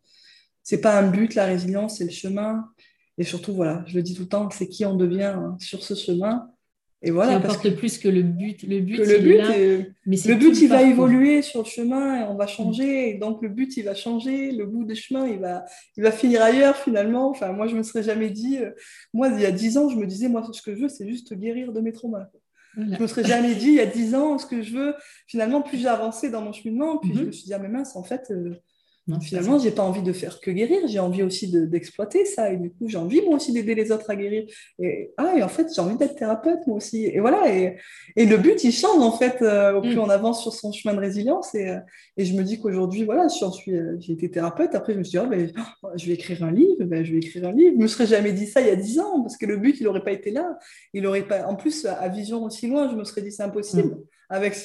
C'est 0.63 0.81
pas 0.81 0.99
un 0.99 1.09
but, 1.09 1.35
la 1.35 1.45
résilience, 1.45 1.97
c'est 1.97 2.05
le 2.05 2.11
chemin. 2.11 2.69
Et 3.17 3.23
surtout, 3.23 3.53
voilà, 3.53 3.83
je 3.87 3.95
le 3.95 4.03
dis 4.03 4.15
tout 4.15 4.23
le 4.23 4.29
temps, 4.29 4.49
c'est 4.49 4.67
qui 4.67 4.85
on 4.85 4.95
devient 4.95 5.35
hein, 5.35 5.57
sur 5.59 5.83
ce 5.83 5.93
chemin. 5.93 6.49
Et 7.01 7.11
voilà, 7.11 7.39
qui 7.39 7.45
importe 7.45 7.69
plus 7.75 7.97
que 7.97 8.09
le 8.09 8.23
but. 8.23 8.61
Le 8.63 8.81
but, 8.81 8.97
le 8.97 9.19
but, 9.19 9.93
mais 10.05 10.17
le 10.25 10.35
but 10.35 10.61
il 10.61 10.67
va 10.67 10.81
évoluer 10.83 11.41
sur 11.41 11.61
le 11.61 11.65
chemin 11.65 12.19
et 12.19 12.23
on 12.23 12.35
va 12.35 12.45
changer. 12.45 13.09
Et 13.09 13.13
donc 13.13 13.41
le 13.41 13.47
but, 13.47 13.77
il 13.77 13.83
va 13.83 13.95
changer. 13.95 14.51
Le 14.51 14.65
bout 14.65 14.83
du 14.83 14.95
chemin, 14.95 15.25
il 15.27 15.39
va, 15.39 15.63
il 15.95 16.03
va 16.03 16.11
finir 16.11 16.41
ailleurs 16.41 16.75
finalement. 16.75 17.29
Enfin, 17.29 17.53
moi, 17.53 17.67
je 17.67 17.75
me 17.75 17.83
serais 17.83 18.03
jamais 18.03 18.29
dit. 18.29 18.57
Euh, 18.57 18.71
moi, 19.13 19.29
il 19.29 19.39
y 19.39 19.45
a 19.45 19.51
dix 19.51 19.77
ans, 19.77 19.87
je 19.89 19.95
me 19.95 20.05
disais, 20.05 20.27
moi, 20.27 20.45
ce 20.51 20.61
que 20.61 20.75
je 20.75 20.81
veux, 20.81 20.89
c'est 20.89 21.07
juste 21.07 21.33
guérir 21.33 21.71
de 21.71 21.79
mes 21.79 21.93
traumas. 21.93 22.27
Je 22.77 22.83
Je 22.95 23.01
me 23.01 23.07
serais 23.07 23.23
jamais 23.23 23.55
dit, 23.55 23.67
il 23.67 23.75
y 23.75 23.79
a 23.79 23.85
dix 23.85 24.13
ans, 24.13 24.37
ce 24.37 24.45
que 24.45 24.61
je 24.61 24.75
veux. 24.75 24.93
Finalement, 25.27 25.61
plus 25.61 25.77
j'ai 25.77 25.87
avancé 25.87 26.29
dans 26.29 26.41
mon 26.41 26.51
cheminement, 26.51 26.97
puis 26.97 27.11
je 27.13 27.19
mhm. 27.19 27.27
me 27.27 27.31
suis 27.31 27.45
dit, 27.45 27.53
ah, 27.53 27.59
mais 27.59 27.69
mince, 27.69 27.95
en 27.95 28.03
fait, 28.03 28.29
euh, 28.31 28.55
Finalement, 29.21 29.57
j'ai 29.57 29.71
pas 29.71 29.83
envie 29.83 30.01
de 30.01 30.13
faire 30.13 30.39
que 30.39 30.51
guérir, 30.51 30.87
j'ai 30.87 30.99
envie 30.99 31.23
aussi 31.23 31.51
d'exploiter 31.51 32.25
ça. 32.25 32.51
Et 32.51 32.57
du 32.57 32.69
coup, 32.69 32.87
j'ai 32.87 32.97
envie 32.97 33.21
moi 33.21 33.35
aussi 33.35 33.51
d'aider 33.51 33.73
les 33.75 33.91
autres 33.91 34.09
à 34.09 34.15
guérir. 34.15 34.45
Et, 34.79 35.11
ah, 35.17 35.33
et 35.37 35.43
en 35.43 35.47
fait, 35.47 35.67
j'ai 35.73 35.81
envie 35.81 35.97
d'être 35.97 36.15
thérapeute 36.15 36.67
moi 36.67 36.77
aussi. 36.77 37.05
Et 37.05 37.19
voilà. 37.19 37.53
Et, 37.53 37.77
et, 38.15 38.25
le 38.25 38.37
but, 38.37 38.63
il 38.63 38.71
change 38.71 39.01
en 39.01 39.11
fait 39.11 39.41
euh, 39.41 39.73
au 39.73 39.81
plus 39.81 39.95
mm. 39.95 39.99
on 39.99 40.09
avance 40.09 40.41
sur 40.41 40.53
son 40.53 40.71
chemin 40.71 40.93
de 40.93 40.99
résilience. 40.99 41.55
Et, 41.55 41.69
euh, 41.69 41.79
et 42.17 42.25
je 42.25 42.35
me 42.35 42.43
dis 42.43 42.59
qu'aujourd'hui, 42.59 43.03
voilà, 43.03 43.27
suis, 43.29 43.73
euh, 43.73 43.95
j'ai 43.99 44.13
été 44.13 44.29
thérapeute. 44.29 44.75
Après, 44.75 44.93
je 44.93 44.99
me 44.99 45.03
suis 45.03 45.17
dit, 45.17 45.25
oh, 45.25 45.29
ben, 45.29 45.51
oh, 45.83 45.87
je 45.95 46.05
vais 46.05 46.13
écrire 46.13 46.43
un 46.43 46.51
livre. 46.51 46.83
Ben, 46.83 47.03
je 47.03 47.11
vais 47.11 47.19
écrire 47.19 47.47
un 47.47 47.51
livre. 47.51 47.73
Je 47.77 47.81
me 47.81 47.87
serais 47.87 48.07
jamais 48.07 48.33
dit 48.33 48.45
ça 48.45 48.61
il 48.61 48.67
y 48.67 48.71
a 48.71 48.75
dix 48.75 48.99
ans 48.99 49.21
parce 49.21 49.37
que 49.37 49.45
le 49.45 49.57
but, 49.57 49.79
il 49.79 49.85
n'aurait 49.85 50.03
pas 50.03 50.11
été 50.11 50.31
là. 50.31 50.57
Il 50.93 51.07
aurait 51.07 51.27
pas. 51.27 51.45
En 51.47 51.55
plus, 51.55 51.85
à 51.85 52.07
vision 52.09 52.43
aussi 52.43 52.67
loin, 52.67 52.89
je 52.89 52.95
me 52.95 53.03
serais 53.03 53.21
dit, 53.21 53.31
c'est 53.31 53.43
impossible. 53.43 53.89
Mm 53.89 54.03
avec, 54.29 54.55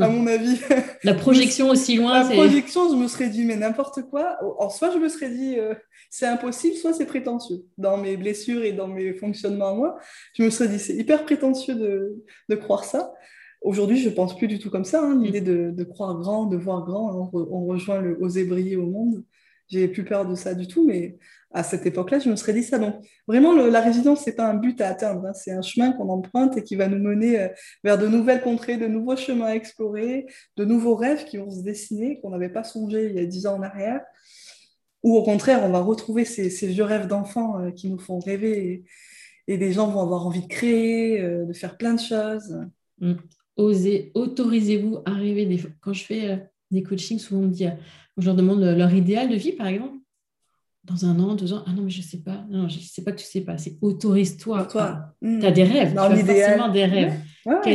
à 0.00 0.08
mon 0.08 0.26
avis. 0.26 0.60
La 1.04 1.14
projection 1.14 1.70
aussi 1.70 1.96
loin. 1.96 2.22
La 2.22 2.28
projection, 2.28 2.90
je 2.90 2.96
me 2.96 3.06
serais 3.06 3.28
dit, 3.28 3.44
mais 3.44 3.56
n'importe 3.56 4.02
quoi. 4.02 4.36
En 4.58 4.68
soit, 4.68 4.90
je 4.90 4.98
me 4.98 5.08
serais 5.08 5.30
dit, 5.30 5.58
euh, 5.58 5.74
c'est 6.10 6.26
impossible, 6.26 6.76
soit 6.76 6.92
c'est 6.92 7.06
prétentieux. 7.06 7.64
Dans 7.78 7.96
mes 7.96 8.16
blessures 8.16 8.64
et 8.64 8.72
dans 8.72 8.88
mes 8.88 9.14
fonctionnements 9.14 9.68
à 9.68 9.74
moi, 9.74 9.98
je 10.34 10.42
me 10.42 10.50
serais 10.50 10.68
dit, 10.68 10.80
c'est 10.80 10.94
hyper 10.94 11.24
prétentieux 11.24 11.76
de, 11.76 12.16
de 12.48 12.54
croire 12.56 12.84
ça. 12.84 13.14
Aujourd'hui, 13.62 13.98
je 13.98 14.08
pense 14.08 14.36
plus 14.36 14.48
du 14.48 14.58
tout 14.58 14.70
comme 14.70 14.84
ça. 14.84 15.04
Hein, 15.04 15.20
l'idée 15.22 15.42
de, 15.42 15.70
de, 15.70 15.84
croire 15.84 16.18
grand, 16.18 16.46
de 16.46 16.56
voir 16.56 16.84
grand, 16.84 17.30
on, 17.32 17.66
rejoint 17.66 18.00
le 18.00 18.16
oser 18.20 18.44
briller 18.44 18.76
au 18.76 18.86
monde. 18.86 19.22
J'ai 19.70 19.88
plus 19.88 20.04
peur 20.04 20.26
de 20.26 20.34
ça 20.34 20.54
du 20.54 20.66
tout, 20.66 20.86
mais 20.86 21.16
à 21.52 21.62
cette 21.62 21.86
époque-là, 21.86 22.18
je 22.18 22.28
me 22.28 22.36
serais 22.36 22.52
dit 22.52 22.62
ça. 22.62 22.78
Donc, 22.78 22.96
vraiment, 23.26 23.52
la 23.54 23.80
résilience, 23.80 24.22
c'est 24.24 24.34
pas 24.34 24.48
un 24.48 24.54
but 24.54 24.80
à 24.80 24.88
atteindre, 24.88 25.26
hein. 25.26 25.32
c'est 25.32 25.52
un 25.52 25.62
chemin 25.62 25.92
qu'on 25.92 26.08
emprunte 26.08 26.56
et 26.56 26.62
qui 26.62 26.76
va 26.76 26.88
nous 26.88 26.98
mener 26.98 27.40
euh, 27.40 27.48
vers 27.82 27.98
de 27.98 28.06
nouvelles 28.06 28.42
contrées, 28.42 28.76
de 28.76 28.86
nouveaux 28.86 29.16
chemins 29.16 29.46
à 29.46 29.54
explorer, 29.54 30.26
de 30.56 30.64
nouveaux 30.64 30.94
rêves 30.94 31.24
qui 31.24 31.38
vont 31.38 31.50
se 31.50 31.62
dessiner, 31.62 32.20
qu'on 32.20 32.30
n'avait 32.30 32.48
pas 32.48 32.64
songé 32.64 33.06
il 33.06 33.14
y 33.14 33.20
a 33.20 33.26
dix 33.26 33.46
ans 33.46 33.56
en 33.56 33.62
arrière. 33.62 34.00
Ou 35.02 35.16
au 35.16 35.22
contraire, 35.22 35.62
on 35.64 35.70
va 35.70 35.80
retrouver 35.80 36.24
ces, 36.24 36.48
vieux 36.66 36.84
rêves 36.84 37.06
d'enfants 37.06 37.60
euh, 37.60 37.70
qui 37.70 37.88
nous 37.88 37.98
font 37.98 38.18
rêver 38.18 38.84
et, 39.46 39.58
des 39.58 39.72
gens 39.72 39.88
vont 39.88 40.00
avoir 40.00 40.26
envie 40.26 40.42
de 40.42 40.46
créer, 40.46 41.20
euh, 41.20 41.44
de 41.44 41.52
faire 41.52 41.76
plein 41.76 41.94
de 41.94 42.00
choses. 42.00 42.56
Mm 42.98 43.14
osez, 43.60 44.10
autorisez-vous 44.14 44.98
à 45.04 45.12
rêver. 45.12 45.58
Quand 45.80 45.92
je 45.92 46.04
fais 46.04 46.50
des 46.70 46.82
coachings, 46.82 47.18
souvent 47.18 47.42
on 47.42 47.46
me 47.46 47.52
dit, 47.52 47.66
je 48.20 48.26
leur 48.26 48.34
demande 48.34 48.60
leur 48.60 48.92
idéal 48.92 49.28
de 49.28 49.36
vie, 49.36 49.52
par 49.52 49.66
exemple. 49.66 49.98
Dans 50.84 51.04
un 51.04 51.18
an, 51.20 51.34
deux 51.34 51.52
ans, 51.52 51.62
ah 51.66 51.72
non, 51.72 51.82
mais 51.82 51.90
je 51.90 51.98
ne 51.98 52.04
sais 52.04 52.22
pas. 52.22 52.46
Non, 52.48 52.68
je 52.68 52.78
ne 52.78 52.82
sais 52.82 53.04
pas 53.04 53.12
que 53.12 53.18
tu 53.18 53.24
ne 53.24 53.30
sais 53.30 53.40
pas. 53.42 53.58
C'est 53.58 53.76
autorise-toi. 53.82 54.64
Toi. 54.64 55.14
Tu 55.22 55.44
as 55.44 55.50
des 55.50 55.64
rêves. 55.64 55.92
tu 55.92 55.98
as 55.98 56.16
forcément 56.16 56.68
des 56.68 56.84
rêves. 56.84 57.20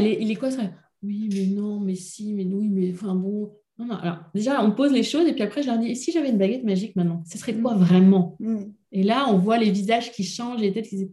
est, 0.08 0.18
il 0.22 0.32
est 0.32 0.36
quoi 0.36 0.52
ça 0.52 0.64
Oui, 1.04 1.30
mais 1.32 1.46
non, 1.48 1.80
mais 1.80 1.96
si, 1.96 2.34
mais 2.34 2.46
oui, 2.46 2.70
mais 2.70 2.92
enfin 2.94 3.14
bon. 3.14 3.54
Non, 3.78 3.86
non. 3.86 3.96
Alors, 3.96 4.18
déjà, 4.34 4.64
on 4.64 4.72
pose 4.72 4.92
les 4.92 5.04
choses 5.04 5.28
et 5.28 5.34
puis 5.34 5.44
après, 5.44 5.62
je 5.62 5.68
leur 5.68 5.78
dis, 5.78 5.92
et 5.92 5.96
si 5.96 6.12
j'avais 6.12 6.30
une 6.30 6.38
baguette 6.38 6.64
magique 6.64 6.96
maintenant, 6.96 7.22
ce 7.26 7.38
serait 7.38 7.54
quoi 7.54 7.76
vraiment? 7.76 8.38
Et 8.92 9.04
là, 9.04 9.28
on 9.30 9.38
voit 9.38 9.58
les 9.58 9.70
visages 9.70 10.12
qui 10.12 10.24
changent, 10.24 10.62
les 10.62 10.72
têtes 10.72 10.88
qui 10.88 10.96
disent, 10.96 11.12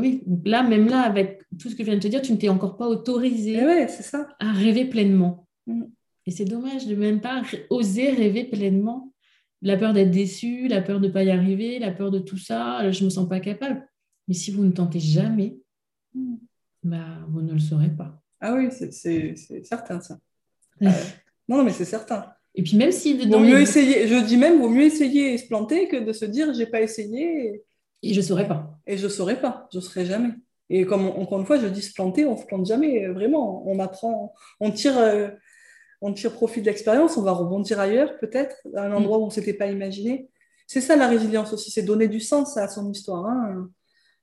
oui, 0.00 0.22
là, 0.44 0.62
même 0.62 0.88
là, 0.88 1.02
avec 1.02 1.42
tout 1.58 1.68
ce 1.68 1.74
que 1.74 1.84
je 1.84 1.90
viens 1.90 1.96
de 1.96 2.02
te 2.02 2.08
dire, 2.08 2.22
tu 2.22 2.32
ne 2.32 2.36
t'es 2.36 2.48
encore 2.48 2.76
pas 2.76 2.88
autorisé 2.88 3.58
eh 3.60 3.88
ça. 3.88 4.28
à 4.40 4.52
rêver 4.52 4.86
pleinement. 4.86 5.46
Et 6.26 6.30
c'est 6.30 6.44
dommage 6.44 6.86
de 6.86 6.94
même 6.94 7.20
pas 7.20 7.42
oser 7.70 8.10
rêver 8.10 8.44
pleinement. 8.44 9.12
La 9.60 9.76
peur 9.76 9.92
d'être 9.92 10.10
déçu, 10.10 10.68
la 10.68 10.82
peur 10.82 11.00
de 11.00 11.06
ne 11.06 11.12
pas 11.12 11.24
y 11.24 11.30
arriver, 11.30 11.78
la 11.78 11.92
peur 11.92 12.10
de 12.10 12.18
tout 12.18 12.38
ça, 12.38 12.90
je 12.90 13.00
ne 13.00 13.06
me 13.06 13.10
sens 13.10 13.28
pas 13.28 13.40
capable. 13.40 13.86
Mais 14.28 14.34
si 14.34 14.50
vous 14.50 14.64
ne 14.64 14.72
tentez 14.72 15.00
jamais, 15.00 15.56
bah, 16.82 17.18
vous 17.28 17.42
ne 17.42 17.52
le 17.52 17.58
saurez 17.58 17.90
pas. 17.90 18.20
Ah 18.40 18.54
oui, 18.54 18.68
c'est 18.70 19.36
certain 19.64 20.00
ça. 20.00 20.18
Euh, 20.82 20.88
non, 21.48 21.62
mais 21.62 21.70
c'est 21.70 21.84
certain. 21.84 22.32
Et 22.56 22.62
puis 22.64 22.76
même 22.76 22.90
si... 22.90 23.16
Vaut 23.28 23.38
mieux 23.38 23.60
essayer, 23.60 24.08
je 24.08 24.16
dis 24.26 24.36
même, 24.36 24.58
vaut 24.58 24.68
mieux 24.68 24.82
essayer 24.82 25.34
et 25.34 25.38
se 25.38 25.46
planter 25.46 25.86
que 25.86 25.96
de 25.96 26.12
se 26.12 26.24
dire, 26.24 26.52
j'ai 26.54 26.66
pas 26.66 26.80
essayé. 26.80 27.62
Et 28.02 28.12
je 28.12 28.18
ne 28.18 28.24
saurais 28.24 28.48
pas. 28.48 28.80
Et 28.86 28.96
je 28.96 29.04
ne 29.04 29.08
saurais 29.08 29.40
pas, 29.40 29.68
je 29.70 29.78
ne 29.78 29.82
saurais 29.82 30.06
jamais. 30.06 30.30
Et 30.70 30.84
comme 30.84 31.06
encore 31.06 31.38
une 31.38 31.46
fois, 31.46 31.60
je 31.60 31.66
dis 31.66 31.82
se 31.82 31.92
planter, 31.92 32.24
on 32.24 32.34
ne 32.34 32.40
se 32.40 32.46
plante 32.46 32.66
jamais, 32.66 33.06
vraiment. 33.08 33.62
On 33.68 33.78
apprend, 33.78 34.34
on 34.58 34.72
tire, 34.72 34.98
euh, 34.98 35.28
on 36.02 36.12
tire 36.12 36.32
profit 36.32 36.60
de 36.60 36.66
l'expérience, 36.66 37.16
on 37.16 37.22
va 37.22 37.32
rebondir 37.32 37.80
ailleurs 37.80 38.18
peut-être, 38.18 38.56
à 38.76 38.82
un 38.82 38.92
endroit 38.92 39.18
où 39.18 39.22
on 39.22 39.26
ne 39.26 39.32
s'était 39.32 39.54
pas 39.54 39.68
imaginé. 39.68 40.28
C'est 40.66 40.80
ça 40.80 40.96
la 40.96 41.08
résilience 41.08 41.52
aussi, 41.52 41.70
c'est 41.70 41.82
donner 41.82 42.08
du 42.08 42.20
sens 42.20 42.56
à 42.56 42.68
son 42.68 42.90
histoire, 42.90 43.26
hein. 43.26 43.70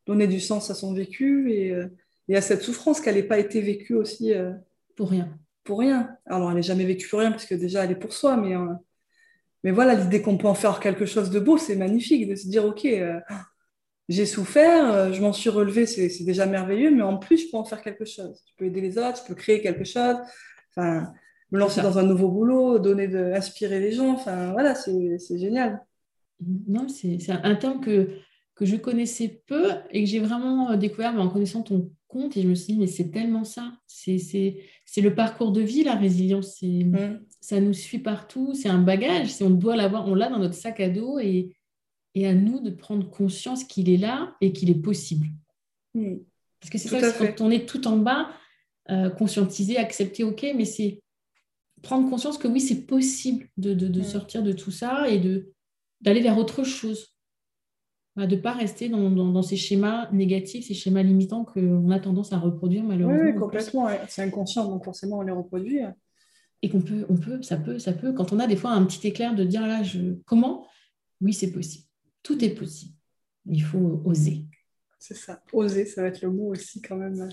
donner 0.05 0.27
du 0.27 0.39
sens 0.39 0.69
à 0.69 0.75
son 0.75 0.93
vécu 0.93 1.51
et, 1.51 1.71
euh, 1.71 1.87
et 2.27 2.35
à 2.35 2.41
cette 2.41 2.61
souffrance 2.61 3.01
qu'elle 3.01 3.15
n'ait 3.15 3.23
pas 3.23 3.39
été 3.39 3.61
vécue 3.61 3.95
aussi. 3.95 4.33
Euh, 4.33 4.51
pour 4.95 5.09
rien. 5.09 5.29
Pour 5.63 5.79
rien. 5.79 6.15
Alors 6.25 6.49
elle 6.49 6.57
n'est 6.57 6.61
jamais 6.61 6.85
vécue 6.85 7.07
pour 7.07 7.19
rien, 7.19 7.31
parce 7.31 7.45
que 7.45 7.55
déjà 7.55 7.85
elle 7.85 7.91
est 7.91 7.95
pour 7.95 8.13
soi, 8.13 8.37
mais, 8.37 8.55
mais 9.63 9.71
voilà, 9.71 9.95
l'idée 9.95 10.21
qu'on 10.21 10.37
peut 10.37 10.47
en 10.47 10.55
faire 10.55 10.79
quelque 10.79 11.05
chose 11.05 11.29
de 11.29 11.39
beau, 11.39 11.57
c'est 11.57 11.75
magnifique, 11.75 12.27
de 12.27 12.35
se 12.35 12.47
dire, 12.47 12.65
ok 12.65 12.87
j'ai 14.09 14.25
souffert, 14.25 14.91
euh, 14.91 15.13
je 15.13 15.21
m'en 15.21 15.31
suis 15.31 15.51
relevée, 15.51 15.85
c'est 15.85 16.23
déjà 16.23 16.47
merveilleux, 16.47 16.89
mais 16.89 17.03
en 17.03 17.17
plus, 17.17 17.45
je 17.45 17.51
peux 17.51 17.57
en 17.57 17.63
faire 17.63 17.81
quelque 17.83 18.05
chose. 18.05 18.43
Je 18.47 18.53
peux 18.57 18.65
aider 18.65 18.81
les 18.81 18.97
autres, 18.97 19.21
je 19.21 19.27
peux 19.27 19.35
créer 19.35 19.61
quelque 19.61 19.83
chose, 19.83 20.17
enfin, 20.71 21.13
me 21.51 21.59
lancer 21.59 21.81
dans 21.81 21.97
un 21.97 22.03
nouveau 22.03 22.29
boulot, 22.29 22.79
donner 22.79 23.07
de, 23.07 23.33
inspirer 23.33 23.79
les 23.79 23.91
gens, 23.91 24.13
enfin, 24.13 24.51
voilà, 24.51 24.75
c'est 24.75 25.37
génial. 25.37 25.83
Non, 26.67 26.87
c'est 26.87 27.19
un 27.29 27.55
terme 27.55 27.81
que, 27.81 28.09
que 28.55 28.65
je 28.65 28.75
connaissais 28.75 29.41
peu 29.47 29.71
et 29.91 30.03
que 30.03 30.09
j'ai 30.09 30.19
vraiment 30.19 30.71
euh, 30.71 30.77
découvert 30.77 31.13
en 31.19 31.27
connaissant 31.29 31.63
ton 31.63 31.91
compte 32.07 32.37
et 32.37 32.41
je 32.41 32.47
me 32.47 32.55
suis 32.55 32.73
dit, 32.73 32.79
mais 32.79 32.87
c'est 32.87 33.11
tellement 33.11 33.43
ça. 33.43 33.73
C'est 33.85 34.21
le 34.97 35.13
parcours 35.13 35.51
de 35.51 35.61
vie, 35.61 35.83
la 35.83 35.95
résilience. 35.95 36.61
Mm. 36.61 37.19
Ça 37.41 37.59
nous 37.59 37.73
suit 37.73 37.99
partout, 37.99 38.53
c'est 38.53 38.69
un 38.69 38.79
bagage, 38.79 39.33
on 39.41 39.49
doit 39.49 39.75
l'avoir, 39.75 40.07
on 40.07 40.15
l'a 40.15 40.29
dans 40.29 40.39
notre 40.39 40.55
sac 40.55 40.79
à 40.79 40.89
dos 40.89 41.19
et 41.19 41.55
et 42.15 42.27
à 42.27 42.33
nous 42.33 42.59
de 42.59 42.69
prendre 42.69 43.09
conscience 43.09 43.63
qu'il 43.63 43.89
est 43.89 43.97
là 43.97 44.35
et 44.41 44.51
qu'il 44.51 44.69
est 44.69 44.81
possible. 44.81 45.27
Hmm. 45.93 46.17
Parce 46.59 46.71
que 46.71 46.77
c'est 46.77 46.89
ça, 46.89 47.11
quand 47.11 47.41
on 47.41 47.51
est 47.51 47.67
tout 47.67 47.87
en 47.87 47.97
bas, 47.97 48.29
euh, 48.89 49.09
conscientiser, 49.09 49.77
accepter, 49.77 50.23
ok, 50.23 50.45
mais 50.55 50.65
c'est 50.65 51.01
prendre 51.81 52.09
conscience 52.09 52.37
que 52.37 52.47
oui, 52.47 52.61
c'est 52.61 52.85
possible 52.85 53.47
de, 53.57 53.73
de, 53.73 53.99
hmm. 53.99 54.03
sortir 54.03 54.43
de 54.43 54.51
tout 54.51 54.71
ça 54.71 55.09
et 55.09 55.19
de 55.19 55.51
d'aller 56.01 56.21
vers 56.21 56.37
autre 56.37 56.63
chose. 56.63 57.13
de 58.15 58.23
ne 58.23 58.35
pas 58.35 58.53
rester 58.53 58.87
dans, 58.87 59.09
dans, 59.09 59.41
ces 59.41 59.57
schémas 59.57 60.09
négatifs, 60.11 60.67
ces 60.67 60.73
schémas 60.73 61.03
limitants 61.03 61.43
qu'on 61.43 61.91
a 61.91 61.99
tendance 61.99 62.31
à 62.31 62.37
reproduire 62.37 62.83
malheureusement. 62.83 63.31
Oui, 63.31 63.35
complètement. 63.35 63.89
C'est 64.07 64.21
inconscient, 64.21 64.65
donc 64.69 64.85
forcément 64.85 65.17
on 65.19 65.21
les 65.21 65.31
reproduit. 65.31 65.79
Et 66.61 66.69
qu'on 66.69 66.81
peut, 66.81 67.05
on 67.09 67.15
peut, 67.15 67.41
ça 67.41 67.57
peut, 67.57 67.79
ça 67.79 67.93
peut, 67.93 68.13
quand 68.13 68.33
on 68.33 68.39
a 68.39 68.47
des 68.47 68.55
fois 68.55 68.71
un 68.71 68.85
petit 68.85 69.07
éclair 69.07 69.35
de 69.35 69.43
dire 69.43 69.65
là, 69.65 69.83
je, 69.83 70.15
comment? 70.25 70.67
Oui, 71.21 71.33
c'est 71.33 71.51
possible. 71.51 71.85
Tout 72.23 72.43
est 72.43 72.49
possible. 72.49 72.93
Il 73.45 73.63
faut 73.63 74.01
oser. 74.05 74.45
C'est 74.99 75.15
ça. 75.15 75.41
Oser, 75.53 75.85
ça 75.85 76.01
va 76.01 76.09
être 76.09 76.21
le 76.21 76.31
mot 76.31 76.51
aussi 76.51 76.81
quand 76.81 76.97
même. 76.97 77.29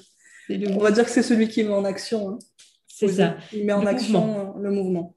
On 0.49 0.79
va 0.79 0.93
dire 0.93 1.05
que 1.05 1.11
c'est 1.11 1.23
celui 1.23 1.49
qui 1.49 1.65
met 1.65 1.71
en 1.71 1.85
action. 1.85 2.31
Hein. 2.31 2.39
C'est 2.99 3.09
ça. 3.09 3.37
Il 3.53 3.67
met 3.67 3.75
en 3.75 3.85
action 3.85 4.57
euh, 4.57 4.63
le 4.63 4.71
mouvement. 4.71 5.15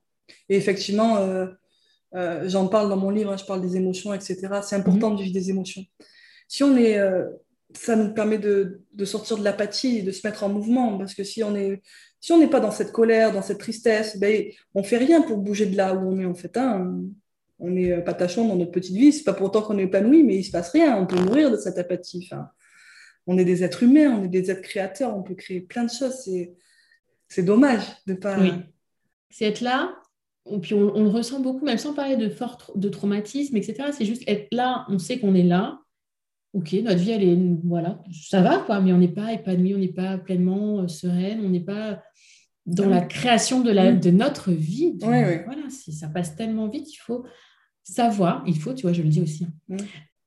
Et 0.49 0.57
effectivement, 0.57 1.15
euh, 1.17 1.47
euh, 2.13 2.43
j'en 2.49 2.67
parle 2.67 2.89
dans 2.89 2.97
mon 2.97 3.09
livre, 3.09 3.32
hein, 3.32 3.38
je 3.38 3.45
parle 3.45 3.61
des 3.61 3.77
émotions, 3.77 4.13
etc. 4.13 4.38
C'est 4.63 4.75
important 4.75 5.11
mhm. 5.11 5.15
de 5.15 5.21
vivre 5.23 5.34
des 5.34 5.49
émotions. 5.49 5.84
Si 6.49 6.61
on 6.61 6.75
est, 6.75 6.99
ça 7.73 7.95
nous 7.95 8.13
permet 8.13 8.38
de, 8.38 8.82
sortir 9.05 9.38
de 9.38 9.43
l'apathie 9.45 9.99
et 9.99 10.01
de 10.01 10.11
se 10.11 10.27
mettre 10.27 10.43
en 10.43 10.49
mouvement, 10.49 10.97
parce 10.97 11.13
que 11.13 11.23
si 11.23 11.41
on 11.41 11.55
est, 11.55 11.82
si 12.19 12.34
on 12.34 12.39
n'est 12.39 12.49
pas 12.49 12.59
dans 12.59 12.71
cette 12.71 12.91
colère, 12.91 13.32
dans 13.32 13.43
cette 13.43 13.59
tristesse, 13.59 14.17
ben, 14.17 14.45
on 14.75 14.84
fait 14.84 14.97
rien 14.97 15.21
pour 15.21 15.38
bouger 15.38 15.67
de 15.67 15.77
là 15.77 15.93
où 15.93 16.11
on 16.11 16.19
est 16.19 16.25
en 16.25 16.34
fait. 16.34 16.57
Hein 16.57 17.01
on 17.59 17.75
est 17.75 18.03
patachon 18.03 18.47
dans 18.47 18.55
notre 18.55 18.71
petite 18.71 18.95
vie. 18.95 19.13
C'est 19.13 19.23
pas 19.23 19.34
pour 19.34 19.45
autant 19.47 19.61
qu'on 19.61 19.77
est 19.77 19.84
épanoui, 19.84 20.23
mais 20.23 20.38
il 20.38 20.43
se 20.43 20.51
passe 20.51 20.71
rien. 20.71 20.97
On 20.97 21.05
peut 21.05 21.19
mourir 21.21 21.51
de 21.51 21.57
cette 21.57 21.77
apathie. 21.77 22.27
on 23.27 23.38
est 23.38 23.45
des 23.45 23.63
êtres 23.63 23.84
humains, 23.84 24.17
on 24.19 24.23
est 24.23 24.30
des 24.30 24.49
êtres 24.49 24.63
créateurs, 24.63 25.15
on 25.15 25.23
peut 25.23 25.36
créer 25.36 25.61
plein 25.61 25.84
de 25.84 25.91
choses. 25.91 26.23
C'est, 26.25 26.53
dommage 27.38 27.84
de 28.07 28.13
pas. 28.13 28.39
Oui. 28.39 28.51
C'est 29.30 29.45
être 29.45 29.61
là. 29.61 29.95
Et 30.51 30.59
puis 30.59 30.73
on, 30.73 31.03
le 31.03 31.09
ressent 31.09 31.39
beaucoup, 31.39 31.65
même 31.65 31.77
sans 31.77 31.93
parler 31.93 32.17
de 32.17 32.30
fort 32.30 32.71
de 32.75 32.89
traumatisme, 32.89 33.55
etc. 33.55 33.89
C'est 33.91 34.05
juste 34.05 34.23
être 34.27 34.47
là. 34.51 34.86
On 34.89 34.97
sait 34.97 35.19
qu'on 35.19 35.36
est 35.36 35.43
là. 35.43 35.80
Ok, 36.53 36.73
notre 36.73 36.97
vie, 36.97 37.11
elle 37.11 37.23
est 37.23 37.38
voilà, 37.63 38.01
ça 38.11 38.41
va 38.41 38.57
quoi, 38.57 38.82
mais 38.82 38.91
on 38.91 38.97
n'est 38.97 39.07
pas 39.07 39.34
épanoui, 39.34 39.75
on 39.75 39.77
n'est 39.77 39.88
pas 39.88 40.17
pleinement 40.17 40.80
euh, 40.80 40.88
sereine, 40.88 41.41
on 41.45 41.49
n'est 41.49 41.59
pas 41.59 42.01
dans 42.65 42.89
la 42.89 43.01
création 43.01 43.61
de, 43.61 43.69
la, 43.69 43.91
mm. 43.91 43.99
de 43.99 44.09
notre 44.09 44.51
vie. 44.51 44.95
Voilà, 44.99 45.69
si 45.69 45.93
ça 45.93 46.07
passe 46.07 46.36
tellement 46.36 46.67
vite, 46.67 46.91
il 46.91 46.97
faut 46.97 47.23
savoir, 47.84 48.43
il 48.47 48.59
faut, 48.59 48.73
tu 48.73 48.84
vois, 48.84 48.93
je 48.93 49.03
le 49.03 49.09
dis 49.09 49.21
aussi, 49.21 49.45
hein, 49.45 49.53
mm. 49.69 49.77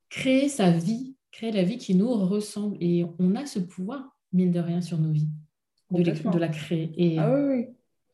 créer 0.09 0.47
sa 0.47 0.71
vie, 0.71 1.15
créer 1.31 1.51
la 1.51 1.63
vie 1.63 1.77
qui 1.77 1.93
nous 1.93 2.11
ressemble. 2.11 2.77
Et 2.79 3.05
on 3.19 3.35
a 3.35 3.45
ce 3.45 3.59
pouvoir, 3.59 4.15
mine 4.31 4.51
de 4.51 4.59
rien, 4.61 4.79
sur 4.79 4.97
nos 4.97 5.11
vies, 5.11 5.29
de, 6.01 6.39
la 6.39 6.47
créer. 6.47 6.91
Et 6.97 7.19
ah 7.19 7.35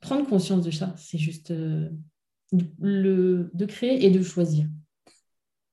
prendre 0.01 0.27
conscience 0.27 0.63
de 0.63 0.71
ça, 0.71 0.93
c'est 0.97 1.17
juste 1.17 1.51
euh, 1.51 1.89
le, 2.79 3.49
de 3.53 3.65
créer 3.65 4.05
et 4.05 4.09
de 4.09 4.21
choisir. 4.21 4.65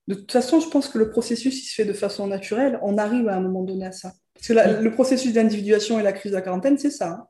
De 0.08 0.14
toute 0.14 0.32
façon, 0.32 0.60
je 0.60 0.68
pense 0.68 0.88
que 0.88 0.98
le 0.98 1.10
processus, 1.10 1.62
il 1.62 1.66
se 1.66 1.74
fait 1.74 1.84
de 1.84 1.92
façon 1.92 2.26
naturelle. 2.26 2.78
On 2.82 2.96
arrive 2.98 3.28
à 3.28 3.36
un 3.36 3.40
moment 3.40 3.62
donné 3.62 3.86
à 3.86 3.92
ça. 3.92 4.12
Parce 4.34 4.48
que 4.48 4.82
le 4.82 4.92
processus 4.92 5.32
d'individuation 5.32 5.98
et 5.98 6.02
la 6.02 6.12
crise 6.12 6.32
de 6.32 6.36
la 6.36 6.42
quarantaine, 6.42 6.78
c'est 6.78 6.90
ça. 6.90 7.10
Hein. 7.10 7.26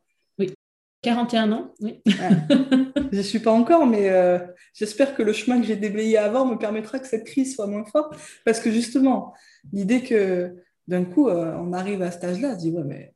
41 1.03 1.53
ans, 1.53 1.75
oui. 1.81 2.03
je 2.07 3.17
ne 3.17 3.23
suis 3.23 3.39
pas 3.39 3.53
encore, 3.53 3.87
mais 3.87 4.11
euh, 4.11 4.39
j'espère 4.75 5.15
que 5.15 5.23
le 5.23 5.33
chemin 5.33 5.61
que 5.61 5.67
j'ai 5.67 5.77
déblayé 5.77 6.19
avant 6.19 6.45
me 6.47 6.57
permettra 6.57 6.99
que 6.99 7.07
cette 7.07 7.25
crise 7.25 7.55
soit 7.55 7.69
moins 7.69 7.85
forte. 7.85 8.17
Parce 8.45 8.59
que 8.59 8.73
justement, 8.73 9.33
l'idée 9.73 10.03
que 10.03 10.57
d'un 10.89 11.05
coup, 11.05 11.29
euh, 11.29 11.55
on 11.61 11.73
arrive 11.73 12.03
à 12.03 12.11
cet 12.11 12.25
âge-là, 12.25 12.49
on 12.51 12.55
se 12.55 12.59
dit, 12.59 12.71
ouais, 12.71 12.83
mais 12.85 13.15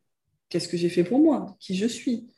qu'est-ce 0.51 0.69
que 0.69 0.77
j'ai 0.77 0.91
fait 0.91 1.05
pour 1.05 1.19
moi? 1.19 1.57
Qui 1.59 1.75
je 1.75 1.87
suis? 1.87 2.29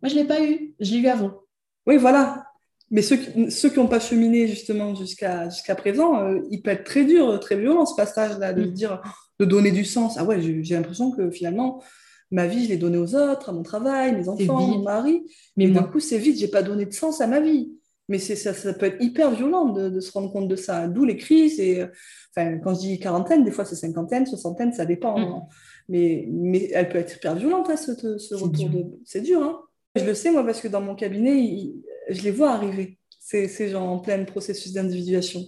Moi, 0.00 0.08
je 0.08 0.14
ne 0.14 0.20
l'ai 0.20 0.26
pas 0.26 0.42
eu. 0.42 0.74
Je 0.80 0.92
l'ai 0.92 0.98
eu 0.98 1.06
avant. 1.08 1.42
Oui, 1.86 1.98
voilà. 1.98 2.46
Mais 2.90 3.00
ceux 3.00 3.16
qui 3.16 3.78
n'ont 3.78 3.88
pas 3.88 4.00
cheminé 4.00 4.46
justement 4.46 4.94
jusqu'à 4.94 5.48
jusqu'à 5.48 5.74
présent, 5.74 6.20
euh, 6.20 6.40
il 6.50 6.60
peut 6.60 6.70
être 6.70 6.84
très 6.84 7.04
dur, 7.04 7.40
très 7.40 7.56
violent 7.56 7.86
ce 7.86 7.94
passage-là, 7.94 8.52
de 8.52 8.64
mm. 8.64 8.72
dire, 8.72 9.02
de 9.40 9.44
donner 9.46 9.70
du 9.70 9.84
sens. 9.84 10.18
Ah 10.18 10.24
ouais, 10.24 10.42
j'ai 10.42 10.74
l'impression 10.74 11.10
que 11.10 11.30
finalement, 11.30 11.82
ma 12.30 12.46
vie, 12.46 12.64
je 12.64 12.68
l'ai 12.68 12.76
donnée 12.76 12.98
aux 12.98 13.14
autres, 13.14 13.48
à 13.48 13.52
mon 13.52 13.62
travail, 13.62 14.14
mes 14.14 14.28
enfants, 14.28 14.60
mon 14.60 14.82
mari. 14.82 15.22
Mais 15.56 15.68
d'un 15.68 15.84
coup, 15.84 16.00
c'est 16.00 16.18
vite, 16.18 16.38
j'ai 16.38 16.48
pas 16.48 16.62
donné 16.62 16.84
de 16.84 16.92
sens 16.92 17.22
à 17.22 17.26
ma 17.26 17.40
vie. 17.40 17.72
Mais 18.08 18.18
ça, 18.18 18.52
ça 18.52 18.74
peut 18.74 18.86
être 18.86 19.02
hyper 19.02 19.30
violent 19.30 19.70
de, 19.70 19.98
se 20.00 20.12
rendre 20.12 20.30
compte 20.30 20.48
de 20.48 20.56
ça. 20.56 20.86
D'où 20.86 21.06
les 21.06 21.16
crises. 21.16 21.58
Et, 21.60 21.82
enfin, 22.36 22.58
quand 22.58 22.74
je 22.74 22.80
dis 22.80 22.98
quarantaine, 22.98 23.42
des 23.42 23.52
fois 23.52 23.64
c'est 23.64 23.76
cinquantaine, 23.76 24.26
soixantaine, 24.26 24.74
ça 24.74 24.84
dépend. 24.84 25.18
Mm. 25.18 25.42
Mais, 25.88 26.26
mais 26.28 26.70
elle 26.72 26.88
peut 26.88 26.98
être 26.98 27.16
hyper 27.16 27.34
violente, 27.34 27.68
hein, 27.70 27.76
ce, 27.76 28.18
ce 28.18 28.34
retour 28.34 28.68
de. 28.70 28.84
C'est 29.04 29.20
dur, 29.20 29.42
hein. 29.42 29.60
Je 29.94 30.04
le 30.04 30.14
sais, 30.14 30.30
moi, 30.30 30.44
parce 30.44 30.60
que 30.60 30.68
dans 30.68 30.80
mon 30.80 30.94
cabinet, 30.94 31.70
je 32.08 32.22
les 32.22 32.30
vois 32.30 32.52
arriver, 32.52 32.98
ces, 33.20 33.48
ces 33.48 33.68
gens 33.68 33.86
en 33.86 33.98
plein 33.98 34.24
processus 34.24 34.72
d'individuation. 34.72 35.40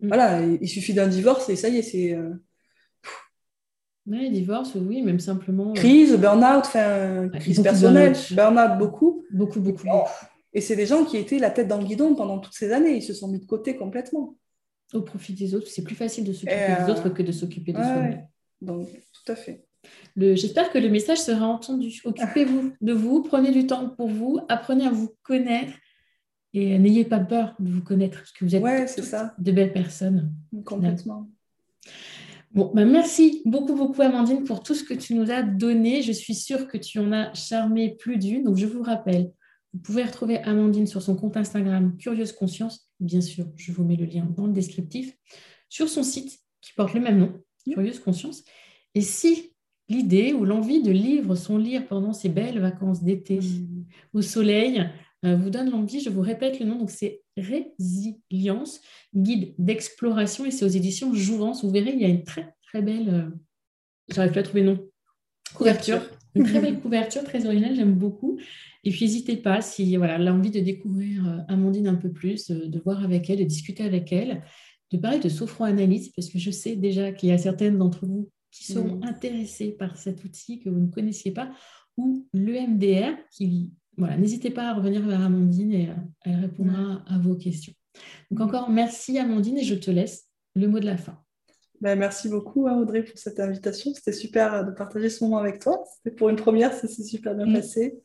Mm. 0.00 0.08
Voilà, 0.08 0.40
il, 0.42 0.68
suffit 0.68 0.94
d'un 0.94 1.06
divorce 1.06 1.48
et 1.48 1.56
ça 1.56 1.68
y 1.68 1.78
est, 1.78 1.82
c'est. 1.82 2.14
Euh... 2.14 2.30
Oui, 4.06 4.30
divorce, 4.30 4.74
oui, 4.74 5.02
même 5.02 5.20
simplement. 5.20 5.70
Euh, 5.70 5.74
crise, 5.74 6.14
burn-out, 6.16 6.64
enfin, 6.66 7.28
crise 7.40 7.62
personnelle, 7.62 8.14
burn-out 8.32 8.78
beaucoup. 8.78 9.24
Beaucoup, 9.30 9.60
beaucoup. 9.60 9.88
Et 10.52 10.60
c'est 10.60 10.76
des 10.76 10.86
gens 10.86 11.04
qui 11.04 11.16
étaient 11.16 11.38
la 11.38 11.50
tête 11.50 11.68
dans 11.68 11.78
le 11.78 11.84
guidon 11.84 12.14
pendant 12.14 12.38
toutes 12.38 12.54
ces 12.54 12.72
années. 12.72 12.96
Ils 12.96 13.02
se 13.02 13.14
sont 13.14 13.28
mis 13.28 13.40
de 13.40 13.46
côté 13.46 13.76
complètement. 13.76 14.36
Au 14.92 15.00
profit 15.00 15.32
des 15.32 15.54
autres. 15.54 15.66
C'est 15.66 15.82
plus 15.82 15.96
facile 15.96 16.24
de 16.24 16.32
s'occuper 16.32 16.84
des 16.84 16.92
autres 16.92 17.08
que 17.08 17.22
de 17.22 17.32
s'occuper 17.32 17.72
de 17.72 17.78
soi-même. 17.78 18.28
Donc, 18.60 18.88
tout 18.88 19.32
à 19.32 19.36
fait. 19.36 19.64
J'espère 20.16 20.70
que 20.70 20.78
le 20.78 20.88
message 20.88 21.18
sera 21.18 21.46
entendu. 21.46 22.00
Occupez-vous 22.04 22.72
de 22.80 22.92
vous, 22.92 23.22
prenez 23.22 23.50
du 23.50 23.66
temps 23.66 23.90
pour 23.90 24.08
vous, 24.08 24.40
apprenez 24.48 24.86
à 24.86 24.90
vous 24.90 25.14
connaître 25.22 25.72
et 26.52 26.78
n'ayez 26.78 27.04
pas 27.04 27.18
peur 27.18 27.54
de 27.58 27.70
vous 27.70 27.82
connaître 27.82 28.18
parce 28.18 28.32
que 28.32 28.44
vous 28.44 28.54
êtes 28.54 28.62
ouais, 28.62 28.86
ça. 28.86 29.34
de 29.38 29.52
belles 29.52 29.72
personnes. 29.72 30.32
Complètement. 30.64 31.28
Bon, 32.52 32.70
bah 32.72 32.84
merci 32.84 33.42
beaucoup, 33.44 33.74
beaucoup 33.74 34.00
Amandine 34.00 34.44
pour 34.44 34.62
tout 34.62 34.74
ce 34.74 34.84
que 34.84 34.94
tu 34.94 35.14
nous 35.14 35.32
as 35.32 35.42
donné. 35.42 36.02
Je 36.02 36.12
suis 36.12 36.34
sûre 36.34 36.68
que 36.68 36.78
tu 36.78 37.00
en 37.00 37.10
as 37.10 37.34
charmé 37.34 37.96
plus 37.96 38.16
d'une. 38.16 38.44
Donc, 38.44 38.56
je 38.56 38.66
vous 38.66 38.82
rappelle, 38.82 39.32
vous 39.72 39.80
pouvez 39.80 40.04
retrouver 40.04 40.38
Amandine 40.38 40.86
sur 40.86 41.02
son 41.02 41.16
compte 41.16 41.36
Instagram 41.36 41.96
Curieuse 41.96 42.30
Conscience. 42.30 42.88
Bien 43.00 43.20
sûr, 43.20 43.46
je 43.56 43.72
vous 43.72 43.82
mets 43.82 43.96
le 43.96 44.04
lien 44.04 44.24
dans 44.36 44.46
le 44.46 44.52
descriptif. 44.52 45.12
Sur 45.68 45.88
son 45.88 46.04
site 46.04 46.38
qui 46.60 46.72
porte 46.74 46.94
le 46.94 47.00
même 47.00 47.18
nom, 47.18 47.32
Curieuse 47.72 48.00
Conscience. 48.00 48.44
Et 48.94 49.00
si 49.00 49.52
l'idée 49.88 50.32
ou 50.32 50.44
l'envie 50.44 50.82
de 50.82 50.90
lire 50.90 51.36
son 51.36 51.58
lire 51.58 51.86
pendant 51.86 52.12
ces 52.12 52.28
belles 52.28 52.58
vacances 52.58 53.02
d'été 53.02 53.40
mmh. 53.40 53.84
au 54.14 54.22
soleil 54.22 54.88
euh, 55.24 55.36
vous 55.36 55.50
donne 55.50 55.70
l'envie, 55.70 56.00
je 56.00 56.10
vous 56.10 56.20
répète 56.20 56.60
le 56.60 56.66
nom, 56.66 56.78
donc 56.78 56.90
c'est 56.90 57.22
Résilience, 57.36 58.80
guide 59.14 59.54
d'exploration 59.58 60.44
et 60.44 60.50
c'est 60.50 60.64
aux 60.64 60.68
éditions 60.68 61.14
Jouvence. 61.14 61.64
Vous 61.64 61.70
verrez, 61.70 61.92
il 61.92 62.00
y 62.00 62.04
a 62.04 62.08
une 62.08 62.22
très 62.22 62.54
très 62.62 62.82
belle, 62.82 63.08
euh, 63.08 63.30
j'arrive 64.08 64.32
plus 64.32 64.40
à 64.40 64.42
trouver 64.44 64.62
le 64.62 64.72
nom, 64.72 64.86
couverture. 65.54 66.00
Une 66.34 66.44
très 66.44 66.60
belle 66.60 66.78
couverture, 66.80 67.24
très 67.24 67.46
originale, 67.46 67.74
j'aime 67.74 67.94
beaucoup. 67.94 68.38
Et 68.84 68.90
puis 68.90 69.06
n'hésitez 69.06 69.36
pas, 69.36 69.62
si 69.62 69.96
voilà, 69.96 70.18
l'envie 70.18 70.50
de 70.50 70.60
découvrir 70.60 71.26
euh, 71.26 71.38
Amandine 71.48 71.88
un 71.88 71.94
peu 71.94 72.12
plus, 72.12 72.50
de 72.50 72.78
voir 72.80 73.02
avec 73.02 73.30
elle, 73.30 73.38
de 73.38 73.44
discuter 73.44 73.82
avec 73.82 74.12
elle, 74.12 74.42
de 74.94 75.02
parler 75.02 75.18
de 75.18 75.28
sophroanalyse, 75.28 76.10
parce 76.14 76.28
que 76.28 76.38
je 76.38 76.50
sais 76.50 76.76
déjà 76.76 77.12
qu'il 77.12 77.28
y 77.28 77.32
a 77.32 77.38
certaines 77.38 77.78
d'entre 77.78 78.06
vous 78.06 78.30
qui 78.50 78.72
sont 78.72 78.98
mm. 78.98 79.02
intéressées 79.04 79.72
par 79.72 79.96
cet 79.96 80.24
outil 80.24 80.60
que 80.60 80.70
vous 80.70 80.78
ne 80.78 80.90
connaissiez 80.90 81.32
pas, 81.32 81.50
ou 81.96 82.28
l'EMDR, 82.32 83.16
qui 83.32 83.72
voilà, 83.96 84.16
n'hésitez 84.16 84.50
pas 84.50 84.70
à 84.70 84.74
revenir 84.74 85.06
vers 85.06 85.20
Amandine 85.20 85.72
et 85.72 85.88
euh, 85.88 85.94
elle 86.24 86.40
répondra 86.40 87.04
à 87.06 87.18
vos 87.18 87.36
questions. 87.36 87.72
Donc 88.30 88.40
encore 88.40 88.70
merci 88.70 89.18
Amandine 89.18 89.58
et 89.58 89.64
je 89.64 89.76
te 89.76 89.90
laisse 89.90 90.28
le 90.56 90.66
mot 90.66 90.80
de 90.80 90.86
la 90.86 90.96
fin. 90.96 91.20
Ben, 91.80 91.98
merci 91.98 92.28
beaucoup 92.28 92.66
hein, 92.66 92.76
Audrey 92.76 93.02
pour 93.02 93.18
cette 93.18 93.38
invitation. 93.38 93.92
C'était 93.94 94.12
super 94.12 94.54
euh, 94.54 94.62
de 94.64 94.72
partager 94.72 95.10
ce 95.10 95.22
moment 95.22 95.38
avec 95.38 95.60
toi. 95.60 95.84
C'était 95.96 96.14
pour 96.14 96.28
une 96.28 96.36
première, 96.36 96.72
ça 96.72 96.88
s'est 96.88 97.04
super 97.04 97.34
bien 97.34 97.46
mm. 97.46 97.54
passé. 97.54 98.00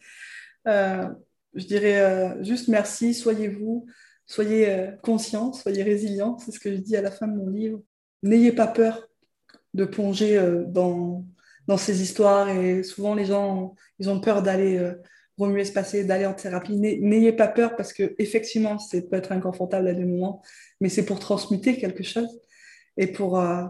Euh, 0.68 1.08
je 1.56 1.66
dirais 1.66 2.44
juste 2.44 2.68
merci, 2.68 3.16
soyez-vous, 3.16 3.88
soyez 4.30 4.92
conscients, 5.02 5.52
soyez 5.52 5.84
résilients. 5.84 6.38
C'est 6.38 6.52
ce 6.52 6.60
que 6.60 6.72
je 6.72 6.78
dis 6.78 6.96
à 6.96 7.02
la 7.02 7.12
fin 7.12 7.28
de 7.28 7.36
mon 7.36 7.50
livre. 7.50 7.82
N'ayez 8.24 8.54
pas 8.54 8.68
peur 8.68 9.10
de 9.74 9.84
plonger 9.84 10.42
dans, 10.68 11.26
dans 11.68 11.78
ces 11.78 12.02
histoires 12.02 12.50
et 12.50 12.84
souvent 12.84 13.14
les 13.14 13.26
gens 13.26 13.76
ils 14.00 14.10
ont 14.10 14.22
peur 14.22 14.42
d'aller 14.42 14.94
remuer 15.40 15.64
se 15.66 15.72
passer, 15.72 16.04
d'aller 16.04 16.26
en 16.26 16.34
thérapie. 16.34 16.76
N'ayez 16.76 17.32
pas 17.32 17.48
peur 17.48 17.76
parce 17.76 17.94
que 17.94 18.16
effectivement, 18.20 18.78
c'est 18.78 19.10
peut 19.10 19.16
être 19.16 19.32
inconfortable 19.32 19.88
à 19.88 19.94
des 19.94 20.06
moments, 20.06 20.42
mais 20.82 20.90
c'est 20.90 21.06
pour 21.06 21.20
transmuter 21.20 21.78
quelque 21.78 22.04
chose 22.04 22.40
et 22.98 23.08
pour, 23.08 23.40
euh, 23.40 23.64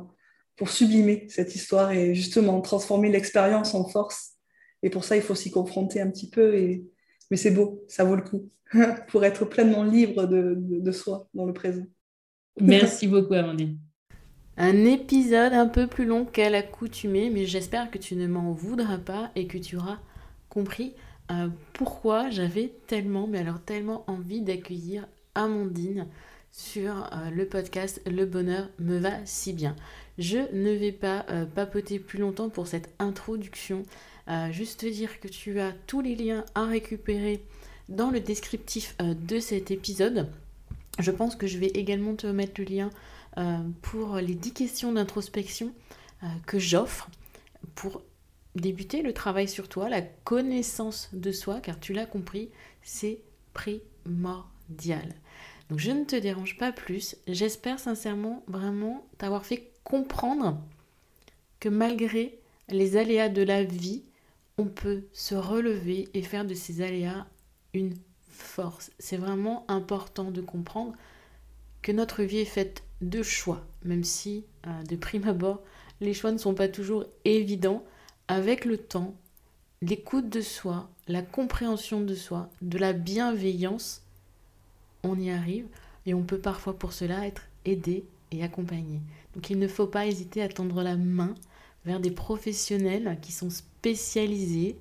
pour 0.56 0.70
sublimer 0.70 1.28
cette 1.30 1.56
histoire 1.56 1.92
et 1.92 2.16
justement 2.16 2.60
transformer 2.62 3.10
l'expérience 3.10 3.76
en 3.76 3.88
force. 3.88 4.34
Et 4.82 4.90
pour 4.90 5.04
ça, 5.04 5.16
il 5.16 5.22
faut 5.22 5.36
s'y 5.36 5.52
confronter 5.52 6.02
un 6.02 6.10
petit 6.10 6.30
peu. 6.30 6.56
Et... 6.56 6.84
Mais 7.30 7.38
c'est 7.38 7.52
beau, 7.52 7.84
ça 7.88 8.04
vaut 8.04 8.16
le 8.16 8.22
coup 8.24 8.50
pour 9.10 9.24
être 9.26 9.46
pleinement 9.46 9.84
libre 9.84 10.26
de, 10.26 10.56
de 10.58 10.92
soi 10.92 11.28
dans 11.34 11.46
le 11.46 11.54
présent. 11.54 11.86
Merci 12.60 13.08
beaucoup, 13.08 13.34
Amandine. 13.34 13.78
Un 14.58 14.86
épisode 14.86 15.54
un 15.54 15.68
peu 15.68 15.88
plus 15.88 16.06
long 16.06 16.26
qu'à 16.26 16.50
l'accoutumée, 16.50 17.30
mais 17.30 17.46
j'espère 17.46 17.90
que 17.90 17.98
tu 17.98 18.16
ne 18.16 18.28
m'en 18.28 18.52
voudras 18.52 18.98
pas 18.98 19.32
et 19.36 19.48
que 19.48 19.58
tu 19.58 19.78
auras 19.78 20.00
compris 20.50 20.94
euh, 21.32 21.48
pourquoi 21.74 22.30
j'avais 22.30 22.74
tellement, 22.88 23.28
mais 23.28 23.40
alors 23.40 23.62
tellement 23.62 24.04
envie 24.08 24.42
d'accueillir 24.42 25.08
Amandine 25.36 26.08
sur 26.52 27.08
euh, 27.14 27.30
le 27.30 27.46
podcast 27.48 28.02
Le 28.10 28.26
bonheur 28.26 28.68
me 28.80 28.98
va 28.98 29.12
si 29.26 29.54
bien. 29.54 29.76
Je 30.18 30.40
ne 30.54 30.72
vais 30.72 30.92
pas 30.92 31.26
euh, 31.30 31.46
papoter 31.46 32.00
plus 32.00 32.20
longtemps 32.20 32.50
pour 32.50 32.68
cette 32.68 32.94
introduction. 33.00 33.84
Juste 34.52 34.82
te 34.82 34.86
dire 34.86 35.20
que 35.20 35.28
tu 35.28 35.60
as 35.60 35.74
tous 35.88 36.02
les 36.02 36.16
liens 36.16 36.46
à 36.56 36.66
récupérer 36.66 37.44
dans 37.88 38.12
le 38.12 38.20
descriptif 38.20 38.96
de 39.00 39.40
cet 39.40 39.72
épisode. 39.72 40.30
Je 41.00 41.12
pense 41.12 41.36
que 41.36 41.48
je 41.48 41.58
vais 41.58 41.68
également 41.68 42.16
te 42.16 42.28
mettre 42.28 42.62
le 42.62 42.66
lien 42.66 42.90
pour 43.82 44.18
les 44.18 44.36
10 44.36 44.54
questions 44.54 44.92
d'introspection 44.92 45.74
que 46.46 46.60
j'offre 46.60 47.10
pour 47.76 48.02
débuter 48.56 49.02
le 49.02 49.14
travail 49.14 49.48
sur 49.48 49.70
toi, 49.70 49.90
la 49.90 50.02
connaissance 50.02 51.10
de 51.14 51.32
soi, 51.32 51.62
car 51.62 51.80
tu 51.80 51.94
l'as 51.94 52.06
compris, 52.06 52.50
c'est 52.84 53.20
primordial. 53.54 55.16
Donc 55.70 55.80
je 55.80 55.92
ne 55.92 56.04
te 56.04 56.16
dérange 56.16 56.58
pas 56.58 56.72
plus. 56.72 57.16
J'espère 57.28 57.80
sincèrement 57.80 58.44
vraiment 58.48 59.06
t'avoir 59.18 59.46
fait 59.46 59.72
comprendre 59.84 60.60
que 61.60 61.70
malgré 61.70 62.40
les 62.70 62.98
aléas 62.98 63.30
de 63.30 63.44
la 63.44 63.64
vie, 63.64 64.04
peut 64.66 65.04
se 65.14 65.36
relever 65.36 66.10
et 66.14 66.22
faire 66.22 66.46
de 66.46 66.54
ces 66.54 66.82
aléas 66.82 67.26
une 67.74 67.96
force. 68.30 68.92
C'est 69.00 69.18
vraiment 69.18 69.66
important 69.68 70.32
de 70.32 70.42
comprendre 70.42 70.94
que 71.82 71.92
notre 71.92 72.24
vie 72.24 72.40
est 72.40 72.46
faite 72.46 72.84
de 73.02 73.24
choix, 73.24 73.66
même 73.84 74.04
si 74.04 74.46
euh, 74.68 74.84
de 74.84 74.96
prime 74.96 75.28
abord, 75.28 75.62
les 76.02 76.14
choix 76.14 76.32
ne 76.32 76.38
sont 76.38 76.54
pas 76.54 76.68
toujours 76.68 77.06
évidents 77.26 77.84
avec 78.28 78.66
le 78.66 78.78
temps, 78.78 79.16
l'écoute 79.82 80.30
de 80.30 80.42
soi, 80.42 80.90
la 81.08 81.22
compréhension 81.22 82.02
de 82.02 82.16
soi, 82.16 82.50
de 82.62 82.78
la 82.78 82.94
bienveillance, 82.94 84.04
on 85.04 85.20
y 85.20 85.32
arrive 85.32 85.68
et 86.06 86.14
on 86.14 86.24
peut 86.24 86.40
parfois 86.40 86.78
pour 86.78 86.94
cela 86.94 87.26
être 87.26 87.44
aidé 87.66 88.06
et 88.32 88.44
accompagné. 88.44 89.02
Donc 89.34 89.50
il 89.50 89.60
ne 89.60 89.68
faut 89.68 89.88
pas 89.88 90.06
hésiter 90.06 90.42
à 90.42 90.50
tendre 90.50 90.84
la 90.84 90.98
main 90.98 91.34
vers 91.86 92.00
des 92.00 92.12
professionnels 92.12 93.18
qui 93.22 93.32
sont 93.32 93.50
spécialisés, 93.80 94.78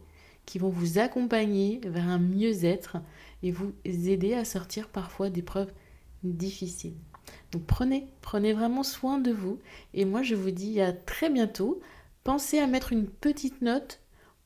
qui 0.46 0.58
vont 0.58 0.70
vous 0.70 0.98
accompagner 0.98 1.80
vers 1.84 2.08
un 2.08 2.18
mieux-être 2.18 2.96
et 3.42 3.52
vous 3.52 3.72
aider 3.84 4.34
à 4.34 4.44
sortir 4.44 4.88
parfois 4.88 5.30
d'épreuves 5.30 5.72
difficiles. 6.24 6.96
Donc 7.52 7.64
prenez, 7.66 8.06
prenez 8.22 8.54
vraiment 8.54 8.82
soin 8.82 9.18
de 9.18 9.30
vous 9.30 9.58
et 9.92 10.06
moi 10.06 10.22
je 10.22 10.34
vous 10.34 10.50
dis 10.50 10.80
à 10.80 10.92
très 10.92 11.28
bientôt 11.28 11.80
Pensez 12.28 12.58
à 12.58 12.66
mettre 12.66 12.92
une 12.92 13.06
petite 13.06 13.62
note, 13.62 14.00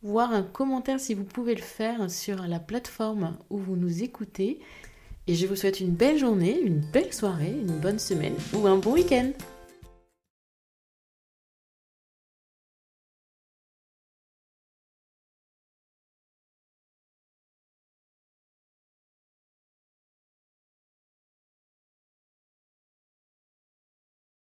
voire 0.05 0.33
un 0.33 0.45
commentaire 0.45 1.01
si 1.01 1.15
vous 1.15 1.25
pouvez 1.25 1.57
le 1.57 1.63
faire 1.63 2.09
sur 2.09 2.47
la 2.47 2.61
plateforme 2.61 3.37
où 3.51 3.59
vous 3.59 3.75
nous 3.75 4.05
écoutez. 4.05 4.61
Et 5.27 5.35
je 5.35 5.49
vous 5.49 5.57
souhaite 5.57 5.81
une 5.81 5.91
belle 5.91 6.17
journée, 6.17 6.61
une 6.61 6.79
belle 6.79 7.13
soirée, 7.13 7.51
une 7.51 7.81
bonne 7.81 7.99
semaine 7.99 8.37
ou 8.55 8.69
un 8.69 8.77
bon 8.77 8.93
week-end. 8.93 9.33